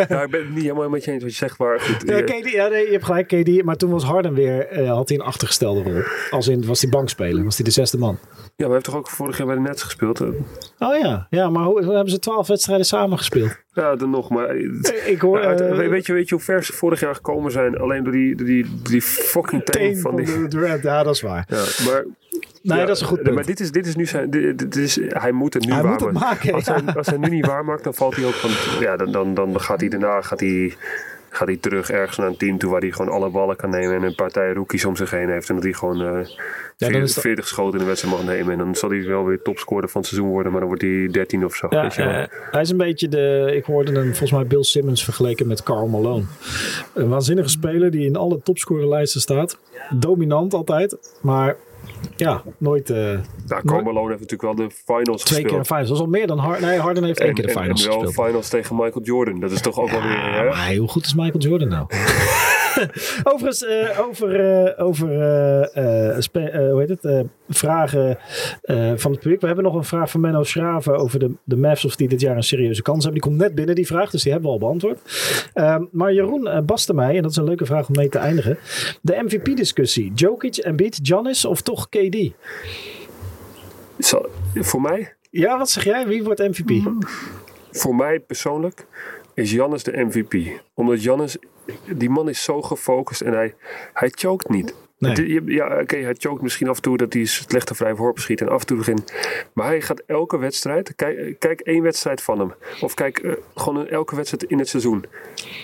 ja, 0.09 0.23
ik 0.23 0.31
ben 0.31 0.41
het 0.41 0.51
niet 0.55 0.63
helemaal 0.63 0.89
met 0.89 1.05
je 1.05 1.11
eens 1.13 1.23
wat 1.23 1.31
je 1.33 1.37
zegt, 1.39 1.59
maar 1.59 1.81
goed. 1.81 2.09
Ja, 2.09 2.23
KD, 2.23 2.51
ja, 2.51 2.69
nee, 2.69 2.85
je 2.87 2.93
hebt 2.93 3.05
gelijk, 3.05 3.27
KD. 3.27 3.65
Maar 3.65 3.77
toen 3.77 3.91
was 3.91 4.05
Harden 4.05 4.35
weer, 4.35 4.67
eh, 4.67 4.89
had 4.91 5.09
hij 5.09 5.19
een 5.19 5.25
achtergestelde 5.25 5.83
rol. 5.83 6.03
Als 6.31 6.49
in, 6.49 6.67
was 6.67 6.81
hij 6.81 6.91
bankspeler, 6.91 7.45
was 7.45 7.57
hij 7.57 7.65
de 7.65 7.71
zesde 7.71 7.99
man. 7.99 8.19
ja, 8.33 8.39
maar 8.57 8.65
hij 8.67 8.69
heeft 8.73 8.85
toch 8.85 8.97
ook 8.97 9.09
vorig 9.11 9.37
jaar 9.39 9.47
bij 9.47 9.57
de 9.57 9.63
Nets 9.63 9.83
gespeeld? 9.83 10.21
eh? 10.21 10.29
Oh 10.79 10.99
ja, 10.99 11.27
ja 11.31 11.51
maar 11.51 11.65
hoe, 11.65 11.81
hebben 11.85 12.09
ze 12.11 12.19
twaalf 12.19 12.47
wedstrijden 12.47 12.87
samen 12.87 13.19
gespeeld? 13.19 13.63
Ja, 13.73 13.97
dan 13.97 14.11
nog, 14.11 14.31
maar... 14.31 14.49
eh, 14.49 15.11
Ik 15.13 15.21
hoor... 15.21 15.39
ja, 15.41 15.45
uit- 15.47 15.61
eh, 15.61 15.89
weet, 15.89 16.07
je, 16.07 16.13
weet 16.13 16.29
je 16.29 16.35
hoe 16.35 16.45
ver 16.45 16.65
ze 16.65 16.73
vorig 16.73 17.01
jaar 17.01 17.15
gekomen 17.15 17.51
zijn? 17.53 17.79
Alleen 17.79 18.05
door 18.05 18.13
die, 18.13 18.37
door 18.37 18.47
die, 18.47 18.63
door 18.65 18.91
die 18.91 19.03
fucking 19.03 19.65
teen 19.65 19.93
teen 19.93 20.01
van 20.01 20.17
die... 20.17 20.49
de. 20.49 20.79
Ja, 20.83 21.03
dat 21.03 21.15
is 21.15 21.21
waar. 21.21 21.47
Ja, 21.49 21.65
maar, 21.91 22.05
Nee, 22.65 22.79
ja, 22.79 22.85
dat 22.87 22.97
is 22.97 23.03
een 23.03 23.09
goed 23.09 23.23
punt. 23.23 23.35
Maar 23.35 23.47
dit 23.47 23.61
is, 23.61 23.71
dit 23.71 23.87
is 23.87 23.97
nu 23.97 24.07
zijn... 24.07 24.31
Dit, 24.31 24.59
dit 24.59 24.77
is, 24.77 24.99
hij 25.09 25.33
moet 25.33 25.55
het 25.55 25.67
nu 25.67 25.73
Hij 25.73 25.83
moet 25.83 26.01
waarmaken. 26.01 26.29
het 26.29 26.31
maken, 26.31 26.55
Als, 26.55 26.65
ja. 26.65 26.81
hij, 26.85 26.95
als 26.95 27.07
hij 27.07 27.17
nu 27.19 27.29
niet 27.29 27.47
waarmaakt, 27.47 27.85
dan 27.85 27.95
valt 27.95 28.17
hij 28.17 28.25
ook 28.25 28.33
van... 28.33 28.51
Ja, 28.81 28.97
dan, 28.97 29.13
dan, 29.13 29.35
dan 29.35 29.61
gaat 29.61 29.81
hij 29.81 29.89
daarna... 29.89 30.21
Gaat 30.21 30.41
hij, 30.41 30.75
gaat 31.29 31.47
hij 31.49 31.57
terug 31.57 31.91
ergens 31.91 32.17
naar 32.17 32.27
een 32.27 32.37
team 32.37 32.59
toe 32.59 32.71
waar 32.71 32.81
hij 32.81 32.91
gewoon 32.91 33.13
alle 33.13 33.31
ballen 33.31 33.57
kan 33.57 33.71
nemen 33.71 33.95
en 33.97 34.03
een 34.03 34.15
partij 34.15 34.53
rookies 34.53 34.85
om 34.85 34.97
zich 34.97 35.11
heen 35.11 35.29
heeft. 35.31 35.49
En 35.49 35.55
dat 35.55 35.65
hij 35.65 35.73
gewoon 35.73 36.01
eh 36.01 36.13
dan 36.13 36.27
40, 36.91 37.03
is 37.03 37.15
dat- 37.15 37.23
40 37.23 37.47
schoten 37.49 37.73
in 37.73 37.79
de 37.79 37.85
wedstrijd 37.85 38.15
mag 38.17 38.25
nemen. 38.25 38.53
En 38.53 38.59
dan 38.59 38.75
zal 38.75 38.91
hij 38.91 39.07
wel 39.07 39.25
weer 39.25 39.43
topscorer 39.43 39.89
van 39.89 40.01
het 40.01 40.11
seizoen 40.11 40.31
worden, 40.31 40.51
maar 40.53 40.61
dan 40.61 40.69
wordt 40.69 40.85
hij 40.85 41.09
13 41.11 41.45
of 41.45 41.55
zo. 41.55 41.67
Ja, 41.71 41.83
weet 41.83 41.95
je 41.95 42.03
wel. 42.05 42.13
eh, 42.13 42.25
hij 42.51 42.61
is 42.61 42.71
een 42.71 42.77
beetje 42.77 43.09
de. 43.09 43.53
Ik 43.57 43.65
hoorde 43.65 43.93
hem 43.93 44.07
volgens 44.09 44.33
mij 44.33 44.47
Bill 44.47 44.63
Simmons 44.63 45.05
vergeleken 45.05 45.47
met 45.47 45.63
Carl 45.63 45.87
Malone. 45.89 46.25
Een 46.95 47.09
waanzinnige 47.09 47.49
speler 47.49 47.91
die 47.91 48.07
in 48.07 48.17
alle 48.17 48.41
topscorerlijsten 48.43 49.21
staat. 49.21 49.59
Dominant 49.91 50.55
altijd, 50.55 50.97
maar 51.21 51.57
ja, 52.17 52.43
nooit. 52.59 52.91
eh, 52.91 52.97
Nou, 52.97 53.63
Karl 53.65 53.83
Malone 53.83 54.09
heeft 54.17 54.21
natuurlijk 54.31 54.43
wel 54.43 54.55
de 54.69 54.75
finals 54.85 55.23
twee 55.23 55.41
keer 55.45 55.49
gespeeld. 55.49 55.61
de 55.61 55.65
finals. 55.75 55.89
Dat 55.89 55.97
is 55.97 56.03
al 56.03 56.09
meer 56.11 56.27
dan 56.27 56.39
Harden. 56.39 56.69
Nee, 56.69 56.79
Harden 56.79 57.05
heeft 57.05 57.19
één 57.21 57.29
En, 57.29 57.35
keer 57.35 57.47
de 57.47 57.53
en- 57.53 57.61
finals 57.61 57.83
en 57.85 57.91
wel 57.91 58.01
gespeeld. 58.01 58.27
finals 58.27 58.49
tegen 58.49 58.77
Michael 58.77 59.05
Jordan. 59.05 59.41
Dat 59.41 59.51
is 59.51 59.61
toch 59.61 59.79
ook 59.79 59.91
wel 59.91 60.03
weer... 60.03 60.11
Ja, 60.11 60.33
Hè? 60.33 60.45
maar 60.49 60.75
hoe 60.75 60.89
goed 60.89 61.05
is 61.07 61.15
Michael 61.15 61.39
Jordan 61.39 61.69
nou? 61.69 61.87
Overigens, 63.33 63.65
eh, 63.65 64.01
over, 64.01 64.41
eh, 64.41 64.85
over 64.87 65.09
eh, 65.73 66.71
hoe 66.71 66.85
heet 66.87 67.03
het? 67.03 67.27
vragen 67.49 68.19
van 68.97 69.11
het 69.11 69.21
publiek. 69.21 69.41
We 69.41 69.47
hebben 69.47 69.65
nog 69.65 69.75
een 69.75 69.85
vraag 69.85 70.11
van 70.11 70.21
Menno 70.21 70.43
Schraven 70.43 70.97
over 70.97 71.19
de, 71.19 71.31
de 71.45 71.57
Mavs 71.57 71.85
of 71.85 71.97
die 71.97 72.09
dit 72.09 72.21
jaar 72.21 72.37
een 72.37 72.43
serieuze 72.43 72.83
kans 72.83 73.05
hebben. 73.05 73.21
Die 73.23 73.31
komt 73.31 73.43
net 73.43 73.55
binnen, 73.55 73.75
die 73.75 73.87
vraag, 73.87 74.11
dus 74.11 74.23
die 74.23 74.33
hebben 74.33 74.51
we 74.51 74.57
al 74.57 74.63
beantwoord. 74.63 75.01
Ehm, 75.55 75.85
maar 75.91 76.13
Jeroen 76.13 76.47
uh, 76.47 76.61
baste 76.61 76.95
mij, 76.95 77.17
en 77.17 77.23
dat 77.23 77.31
is 77.31 77.37
een 77.37 77.45
leuke 77.45 77.67
vraag 77.67 77.89
om 77.89 77.95
mee 77.95 78.09
te 78.09 78.19
eindigen. 78.19 78.59
De 79.01 79.23
MVP-discussie. 79.23 80.13
Jokic, 80.15 80.57
Embiid, 80.57 80.99
Giannis 81.03 81.45
of 81.45 81.61
toch 81.61 81.89
KD? 81.89 82.31
Voor 84.55 84.81
mij, 84.81 85.15
Ja, 85.31 85.59
wat 85.59 85.71
zeg 85.71 85.85
jij? 85.85 86.07
Wie 86.07 86.25
wordt 86.25 86.41
MVP? 86.41 86.71
voor 87.71 87.95
mij 87.95 88.21
persoonlijk, 88.21 88.87
is 89.35 89.51
Jannes 89.51 89.83
de 89.83 90.05
MVP. 90.05 90.61
Omdat 90.75 91.03
Jannes, 91.03 91.37
die 91.87 92.11
man 92.11 92.29
is 92.29 92.43
zo 92.43 92.63
gefocust 92.63 93.21
en 93.21 93.33
hij, 93.33 93.55
hij 93.93 94.13
choked 94.15 94.49
niet. 94.49 94.75
Nee. 94.99 95.43
Ja, 95.45 95.81
oké, 95.81 95.97
hij 95.97 96.15
choked 96.19 96.43
misschien 96.43 96.69
af 96.69 96.77
en 96.77 96.83
toe 96.83 96.97
dat 96.97 97.13
hij 97.13 97.25
slechte 97.25 97.75
vrij 97.75 97.95
voorop 97.95 98.19
schiet 98.19 98.41
en 98.41 98.49
af 98.49 98.61
en 98.61 98.67
toe 98.67 98.77
begin. 98.77 99.05
Maar 99.53 99.67
hij 99.67 99.81
gaat 99.81 100.03
elke 100.07 100.39
wedstrijd, 100.39 100.95
kijk, 100.95 101.39
kijk 101.39 101.61
één 101.61 101.83
wedstrijd 101.83 102.23
van 102.23 102.39
hem. 102.39 102.53
Of 102.81 102.95
kijk 102.95 103.19
eh, 103.19 103.33
gewoon 103.55 103.87
elke 103.87 104.17
wedstrijd 104.17 104.45
in 104.45 104.59
het 104.59 104.69
seizoen. 104.69 105.05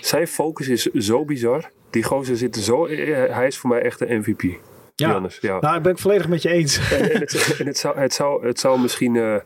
Zijn 0.01 0.27
focus 0.27 0.67
is 0.67 0.83
zo 0.83 1.25
bizar. 1.25 1.71
Die 1.89 2.03
gozer 2.03 2.37
zit 2.37 2.55
zo, 2.55 2.85
eh, 2.85 3.35
hij 3.35 3.47
is 3.47 3.57
voor 3.57 3.69
mij 3.69 3.81
echt 3.81 3.99
de 3.99 4.05
MVP. 4.05 4.43
Ja. 5.41 5.59
Nou, 5.59 5.77
ik 5.77 5.81
ben 5.81 5.91
ik 5.91 5.97
volledig 5.97 6.27
met 6.27 6.41
je 6.41 6.49
eens. 6.49 6.91
En, 6.91 7.11
en, 7.11 7.19
het, 7.19 7.55
en 7.59 7.65
het, 7.65 7.77
zou, 7.77 7.99
het, 7.99 8.13
zou, 8.13 8.47
het 8.47 8.59
zou 8.59 8.79
misschien. 8.79 9.15
eh, 9.15 9.35
eh, 9.35 9.41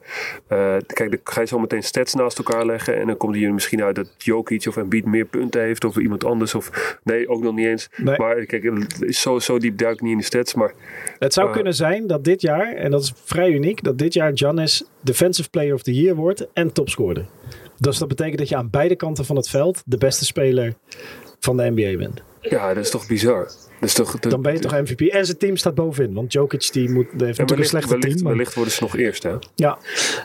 kijk, 0.88 1.10
dan 1.12 1.20
ga 1.24 1.42
je 1.42 1.48
zo 1.48 1.60
meteen 1.60 1.84
stats 1.84 2.14
naast 2.14 2.38
elkaar 2.38 2.66
leggen. 2.66 2.98
En 3.00 3.08
dan 3.08 3.18
komt 3.18 3.36
hier 3.36 3.54
misschien 3.54 3.84
uit 3.84 3.96
dat 3.96 4.10
Jokic 4.18 4.66
of 4.68 4.78
Embiid 4.78 5.06
meer 5.06 5.26
punten 5.26 5.62
heeft. 5.62 5.84
Of 5.84 5.98
iemand 5.98 6.26
anders. 6.26 6.56
Of, 6.56 6.98
nee, 7.04 7.30
ook 7.30 7.42
nog 7.44 7.56
niet 7.56 7.66
eens. 7.68 7.90
Nee. 7.96 8.18
Maar 8.18 8.46
kijk, 8.46 8.86
zo, 9.10 9.40
zo 9.40 9.58
diep 9.58 9.78
duik 9.78 9.94
ik 9.96 10.02
niet 10.02 10.12
in 10.12 10.18
de 10.18 10.24
stats. 10.24 10.54
Maar 10.54 10.74
Het 11.20 11.34
zou 11.34 11.48
Eh. 11.48 11.54
kunnen 11.54 11.74
zijn 11.74 12.08
dat 12.08 12.24
dit 12.24 12.42
jaar, 12.42 12.74
en 12.74 12.92
dat 12.92 13.02
is 13.04 13.14
vrij 13.24 13.50
uniek, 13.50 13.84
dat 13.84 13.98
dit 13.98 14.14
jaar 14.14 14.32
Giannis 14.34 14.84
Defensive 15.02 15.50
Player 15.50 15.74
of 15.74 15.82
the 15.82 15.94
Year 15.94 16.16
wordt 16.16 16.48
en 16.54 16.74
topscorer. 16.74 17.26
Dus 17.78 17.98
dat 17.98 18.08
betekent 18.08 18.38
dat 18.38 18.50
je 18.50 18.56
aan 18.56 18.70
beide 18.70 18.96
kanten 18.96 19.26
van 19.26 19.36
het 19.36 19.50
veld 19.50 19.84
de 19.86 19.98
beste 19.98 20.26
speler 20.26 20.74
van 21.40 21.58
de 21.58 21.72
NBA 21.76 21.98
bent. 21.98 22.22
ja, 22.42 22.74
dat 22.74 22.84
is 22.84 22.90
toch 22.90 23.08
bizar. 23.08 23.52
Is 23.82 23.94
toch, 23.94 24.20
Dan 24.20 24.42
ben 24.42 24.54
je 24.54 24.60
toch 24.60 24.72
MVP. 24.72 25.02
En 25.02 25.26
zijn 25.26 25.38
team 25.38 25.58
staat 25.58 25.76
bovenin, 25.76 26.14
want 26.14 26.34
Jokic 26.34 26.70
die 26.72 26.90
moet, 26.90 27.06
heeft 27.06 27.22
natuurlijk 27.22 27.60
een 27.60 27.66
slechte 27.66 27.90
wellicht, 27.90 28.12
team. 28.12 28.24
maar- 28.24 28.32
wellicht 28.32 28.54
worden 28.54 28.74
ze 28.74 28.84
nog 28.84 28.98
eerst, 28.98 29.24
hè? 29.24 29.32
Ja, 29.56 29.78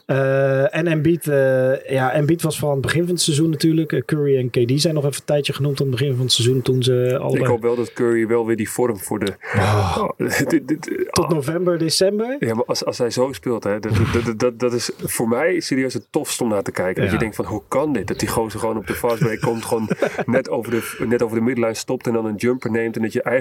Eh, 0.07 0.77
en 0.77 0.87
Embiid, 0.87 1.27
eh, 1.29 1.91
ja, 1.91 2.13
Embiid 2.13 2.43
was 2.43 2.55
vooral 2.59 2.71
aan 2.77 2.77
het 2.83 2.87
begin 2.87 3.03
van 3.05 3.13
het 3.15 3.23
seizoen 3.23 3.51
natuurlijk. 3.51 3.93
Eh, 3.93 4.01
Curry 4.05 4.37
en 4.39 4.51
KD 4.51 4.81
zijn 4.81 4.95
nog 4.95 5.05
even 5.05 5.17
een 5.19 5.25
tijdje 5.25 5.53
genoemd 5.53 5.81
aan 5.81 5.87
het 5.87 5.97
begin 5.97 6.15
van 6.15 6.25
het 6.25 6.33
seizoen 6.33 6.63
toen 6.63 6.83
ze 6.83 7.19
allebei 7.21 7.43
Ik 7.43 7.49
hoop 7.49 7.63
wel 7.63 7.77
dat 7.77 7.93
Curry 7.93 8.27
wel 8.27 8.47
weer 8.47 8.57
die 8.57 8.71
vorm 8.71 8.99
voor 8.99 9.19
de. 9.19 9.33
Oh, 9.57 10.09
dit- 10.49 10.69
dit- 10.69 11.09
tot 11.11 11.25
ah. 11.25 11.31
november, 11.31 11.79
december. 11.79 12.37
Ja, 12.39 12.55
maar 12.55 12.65
als, 12.65 12.85
als 12.85 12.99
hij 12.99 13.11
zo 13.11 13.33
speelt, 13.33 13.65
hè, 13.65 13.79
dat, 13.81 13.93
dat, 14.13 14.25
dat, 14.25 14.39
dat, 14.39 14.59
dat 14.59 14.73
is 14.73 14.91
voor 15.03 15.29
mij 15.29 15.61
serieus 15.61 15.95
het 15.95 16.07
tofst 16.11 16.41
om 16.41 16.49
naar 16.49 16.63
te 16.63 16.73
kijken. 16.73 17.03
Dat 17.03 17.13
je 17.13 17.19
denkt 17.19 17.37
van, 17.37 17.45
hoe 17.45 17.63
kan 17.69 17.93
dit? 17.93 18.07
Dat 18.07 18.19
die 18.19 18.29
gozer 18.29 18.61
gewoon 18.61 18.77
op 18.77 18.87
de 18.87 18.95
fastbreak 18.95 19.41
komt, 19.41 19.65
gewoon 19.65 19.89
net 20.27 20.49
over, 20.51 20.71
de, 20.71 21.05
net 21.07 21.23
over 21.23 21.37
de 21.37 21.43
middenlijn 21.43 21.77
stopt 21.77 22.07
en 22.07 22.13
dan 22.13 22.27
een 22.27 22.37
jumper 22.37 22.71
neemt. 22.71 22.97
En 22.97 23.03
dat 23.03 23.13
je 23.13 23.23
eigenlijk, 23.23 23.40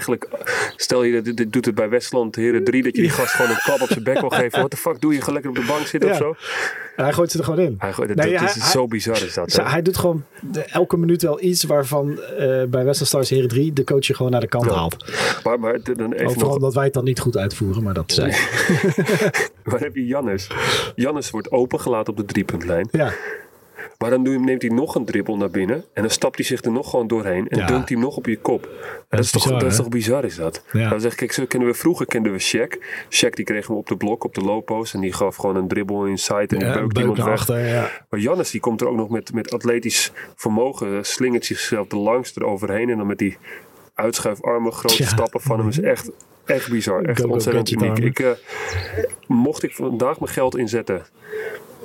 stel 0.75 1.03
je 1.03 1.21
dit, 1.21 1.37
dit 1.37 1.53
doet 1.53 1.65
het 1.65 1.75
bij 1.75 1.89
Westland 1.89 2.35
Heren 2.35 2.63
3, 2.63 2.83
dat 2.83 2.95
je 2.95 3.01
die 3.01 3.11
gast 3.11 3.33
gewoon 3.33 3.51
een 3.51 3.57
klap 3.63 3.81
op 3.81 3.87
zijn 3.87 4.03
bek 4.03 4.19
wil 4.19 4.29
geven. 4.29 4.61
Wat 4.61 4.71
de 4.71 4.77
fuck 4.77 5.01
doe 5.01 5.13
je? 5.13 5.21
Ga 5.21 5.31
lekker 5.31 5.49
op 5.49 5.55
de 5.55 5.65
bank 5.67 5.85
zitten 5.87 6.09
Ja. 6.09 6.15
of 6.15 6.21
zo? 6.21 6.35
En 6.95 7.03
hij 7.03 7.13
gooit 7.13 7.31
ze 7.31 7.37
er 7.37 7.43
gewoon 7.43 7.59
in. 7.59 7.75
Hij, 7.77 7.93
gooit- 7.93 8.07
dat, 8.07 8.17
Nee, 8.17 8.31
dat 8.31 8.39
hij- 8.39 8.49
is 8.49 8.55
hij- 8.61 8.71
zo 8.71 8.87
bizar 8.87 9.23
is 9.23 9.33
dat. 9.33 9.51
Zo, 9.51 9.63
hij 9.63 9.81
doet 9.81 9.97
gewoon 9.97 10.23
de- 10.41 10.61
elke 10.63 10.97
minuut 10.97 11.21
wel 11.21 11.41
iets 11.43 11.63
waarvan 11.63 12.19
eh, 12.21 12.63
bij 12.63 12.83
Western 12.85 13.07
Stars 13.07 13.29
Heren 13.29 13.49
3 13.49 13.73
de 13.73 13.83
coach 13.83 14.05
je 14.07 14.15
gewoon 14.15 14.31
naar 14.31 14.41
de 14.41 14.47
kant 14.47 14.65
Ja. 14.65 14.73
haalt. 14.73 15.05
Maar, 15.43 15.59
maar 15.59 15.79
dan 15.83 16.13
even 16.13 16.25
Overal 16.27 16.45
nog, 16.47 16.55
omdat 16.55 16.73
wij 16.73 16.83
het 16.83 16.93
dan 16.93 17.03
niet 17.03 17.19
goed 17.19 17.37
uitvoeren, 17.37 17.83
maar 17.83 17.93
dat 17.93 18.11
zei. 18.11 18.31
waar 19.63 19.79
heb 19.79 19.95
je 19.95 20.05
Jannes? 20.05 20.47
Jannes 20.95 21.29
wordt 21.29 21.51
opengelaten 21.51 22.13
op 22.13 22.17
de 22.19 22.25
driepuntlijn. 22.25 22.87
Ja, 22.91 23.13
Maar 23.99 24.09
dan 24.09 24.43
neemt 24.43 24.61
hij 24.61 24.71
nog 24.71 24.95
een 24.95 25.05
dribbel 25.05 25.37
naar 25.37 25.49
binnen. 25.49 25.83
En 25.93 26.01
dan 26.01 26.11
stapt 26.11 26.35
hij 26.35 26.45
zich 26.45 26.63
er 26.63 26.71
nog 26.71 26.89
gewoon 26.89 27.07
doorheen. 27.07 27.47
En 27.47 27.57
Ja. 27.59 27.65
dunkt 27.65 27.89
hij 27.89 27.97
hem 27.97 28.05
nog 28.05 28.17
op 28.17 28.25
je 28.25 28.37
kop. 28.37 28.69
dat, 29.09 29.19
is 29.19 29.31
toch, 29.31 29.43
bizar, 29.43 29.59
dat 29.59 29.67
is 29.71 29.77
hè? 29.77 29.83
toch 29.83 29.91
bizar, 29.91 30.23
is 30.25 30.35
dat? 30.35 30.63
Ja. 30.71 30.89
Dan 30.89 31.01
zeg 31.01 31.11
ik, 31.11 31.17
kijk, 31.17 31.31
zo 31.31 31.45
kennen 31.45 31.69
we 31.69 31.73
vroeger 31.75 32.05
kenden 32.05 32.31
we 32.31 32.39
Shaq. 32.41 32.77
Shaq 33.09 33.29
die 33.29 33.45
kreeg 33.45 33.67
hem 33.67 33.75
op 33.75 33.87
de 33.87 33.97
blok, 33.97 34.23
op 34.23 34.33
de 34.33 34.41
low 34.41 34.63
post. 34.63 34.93
En 34.93 34.99
die 35.01 35.13
gaf 35.13 35.35
gewoon 35.35 35.55
een 35.55 35.67
dribbel 35.67 36.05
inside. 36.05 36.55
En 36.57 36.65
Ja, 36.65 36.73
beukt 36.73 36.93
beuk 36.93 36.97
iemand 37.01 37.17
weg. 37.23 37.27
achter, 37.27 37.59
ja. 37.67 37.89
Maar 38.09 38.19
Jannes 38.19 38.51
die 38.51 38.61
komt 38.61 38.81
er 38.81 38.87
ook 38.87 38.95
nog 38.95 39.09
met, 39.09 39.33
met 39.33 39.53
atletisch 39.53 40.11
vermogen. 40.35 41.05
Slingert 41.05 41.45
zichzelf 41.45 41.91
er 41.91 41.97
langs 41.97 42.35
eroverheen. 42.35 42.89
En 42.89 42.97
dan 42.97 43.07
met 43.07 43.17
die 43.17 43.37
uitschuifarmen, 43.93 44.71
grote 44.71 45.03
stappen 45.05 45.41
van 45.41 45.59
hem. 45.59 45.67
is 45.67 45.79
echt, 45.81 46.11
echt 46.45 46.69
bizar. 46.69 47.03
Echt 47.03 47.23
ontzettend 47.25 47.71
uniek. 47.71 47.97
Ik, 47.97 48.19
eh, 48.19 48.29
mocht 49.27 49.63
ik 49.63 49.75
vandaag 49.75 50.19
mijn 50.19 50.31
geld 50.31 50.57
inzetten. 50.57 51.03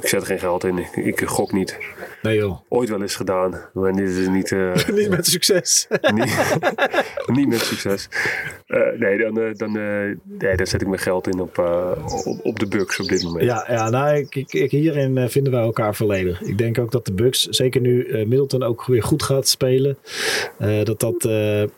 Ik 0.00 0.08
zet 0.08 0.24
geen 0.24 0.38
geld 0.38 0.64
in. 0.64 0.78
Ik, 0.78 0.96
ik 1.20 1.20
gok 1.24 1.52
niet. 1.52 1.78
Nee 2.24 2.36
joh. 2.38 2.58
Ooit 2.68 2.88
wel 2.88 3.00
eens 3.02 3.16
gedaan. 3.16 3.60
Maar 3.72 3.92
dit 3.92 4.08
is 4.08 4.28
niet... 4.28 4.52
eh, 4.52 4.74
Niet 4.98 5.08
met 5.10 5.26
succes. 5.26 5.86
niet, 6.14 6.56
niet 7.26 7.48
met 7.48 7.60
succes. 7.60 8.08
Eh, 8.66 8.80
nee, 8.98 9.18
dan, 9.18 9.40
eh, 9.40 9.54
dan, 9.54 9.72
nee, 9.72 10.56
dan 10.56 10.66
zet 10.66 10.80
ik 10.80 10.86
mijn 10.88 11.00
geld 11.00 11.26
in 11.28 11.40
op, 11.40 11.58
op, 12.24 12.38
op 12.42 12.58
de 12.58 12.66
Bucks 12.66 13.00
op 13.00 13.08
dit 13.08 13.22
moment. 13.22 13.44
Ja, 13.44 13.64
ja 13.68 13.90
nou, 13.90 14.16
ik, 14.16 14.34
ik, 14.34 14.52
ik- 14.52 14.70
hierin 14.70 15.28
vinden 15.28 15.52
wij 15.52 15.62
elkaar 15.62 15.94
volledig. 15.94 16.42
Ik 16.42 16.58
denk 16.58 16.78
ook 16.78 16.90
dat 16.92 17.06
de 17.06 17.12
Bucks, 17.12 17.42
zeker 17.48 17.80
nu 17.80 18.06
Middleton 18.26 18.62
ook 18.62 18.84
weer 18.86 19.02
goed 19.02 19.22
gaat 19.22 19.48
spelen, 19.48 19.98
dat 20.84 21.00
dat 21.00 21.22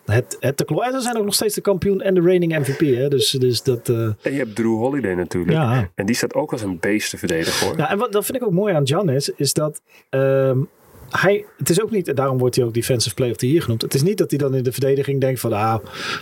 het, 0.04 0.37
het 0.40 0.56
te 0.56 0.64
klo- 0.64 0.80
En 0.80 0.92
ze 0.92 1.00
zijn 1.00 1.16
ook 1.16 1.24
nog 1.24 1.35
steeds 1.35 1.54
de 1.54 1.61
kampioen 1.61 2.00
en 2.00 2.14
de 2.14 2.20
reigning 2.20 2.59
MVP. 2.59 2.80
Hè? 2.80 3.09
Dus, 3.09 3.30
dus 3.30 3.62
dat... 3.62 3.88
En 3.88 4.16
je 4.22 4.30
hebt 4.30 4.54
Drew 4.56 4.76
Holiday 4.78 5.14
natuurlijk. 5.14 5.52
Ja. 5.56 5.90
En 5.94 6.06
die 6.06 6.14
staat 6.14 6.35
ook 6.35 6.52
als 6.52 6.62
een 6.62 6.78
beest 6.80 7.11
te 7.11 7.18
verdedigen 7.18 7.66
hoor. 7.66 7.76
Ja, 7.78 7.90
en 7.90 7.98
wat 7.98 8.12
dat 8.12 8.24
vind 8.24 8.37
ik 8.38 8.44
ook 8.44 8.52
mooi 8.52 8.74
aan 8.74 8.87
Giannis, 8.87 9.30
is 9.37 9.52
dat 9.52 9.82
ehm, 10.11 10.35
hij, 11.11 11.44
het 11.57 11.70
is 11.70 11.83
ook 11.83 11.90
niet, 11.90 12.16
daarom 12.16 12.38
wordt 12.38 12.57
hij 12.57 12.64
ook 12.64 12.75
Defensive 12.75 13.14
Player 13.14 13.33
of 13.33 13.38
the 13.38 13.49
Year 13.49 13.62
genoemd. 13.62 13.83
Het 13.83 13.94
is 13.94 14.03
niet 14.03 14.18
dat 14.18 14.31
hij 14.31 14.38
dan 14.38 14.55
in 14.55 14.62
de 14.62 14.72
verdediging 14.72 15.20
denkt 15.20 15.40
van, 15.40 15.53
ah, 15.53 15.77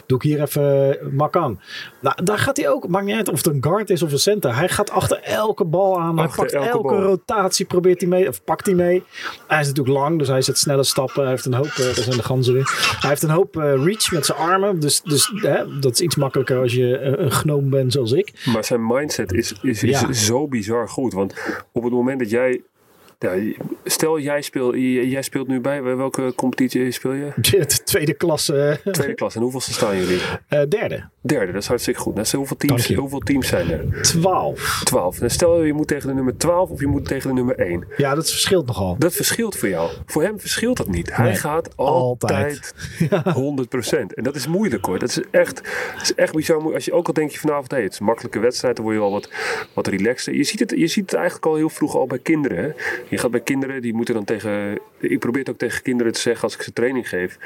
doe 0.07 0.17
ik 0.19 0.23
hier 0.25 0.43
even 0.43 1.01
eh, 1.01 1.07
mak 1.13 1.37
aan. 1.37 1.61
Nou, 2.01 2.25
daar 2.25 2.39
gaat 2.39 2.57
hij 2.57 2.69
ook, 2.69 2.89
maakt 2.89 3.05
niet 3.05 3.15
uit 3.15 3.29
of 3.29 3.37
het 3.45 3.55
een 3.55 3.63
guard 3.65 3.91
is 3.91 4.03
of 4.03 4.13
een 4.13 4.19
center. 4.19 4.57
Hij 4.57 4.69
gaat 4.69 4.91
achter 4.91 5.21
elke 5.23 5.65
bal 5.65 6.01
aan. 6.01 6.19
Achter 6.19 6.45
hij 6.45 6.61
pakt 6.61 6.73
elke 6.73 6.95
rotatie, 7.03 7.67
probeert 7.67 8.01
hij 8.01 8.09
mee, 8.11 8.29
of 8.29 8.45
pakt 8.45 8.67
hij 8.67 8.75
mee. 8.75 9.03
Hij 9.47 9.61
is 9.61 9.67
natuurlijk 9.67 9.97
lang, 9.97 10.19
dus 10.19 10.29
hij 10.29 10.43
zet 10.43 10.59
snelle 10.59 10.85
stappen. 10.85 11.23
Hij 11.23 11.31
heeft 11.31 11.45
een 11.45 11.55
hoop, 11.55 11.67
eh, 11.67 11.77
daar 11.77 11.95
zijn 11.95 12.17
de 12.17 12.23
ganzen 12.23 12.55
weer. 12.55 12.97
Hij 13.01 13.09
heeft 13.09 13.23
een 13.23 13.31
hoop 13.31 13.57
eh, 13.57 13.63
reach 13.85 14.13
met 14.13 14.27
zijn 14.27 14.39
armen. 14.39 14.81
Dus, 14.81 15.03
dus 15.03 15.33
hè, 15.35 15.79
dat 15.81 15.93
is 15.93 16.01
iets 16.01 16.17
makkelijker 16.17 16.59
als 16.59 16.73
je 16.73 16.99
een 17.01 17.31
gnoom 17.31 17.71
bent 17.71 17.93
zoals 17.93 18.13
ik. 18.13 18.33
Maar 18.53 18.65
zijn 18.65 18.87
mindset 18.87 19.33
is, 19.33 19.53
is, 19.63 19.83
is 19.83 20.01
Ja. 20.01 20.13
zo 20.13 20.49
bizar 20.49 20.89
goed. 20.89 21.13
Want 21.13 21.35
op 21.73 21.83
het 21.83 21.93
moment 21.93 22.19
dat 22.19 22.31
jij. 22.31 22.63
Ja, 23.25 23.53
stel, 23.85 24.19
jij 24.19 24.43
speelt, 24.43 24.75
jij 25.11 25.23
speelt 25.23 25.49
nu 25.49 25.61
bij. 25.61 25.83
Welke 25.83 26.33
competitie 26.37 26.91
speel 26.91 27.13
je? 27.13 27.33
De 27.51 27.67
tweede 27.85 28.15
klasse, 28.15 28.81
Tweede 28.91 29.15
klas. 29.15 29.35
En 29.35 29.43
hoeveelste 29.43 29.73
staan 29.73 29.97
jullie? 29.97 30.21
eh, 30.49 30.61
derde. 30.69 31.09
Derde, 31.21 31.53
dat 31.53 31.63
is 31.63 31.69
hartstikke 31.69 32.01
goed. 32.01 32.15
Nou, 32.15 32.27
hoeveel, 32.37 32.57
teams, 32.57 32.95
hoeveel 32.95 33.19
teams 33.19 33.47
zijn 33.49 33.71
er? 33.71 34.03
12. 34.03 34.81
12. 34.85 35.21
En 35.21 35.31
stel 35.31 35.63
je 35.63 35.73
moet 35.73 35.89
tegen 35.89 36.09
de 36.09 36.15
nummer 36.15 36.37
12 36.37 36.71
of 36.71 36.81
je 36.81 36.87
moet 36.87 37.05
tegen 37.07 37.29
de 37.29 37.35
nummer 37.35 37.59
1. 37.59 37.85
Ja, 37.97 38.15
dat 38.15 38.31
verschilt 38.31 38.67
nogal. 38.67 38.97
Dat 38.99 39.13
verschilt 39.15 39.57
voor 39.57 39.69
jou. 39.69 39.91
Voor 40.07 40.23
hem 40.23 40.41
verschilt 40.41 40.77
dat 40.77 40.89
niet. 40.89 41.17
Hij 41.17 41.25
Nee, 41.27 41.35
gaat 41.35 41.77
altijd. 41.77 42.73
altijd 43.09 43.95
100%. 44.13 44.15
En 44.15 44.23
dat 44.25 44.35
is 44.37 44.47
moeilijk 44.47 44.85
hoor. 44.87 44.99
Dat 44.99 45.09
is 45.09 45.21
echt, 45.31 45.55
dat 45.93 46.03
is 46.03 46.15
echt 46.15 46.35
bizar 46.35 46.55
moeilijk. 46.57 46.77
Als 46.77 46.85
je 46.85 46.93
ook 46.93 47.07
al 47.07 47.13
denk 47.13 47.31
je 47.31 47.39
vanavond, 47.39 47.71
hey, 47.71 47.83
het 47.83 47.93
is 47.93 47.99
een 47.99 48.05
makkelijke 48.07 48.39
wedstrijd, 48.39 48.77
dan 48.77 48.85
word 48.85 48.97
je 48.97 49.03
al 49.03 49.11
wat, 49.11 49.31
wat 49.75 49.87
relaxter. 49.87 50.35
Je 50.35 50.45
ziet, 50.45 50.61
het, 50.61 50.71
je 50.77 50.87
ziet 50.87 51.05
het 51.11 51.15
eigenlijk 51.15 51.47
al 51.47 51.55
heel 51.55 51.71
vroeg 51.71 51.97
al 51.97 52.07
bij 52.07 52.19
kinderen. 52.19 52.59
Hè? 52.65 52.71
Je 53.15 53.21
gaat 53.21 53.31
bij 53.31 53.41
kinderen, 53.41 53.83
die 53.83 53.95
moeten 53.95 54.15
dan 54.15 54.25
tegen. 54.25 54.79
Ik 54.99 55.19
probeer 55.19 55.41
het 55.41 55.51
ook 55.51 55.57
tegen 55.59 55.83
kinderen 55.83 56.13
te 56.13 56.21
zeggen 56.21 56.43
als 56.43 56.55
ik 56.55 56.63
ze 56.63 56.73
training 56.73 57.09
geef. 57.09 57.39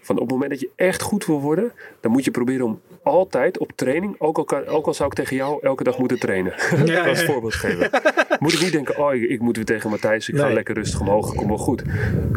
Van 0.00 0.14
op 0.16 0.22
het 0.22 0.30
moment 0.30 0.50
dat 0.50 0.60
je 0.60 0.70
echt 0.76 1.02
goed 1.02 1.26
wil 1.26 1.40
worden, 1.40 1.72
dan 2.00 2.12
moet 2.12 2.24
je 2.24 2.30
proberen 2.30 2.64
om 2.66 2.80
altijd 3.02 3.58
op 3.58 3.72
training, 3.74 4.14
ook 4.18 4.38
al, 4.38 4.44
kan, 4.44 4.66
ook 4.66 4.86
al 4.86 4.94
zou 4.94 5.08
ik 5.08 5.14
tegen 5.14 5.36
jou 5.36 5.58
elke 5.62 5.82
dag 5.84 5.98
moeten 5.98 6.18
trainen. 6.18 6.52
Ja, 6.84 7.06
als 7.08 7.24
voorbeeld 7.24 7.54
geven. 7.54 7.90
Moet 8.40 8.52
ik 8.52 8.60
niet 8.60 8.72
denken, 8.72 8.98
oh, 8.98 9.14
ik, 9.14 9.22
ik 9.30 9.40
moet 9.40 9.56
weer 9.56 9.64
tegen 9.64 9.90
Matthijs, 9.90 10.28
ik 10.28 10.36
ga 10.36 10.52
lekker 10.52 10.74
rustig 10.74 11.00
omhoog, 11.00 11.34
kom 11.34 11.48
wel 11.48 11.58
goed. 11.58 11.82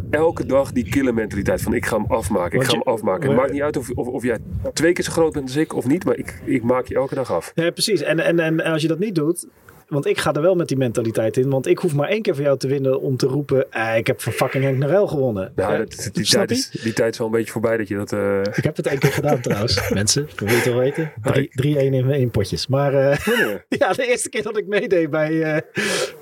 Elke 0.09 0.45
dag 0.45 0.71
die 0.71 0.89
killer 0.89 1.13
mentaliteit 1.13 1.61
van 1.61 1.73
ik 1.73 1.85
ga 1.85 1.97
hem 1.97 2.05
afmaken, 2.11 2.59
ik 2.59 2.65
ga 2.65 2.71
je- 2.71 2.77
hem 2.83 2.93
afmaken. 2.93 3.27
Het 3.29 3.37
maakt 3.37 3.51
niet 3.51 3.61
uit 3.61 3.77
of, 3.77 3.89
of, 3.89 4.07
of 4.07 4.23
jij 4.23 4.37
twee 4.73 4.93
keer 4.93 5.03
zo 5.03 5.11
groot 5.11 5.33
bent 5.33 5.45
als 5.45 5.55
ik 5.55 5.73
of 5.75 5.85
niet, 5.87 6.05
maar 6.05 6.15
ik, 6.17 6.41
ik 6.45 6.63
maak 6.63 6.85
je 6.87 6.95
elke 6.95 7.15
dag 7.15 7.31
af. 7.31 7.51
Ja, 7.55 7.69
precies. 7.71 8.01
En, 8.01 8.19
en, 8.19 8.39
en 8.39 8.59
als 8.61 8.81
je 8.81 8.87
dat 8.87 8.99
niet 8.99 9.15
doet. 9.15 9.47
Want 9.91 10.05
ik 10.05 10.17
ga 10.17 10.33
er 10.33 10.41
wel 10.41 10.55
met 10.55 10.67
die 10.67 10.77
mentaliteit 10.77 11.37
in. 11.37 11.49
Want 11.49 11.67
ik 11.67 11.77
hoef 11.77 11.93
maar 11.93 12.09
één 12.09 12.21
keer 12.21 12.35
van 12.35 12.43
jou 12.43 12.57
te 12.57 12.67
winnen 12.67 13.01
om 13.01 13.17
te 13.17 13.25
roepen. 13.27 13.71
eh, 13.71 13.97
ik 13.97 14.07
heb 14.07 14.21
van 14.21 14.31
fucking 14.33 14.63
Henk 14.63 14.77
Norel 14.77 15.07
gewonnen. 15.07 15.51
Nou, 15.55 15.71
Ja, 15.71 15.77
dat, 15.77 16.09
die, 16.13 16.25
snap 16.25 16.47
tijd 16.47 16.59
is, 16.59 16.69
die 16.69 16.93
tijd 16.93 17.11
is 17.13 17.17
wel 17.17 17.27
een 17.27 17.33
beetje 17.33 17.51
voorbij 17.51 17.77
dat 17.77 17.87
je 17.87 17.95
dat... 17.95 18.13
eh, 18.13 18.41
Ik 18.55 18.63
heb 18.63 18.75
het 18.77 18.87
één 18.87 18.99
keer 18.99 19.11
gedaan 19.11 19.41
trouwens. 19.47 19.89
Mensen, 19.89 20.27
dat 20.35 20.39
wil 20.49 20.57
je 20.57 20.61
toch 20.63 20.75
weten? 20.75 21.11
Drie- 21.21 21.49
3-1 21.75 21.77
in, 21.93 22.09
in 22.09 22.29
potjes. 22.31 22.67
Maar 22.67 22.93
eh, 22.93 23.17
ja. 23.25 23.63
ja, 23.87 23.93
de 23.93 24.07
eerste 24.07 24.29
keer 24.29 24.43
dat 24.43 24.57
ik 24.57 24.67
meedeed 24.67 25.09
bij, 25.09 25.41
eh 25.43 25.61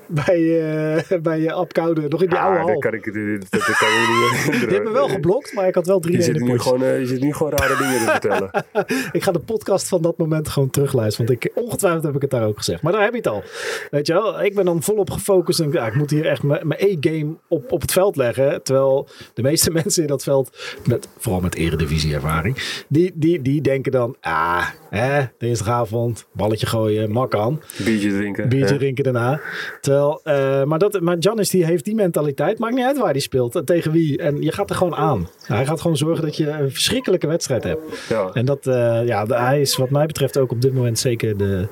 bij, 0.10 0.62
eh 1.08 1.20
bij 1.22 1.40
uh, 1.40 1.54
Ab 1.54 1.74
Koude. 1.74 2.08
Nog 2.08 2.24
in 2.24 2.30
die 2.30 2.38
oude 2.38 2.60
Ah, 2.60 2.66
hal. 2.66 2.74
dat 2.74 2.82
kan 2.82 2.94
ik, 2.94 3.06
dat, 3.06 3.52
dat, 3.52 3.78
kan 3.78 3.88
ik 3.88 4.08
niet. 4.46 4.60
Die 4.70 4.76
hebben 4.76 4.84
me 4.84 4.92
wel 4.92 5.08
geblokt, 5.20 5.54
maar 5.54 5.68
ik 5.68 5.76
had 5.76 5.88
wel 5.88 6.04
3-1 6.08 6.12
Je 6.12 6.22
zit, 6.22 6.40
nu 6.40 6.60
gewoon, 6.60 6.84
eh, 6.84 7.00
je 7.00 7.06
zit 7.06 7.22
nu 7.22 7.34
gewoon 7.34 7.52
rare 7.52 7.78
dingen 7.78 8.00
te 8.00 8.12
vertellen. 8.12 8.52
Ik 9.12 9.24
ga 9.24 9.32
de 9.32 9.40
podcast 9.40 9.88
van 9.88 10.02
dat 10.02 10.18
moment 10.18 10.50
gewoon 10.50 10.70
terugluisteren. 10.70 11.28
Want 11.28 11.46
ik, 11.46 11.52
ongetwijfeld 11.56 12.04
heb 12.04 12.16
ik 12.16 12.22
het 12.22 12.32
daar 12.32 12.46
ook 12.46 12.58
gezegd. 12.58 12.82
Maar 12.82 12.92
daar 12.92 13.02
heb 13.02 13.12
je 13.12 13.18
het 13.18 13.28
al. 13.28 13.44
Weet 13.92 14.08
je 14.08 14.14
wel, 14.14 14.44
ik 14.44 14.56
ben 14.56 14.66
dan 14.66 14.84
volop 14.84 15.10
gefocust. 15.10 15.60
En 15.60 15.68
ik, 15.68 15.74
ja, 15.74 15.88
ik 15.88 15.96
moet 15.96 16.10
hier 16.10 16.26
echt 16.26 16.44
mijn 16.44 16.68
mijn 16.68 16.80
E-game 16.84 17.36
op, 17.48 17.72
op 17.72 17.82
het 17.82 17.92
veld 17.92 18.16
leggen. 18.16 18.64
Terwijl 18.64 19.08
de 19.34 19.42
meeste 19.42 19.72
mensen 19.72 20.02
in 20.02 20.08
dat 20.08 20.24
veld, 20.24 20.58
met, 20.86 21.08
vooral 21.18 21.42
met 21.42 21.56
eredivisie-ervaring, 21.56 22.84
die, 22.88 23.12
die, 23.16 23.42
die 23.42 23.62
denken 23.62 23.92
dan, 23.92 24.16
ah, 24.22 24.68
hè, 24.90 25.26
dinsdagavond, 25.38 26.28
balletje 26.34 26.66
gooien, 26.66 27.12
mak 27.12 27.36
aan. 27.36 27.62
Biertje 27.86 28.10
drinken. 28.12 28.50
Biertje 28.50 28.74
hè? 28.74 28.80
drinken 28.80 29.04
daarna. 29.04 29.42
Terwijl, 29.82 29.99
eh, 30.00 30.64
maar, 30.64 30.80
dat, 30.80 31.00
maar 31.00 31.16
Giannis 31.20 31.50
die 31.50 31.66
heeft 31.66 31.86
die 31.86 31.96
mentaliteit. 31.96 32.60
Maakt 32.60 32.76
niet 32.76 32.86
uit 32.86 32.98
waar 32.98 33.12
hij 33.12 33.20
speelt 33.20 33.56
en 33.56 33.66
tegen 33.66 33.92
wie. 33.92 34.18
En 34.18 34.42
je 34.42 34.52
gaat 34.52 34.70
er 34.70 34.76
gewoon 34.76 34.96
aan. 34.96 35.28
Hij 35.44 35.66
gaat 35.66 35.82
gewoon 35.82 35.98
zorgen 35.98 36.26
dat 36.26 36.38
je 36.38 36.50
een 36.50 36.72
verschrikkelijke 36.72 37.28
wedstrijd 37.28 37.64
hebt. 37.64 37.82
Ja. 38.10 38.30
En 38.34 38.46
dat, 38.46 38.68
eh, 38.68 39.06
ja, 39.06 39.26
hij 39.26 39.62
is 39.62 39.78
wat 39.78 39.90
mij 39.90 40.06
betreft 40.06 40.38
ook 40.38 40.52
op 40.52 40.62
dit 40.62 40.74
moment 40.74 41.00
zeker 41.00 41.38
de, 41.38 41.68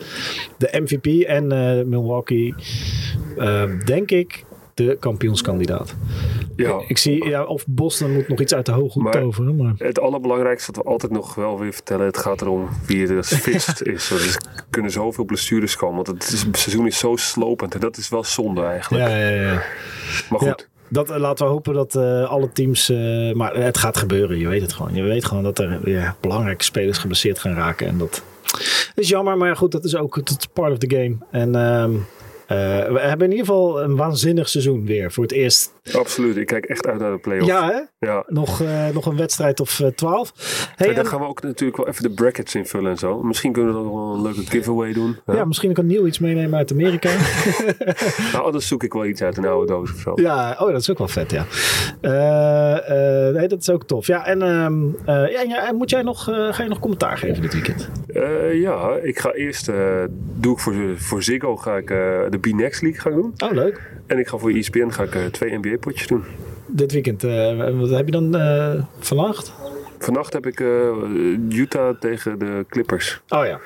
de 0.58 0.70
MVP. 0.72 1.06
En 1.24 1.52
eh, 1.52 1.86
Milwaukee, 1.86 2.56
eh, 3.38 3.64
denk 3.86 4.12
ik, 4.12 4.46
de 4.78 4.98
kampioenskandidaat. 5.00 5.96
ja. 6.56 6.82
Ik 6.88 6.98
zie, 6.98 7.26
ja, 7.30 7.44
of 7.44 7.64
Boston 7.68 8.14
moet 8.14 8.28
nog 8.28 8.40
iets 8.42 8.54
uit 8.54 8.66
de 8.66 8.72
hooghoed 8.72 9.04
Maar- 9.04 9.12
toveren. 9.22 9.56
Maar 9.56 9.74
Het 9.78 10.00
allerbelangrijkste 10.00 10.72
dat 10.72 10.84
we 10.84 10.90
altijd 10.90 11.12
nog 11.12 11.36
wel 11.36 11.60
weer 11.60 11.74
vertellen. 11.74 12.06
Het 12.06 12.18
gaat 12.18 12.42
erom 12.42 12.68
wie 12.86 13.02
het 13.08 13.18
als 13.18 13.34
fitst 13.34 13.82
is. 13.82 14.10
Er 14.12 14.38
kunnen 14.70 14.92
zoveel 14.92 15.26
blessures 15.26 15.76
komen. 15.76 15.96
Want 15.96 16.08
het, 16.08 16.34
is, 16.34 16.42
het 16.44 16.58
seizoen 16.58 16.88
is 16.88 16.98
zo 16.98 17.16
slopend. 17.16 17.74
En 17.74 17.80
dat 17.80 17.98
is 17.98 18.10
wel 18.10 18.24
zonde 18.24 18.62
eigenlijk. 18.64 19.08
ja, 19.08 19.18
ja, 19.18 19.30
ja. 19.30 19.54
Maar 20.30 20.44
Ja, 20.44 20.50
goed. 20.50 20.68
dat, 20.90 21.10
eh, 21.10 21.18
laten 21.18 21.46
we 21.46 21.52
hopen 21.52 21.74
dat 21.74 21.96
eh, 21.96 22.30
alle 22.30 22.52
teams. 22.52 22.90
eh, 22.90 23.34
maar 23.34 23.56
het 23.56 23.78
gaat 23.78 23.98
gebeuren, 23.98 24.38
je 24.40 24.48
weet 24.48 24.62
het 24.62 24.74
gewoon. 24.74 24.94
Je 24.96 25.02
weet 25.04 25.26
gewoon 25.26 25.44
dat 25.44 25.60
er 25.60 25.80
weer 25.82 26.16
belangrijke 26.22 26.64
spelers 26.64 26.98
geblesseerd 26.98 27.40
gaan 27.40 27.54
raken. 27.56 27.88
En 27.88 27.98
dat 27.98 28.24
is 28.96 29.10
jammer, 29.10 29.38
maar 29.38 29.56
goed, 29.56 29.72
dat 29.72 29.86
is 29.86 29.96
ook 29.96 30.16
het 30.16 30.48
part 30.54 30.72
of 30.72 30.78
the 30.78 30.90
game. 30.96 31.16
En 31.32 31.56
ehm, 31.56 31.92
eh, 31.94 32.00
we 32.48 32.98
hebben 33.00 33.26
in 33.28 33.32
ieder 33.32 33.46
geval 33.46 33.82
een 33.82 33.96
waanzinnig 33.96 34.50
seizoen 34.50 34.86
weer. 34.86 35.12
Voor 35.12 35.24
het 35.24 35.32
eerst. 35.32 35.74
Absoluut. 35.94 36.38
Ik 36.38 36.46
kijk 36.46 36.66
echt 36.66 36.88
uit 36.88 37.00
naar 37.00 37.12
de 37.12 37.18
play-off. 37.18 37.48
Ja, 37.48 37.68
hè? 37.68 38.08
Ja. 38.08 38.24
Nog, 38.28 38.62
eh, 38.62 38.88
nog 38.94 39.06
een 39.06 39.18
wedstrijd 39.18 39.60
of 39.60 39.80
eh, 39.80 39.88
twaalf. 39.88 40.32
hey, 40.76 40.88
dan 40.88 40.98
en- 40.98 41.06
gaan 41.06 41.20
we 41.20 41.26
ook 41.26 41.42
natuurlijk 41.42 41.78
wel 41.78 41.88
even 41.88 42.04
de 42.04 42.10
brackets 42.10 42.56
invullen 42.56 42.92
en 42.92 42.98
zo. 42.98 43.24
Misschien 43.24 43.52
kunnen 43.52 43.74
we 43.76 43.82
nog 43.82 43.94
wel 43.94 44.14
een 44.14 44.22
leuke 44.22 44.46
giveaway 44.46 44.94
doen. 44.94 45.18
Ja. 45.26 45.34
ja, 45.36 45.46
misschien 45.46 45.74
kan 45.74 45.86
Nieuw 45.86 46.06
iets 46.06 46.20
meenemen 46.20 46.58
uit 46.58 46.72
Amerika. 46.72 47.10
Nou, 48.34 48.46
anders 48.46 48.68
zoek 48.68 48.84
ik 48.84 48.94
wel 48.94 49.06
iets 49.06 49.22
uit 49.22 49.38
een 49.38 49.46
oude 49.46 49.72
doos 49.72 49.92
of 49.94 50.00
zo. 50.00 50.12
Ja, 50.16 50.56
oh, 50.60 50.72
dat 50.72 50.82
is 50.82 50.90
ook 50.92 50.98
wel 50.98 51.08
vet, 51.08 51.32
ja. 51.32 51.46
Eh, 52.02 53.28
eh, 53.28 53.34
nee, 53.36 53.48
dat 53.48 53.60
is 53.60 53.70
ook 53.70 53.84
tof. 53.84 54.08
Ja, 54.08 54.26
en 54.26 54.42
ehm, 54.42 54.84
eh, 55.06 55.32
ja, 55.32 55.42
ja, 55.42 55.72
moet 55.74 55.90
jij 55.90 56.02
nog, 56.02 56.30
eh, 56.30 56.54
ga 56.54 56.64
je 56.64 56.70
nog 56.70 56.80
commentaar 56.80 57.18
geven 57.18 57.42
dit 57.42 57.54
weekend? 57.54 57.90
Eh, 58.14 58.62
ja, 58.62 58.96
ik 59.02 59.20
ga 59.20 59.32
eerst, 59.32 59.68
eh, 59.70 60.04
doe 60.36 60.54
ik 60.54 60.60
voor, 60.60 60.74
voor 60.96 61.24
Ziggo 61.24 61.56
ga 61.56 61.78
ik 61.78 61.90
eh, 61.92 62.20
de 62.42 62.50
B-Next 62.50 62.82
League 62.82 63.02
gaan 63.02 63.12
doen. 63.12 63.34
Oh, 63.38 63.52
leuk. 63.52 63.82
En 64.06 64.20
ik 64.20 64.28
ga 64.28 64.38
voor 64.38 64.52
ESPN 64.52 64.90
ga 64.90 65.04
ik, 65.04 65.16
eh, 65.16 65.26
twee 65.26 65.58
NBA-potjes 65.58 66.08
doen. 66.08 66.24
Dit 66.68 66.92
weekend, 66.92 67.24
eh, 67.24 67.80
wat 67.80 67.90
heb 67.90 68.06
je 68.06 68.12
dan 68.12 68.36
eh 68.36 68.84
vannacht? 69.00 69.54
Vannacht 69.98 70.34
heb 70.34 70.46
ik 70.46 70.60
Utah 71.50 72.00
tegen 72.00 72.40
de 72.40 72.66
Clippers. 72.70 73.22
Oh 73.30 73.46
ja. 73.46 73.60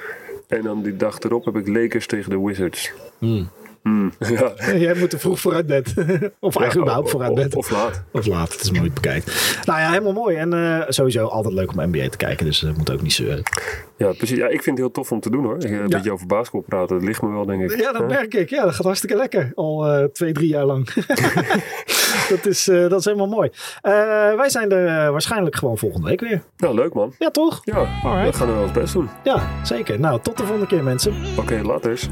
En 0.47 0.61
dan 0.61 0.83
die 0.83 0.95
dag 0.95 1.19
erop 1.19 1.45
heb 1.45 1.55
ik 1.55 1.67
Lakers 1.67 2.07
tegen 2.07 2.29
de 2.29 2.39
Wizards. 2.39 2.91
Hmm, 3.17 3.49
ja. 4.19 4.53
Jij 4.77 4.95
moet 4.95 5.13
er 5.13 5.19
vroeg 5.19 5.39
vooruit 5.39 5.65
bed. 5.65 5.93
of 6.39 6.55
eigenlijk 6.55 6.75
überhaupt 6.75 7.09
vooruit 7.09 7.33
bed. 7.33 7.55
Of, 7.55 7.65
of 7.65 7.71
laat. 7.71 8.03
Of 8.11 8.25
laat, 8.25 8.51
het 8.51 8.61
is 8.61 8.71
mooi 8.71 8.91
bekijkt. 8.91 9.59
Nou 9.65 9.79
ja, 9.79 9.89
helemaal 9.89 10.13
mooi. 10.13 10.35
En 10.35 10.53
eh, 10.53 10.81
sowieso 10.87 11.25
altijd 11.25 11.53
leuk 11.53 11.71
om 11.71 11.89
NBA 11.89 12.09
te 12.09 12.17
kijken, 12.17 12.45
dus 12.45 12.59
dat 12.59 12.77
moet 12.77 12.91
ook 12.91 13.01
niet 13.01 13.13
zeuren. 13.13 13.43
Ja, 13.97 14.11
precies. 14.11 14.37
Ja, 14.37 14.45
ik 14.45 14.63
vind 14.63 14.65
het 14.65 14.77
heel 14.77 14.91
tof 14.91 15.11
om 15.11 15.19
te 15.19 15.29
doen 15.29 15.43
hoor. 15.43 15.57
Een 15.59 15.87
beetje 15.87 16.11
over 16.11 16.27
basketbal 16.27 16.61
praten, 16.61 16.95
dat 16.95 17.05
ligt 17.07 17.21
me 17.21 17.29
wel 17.29 17.45
denk 17.45 17.71
ik. 17.71 17.79
Ja, 17.79 17.91
dat 17.91 18.07
merk 18.07 18.33
ik. 18.33 18.49
Ja, 18.49 18.63
dat 18.63 18.75
gaat 18.75 18.85
hartstikke 18.85 19.15
lekker. 19.15 19.51
Al 19.55 19.99
uh, 19.99 20.03
twee, 20.03 20.31
drie 20.33 20.47
jaar 20.47 20.65
lang. 20.65 20.93
dat, 22.29 22.45
is, 22.45 22.67
uh, 22.67 22.89
dat 22.89 22.99
is 22.99 23.05
helemaal 23.05 23.27
mooi. 23.27 23.49
Uh, 23.81 23.91
wij 24.35 24.49
zijn 24.49 24.71
er 24.71 25.11
waarschijnlijk 25.11 25.55
gewoon 25.55 25.77
volgende 25.77 26.07
week 26.07 26.19
weer. 26.19 26.43
Nou, 26.57 26.75
leuk 26.75 26.93
man. 26.93 27.13
Ja, 27.17 27.29
toch? 27.29 27.61
Ja, 27.63 27.77
Alright. 28.03 28.31
we 28.31 28.33
gaan 28.33 28.49
er 28.49 28.55
wel 28.55 28.71
best 28.71 28.93
doen. 28.93 29.09
Ja, 29.23 29.49
zeker. 29.63 29.99
Nou, 29.99 30.19
tot 30.21 30.37
de 30.37 30.43
volgende 30.43 30.67
keer 30.67 30.83
mensen. 30.83 31.13
Oké, 31.31 31.41
okay, 31.41 31.61
laters. 31.61 32.09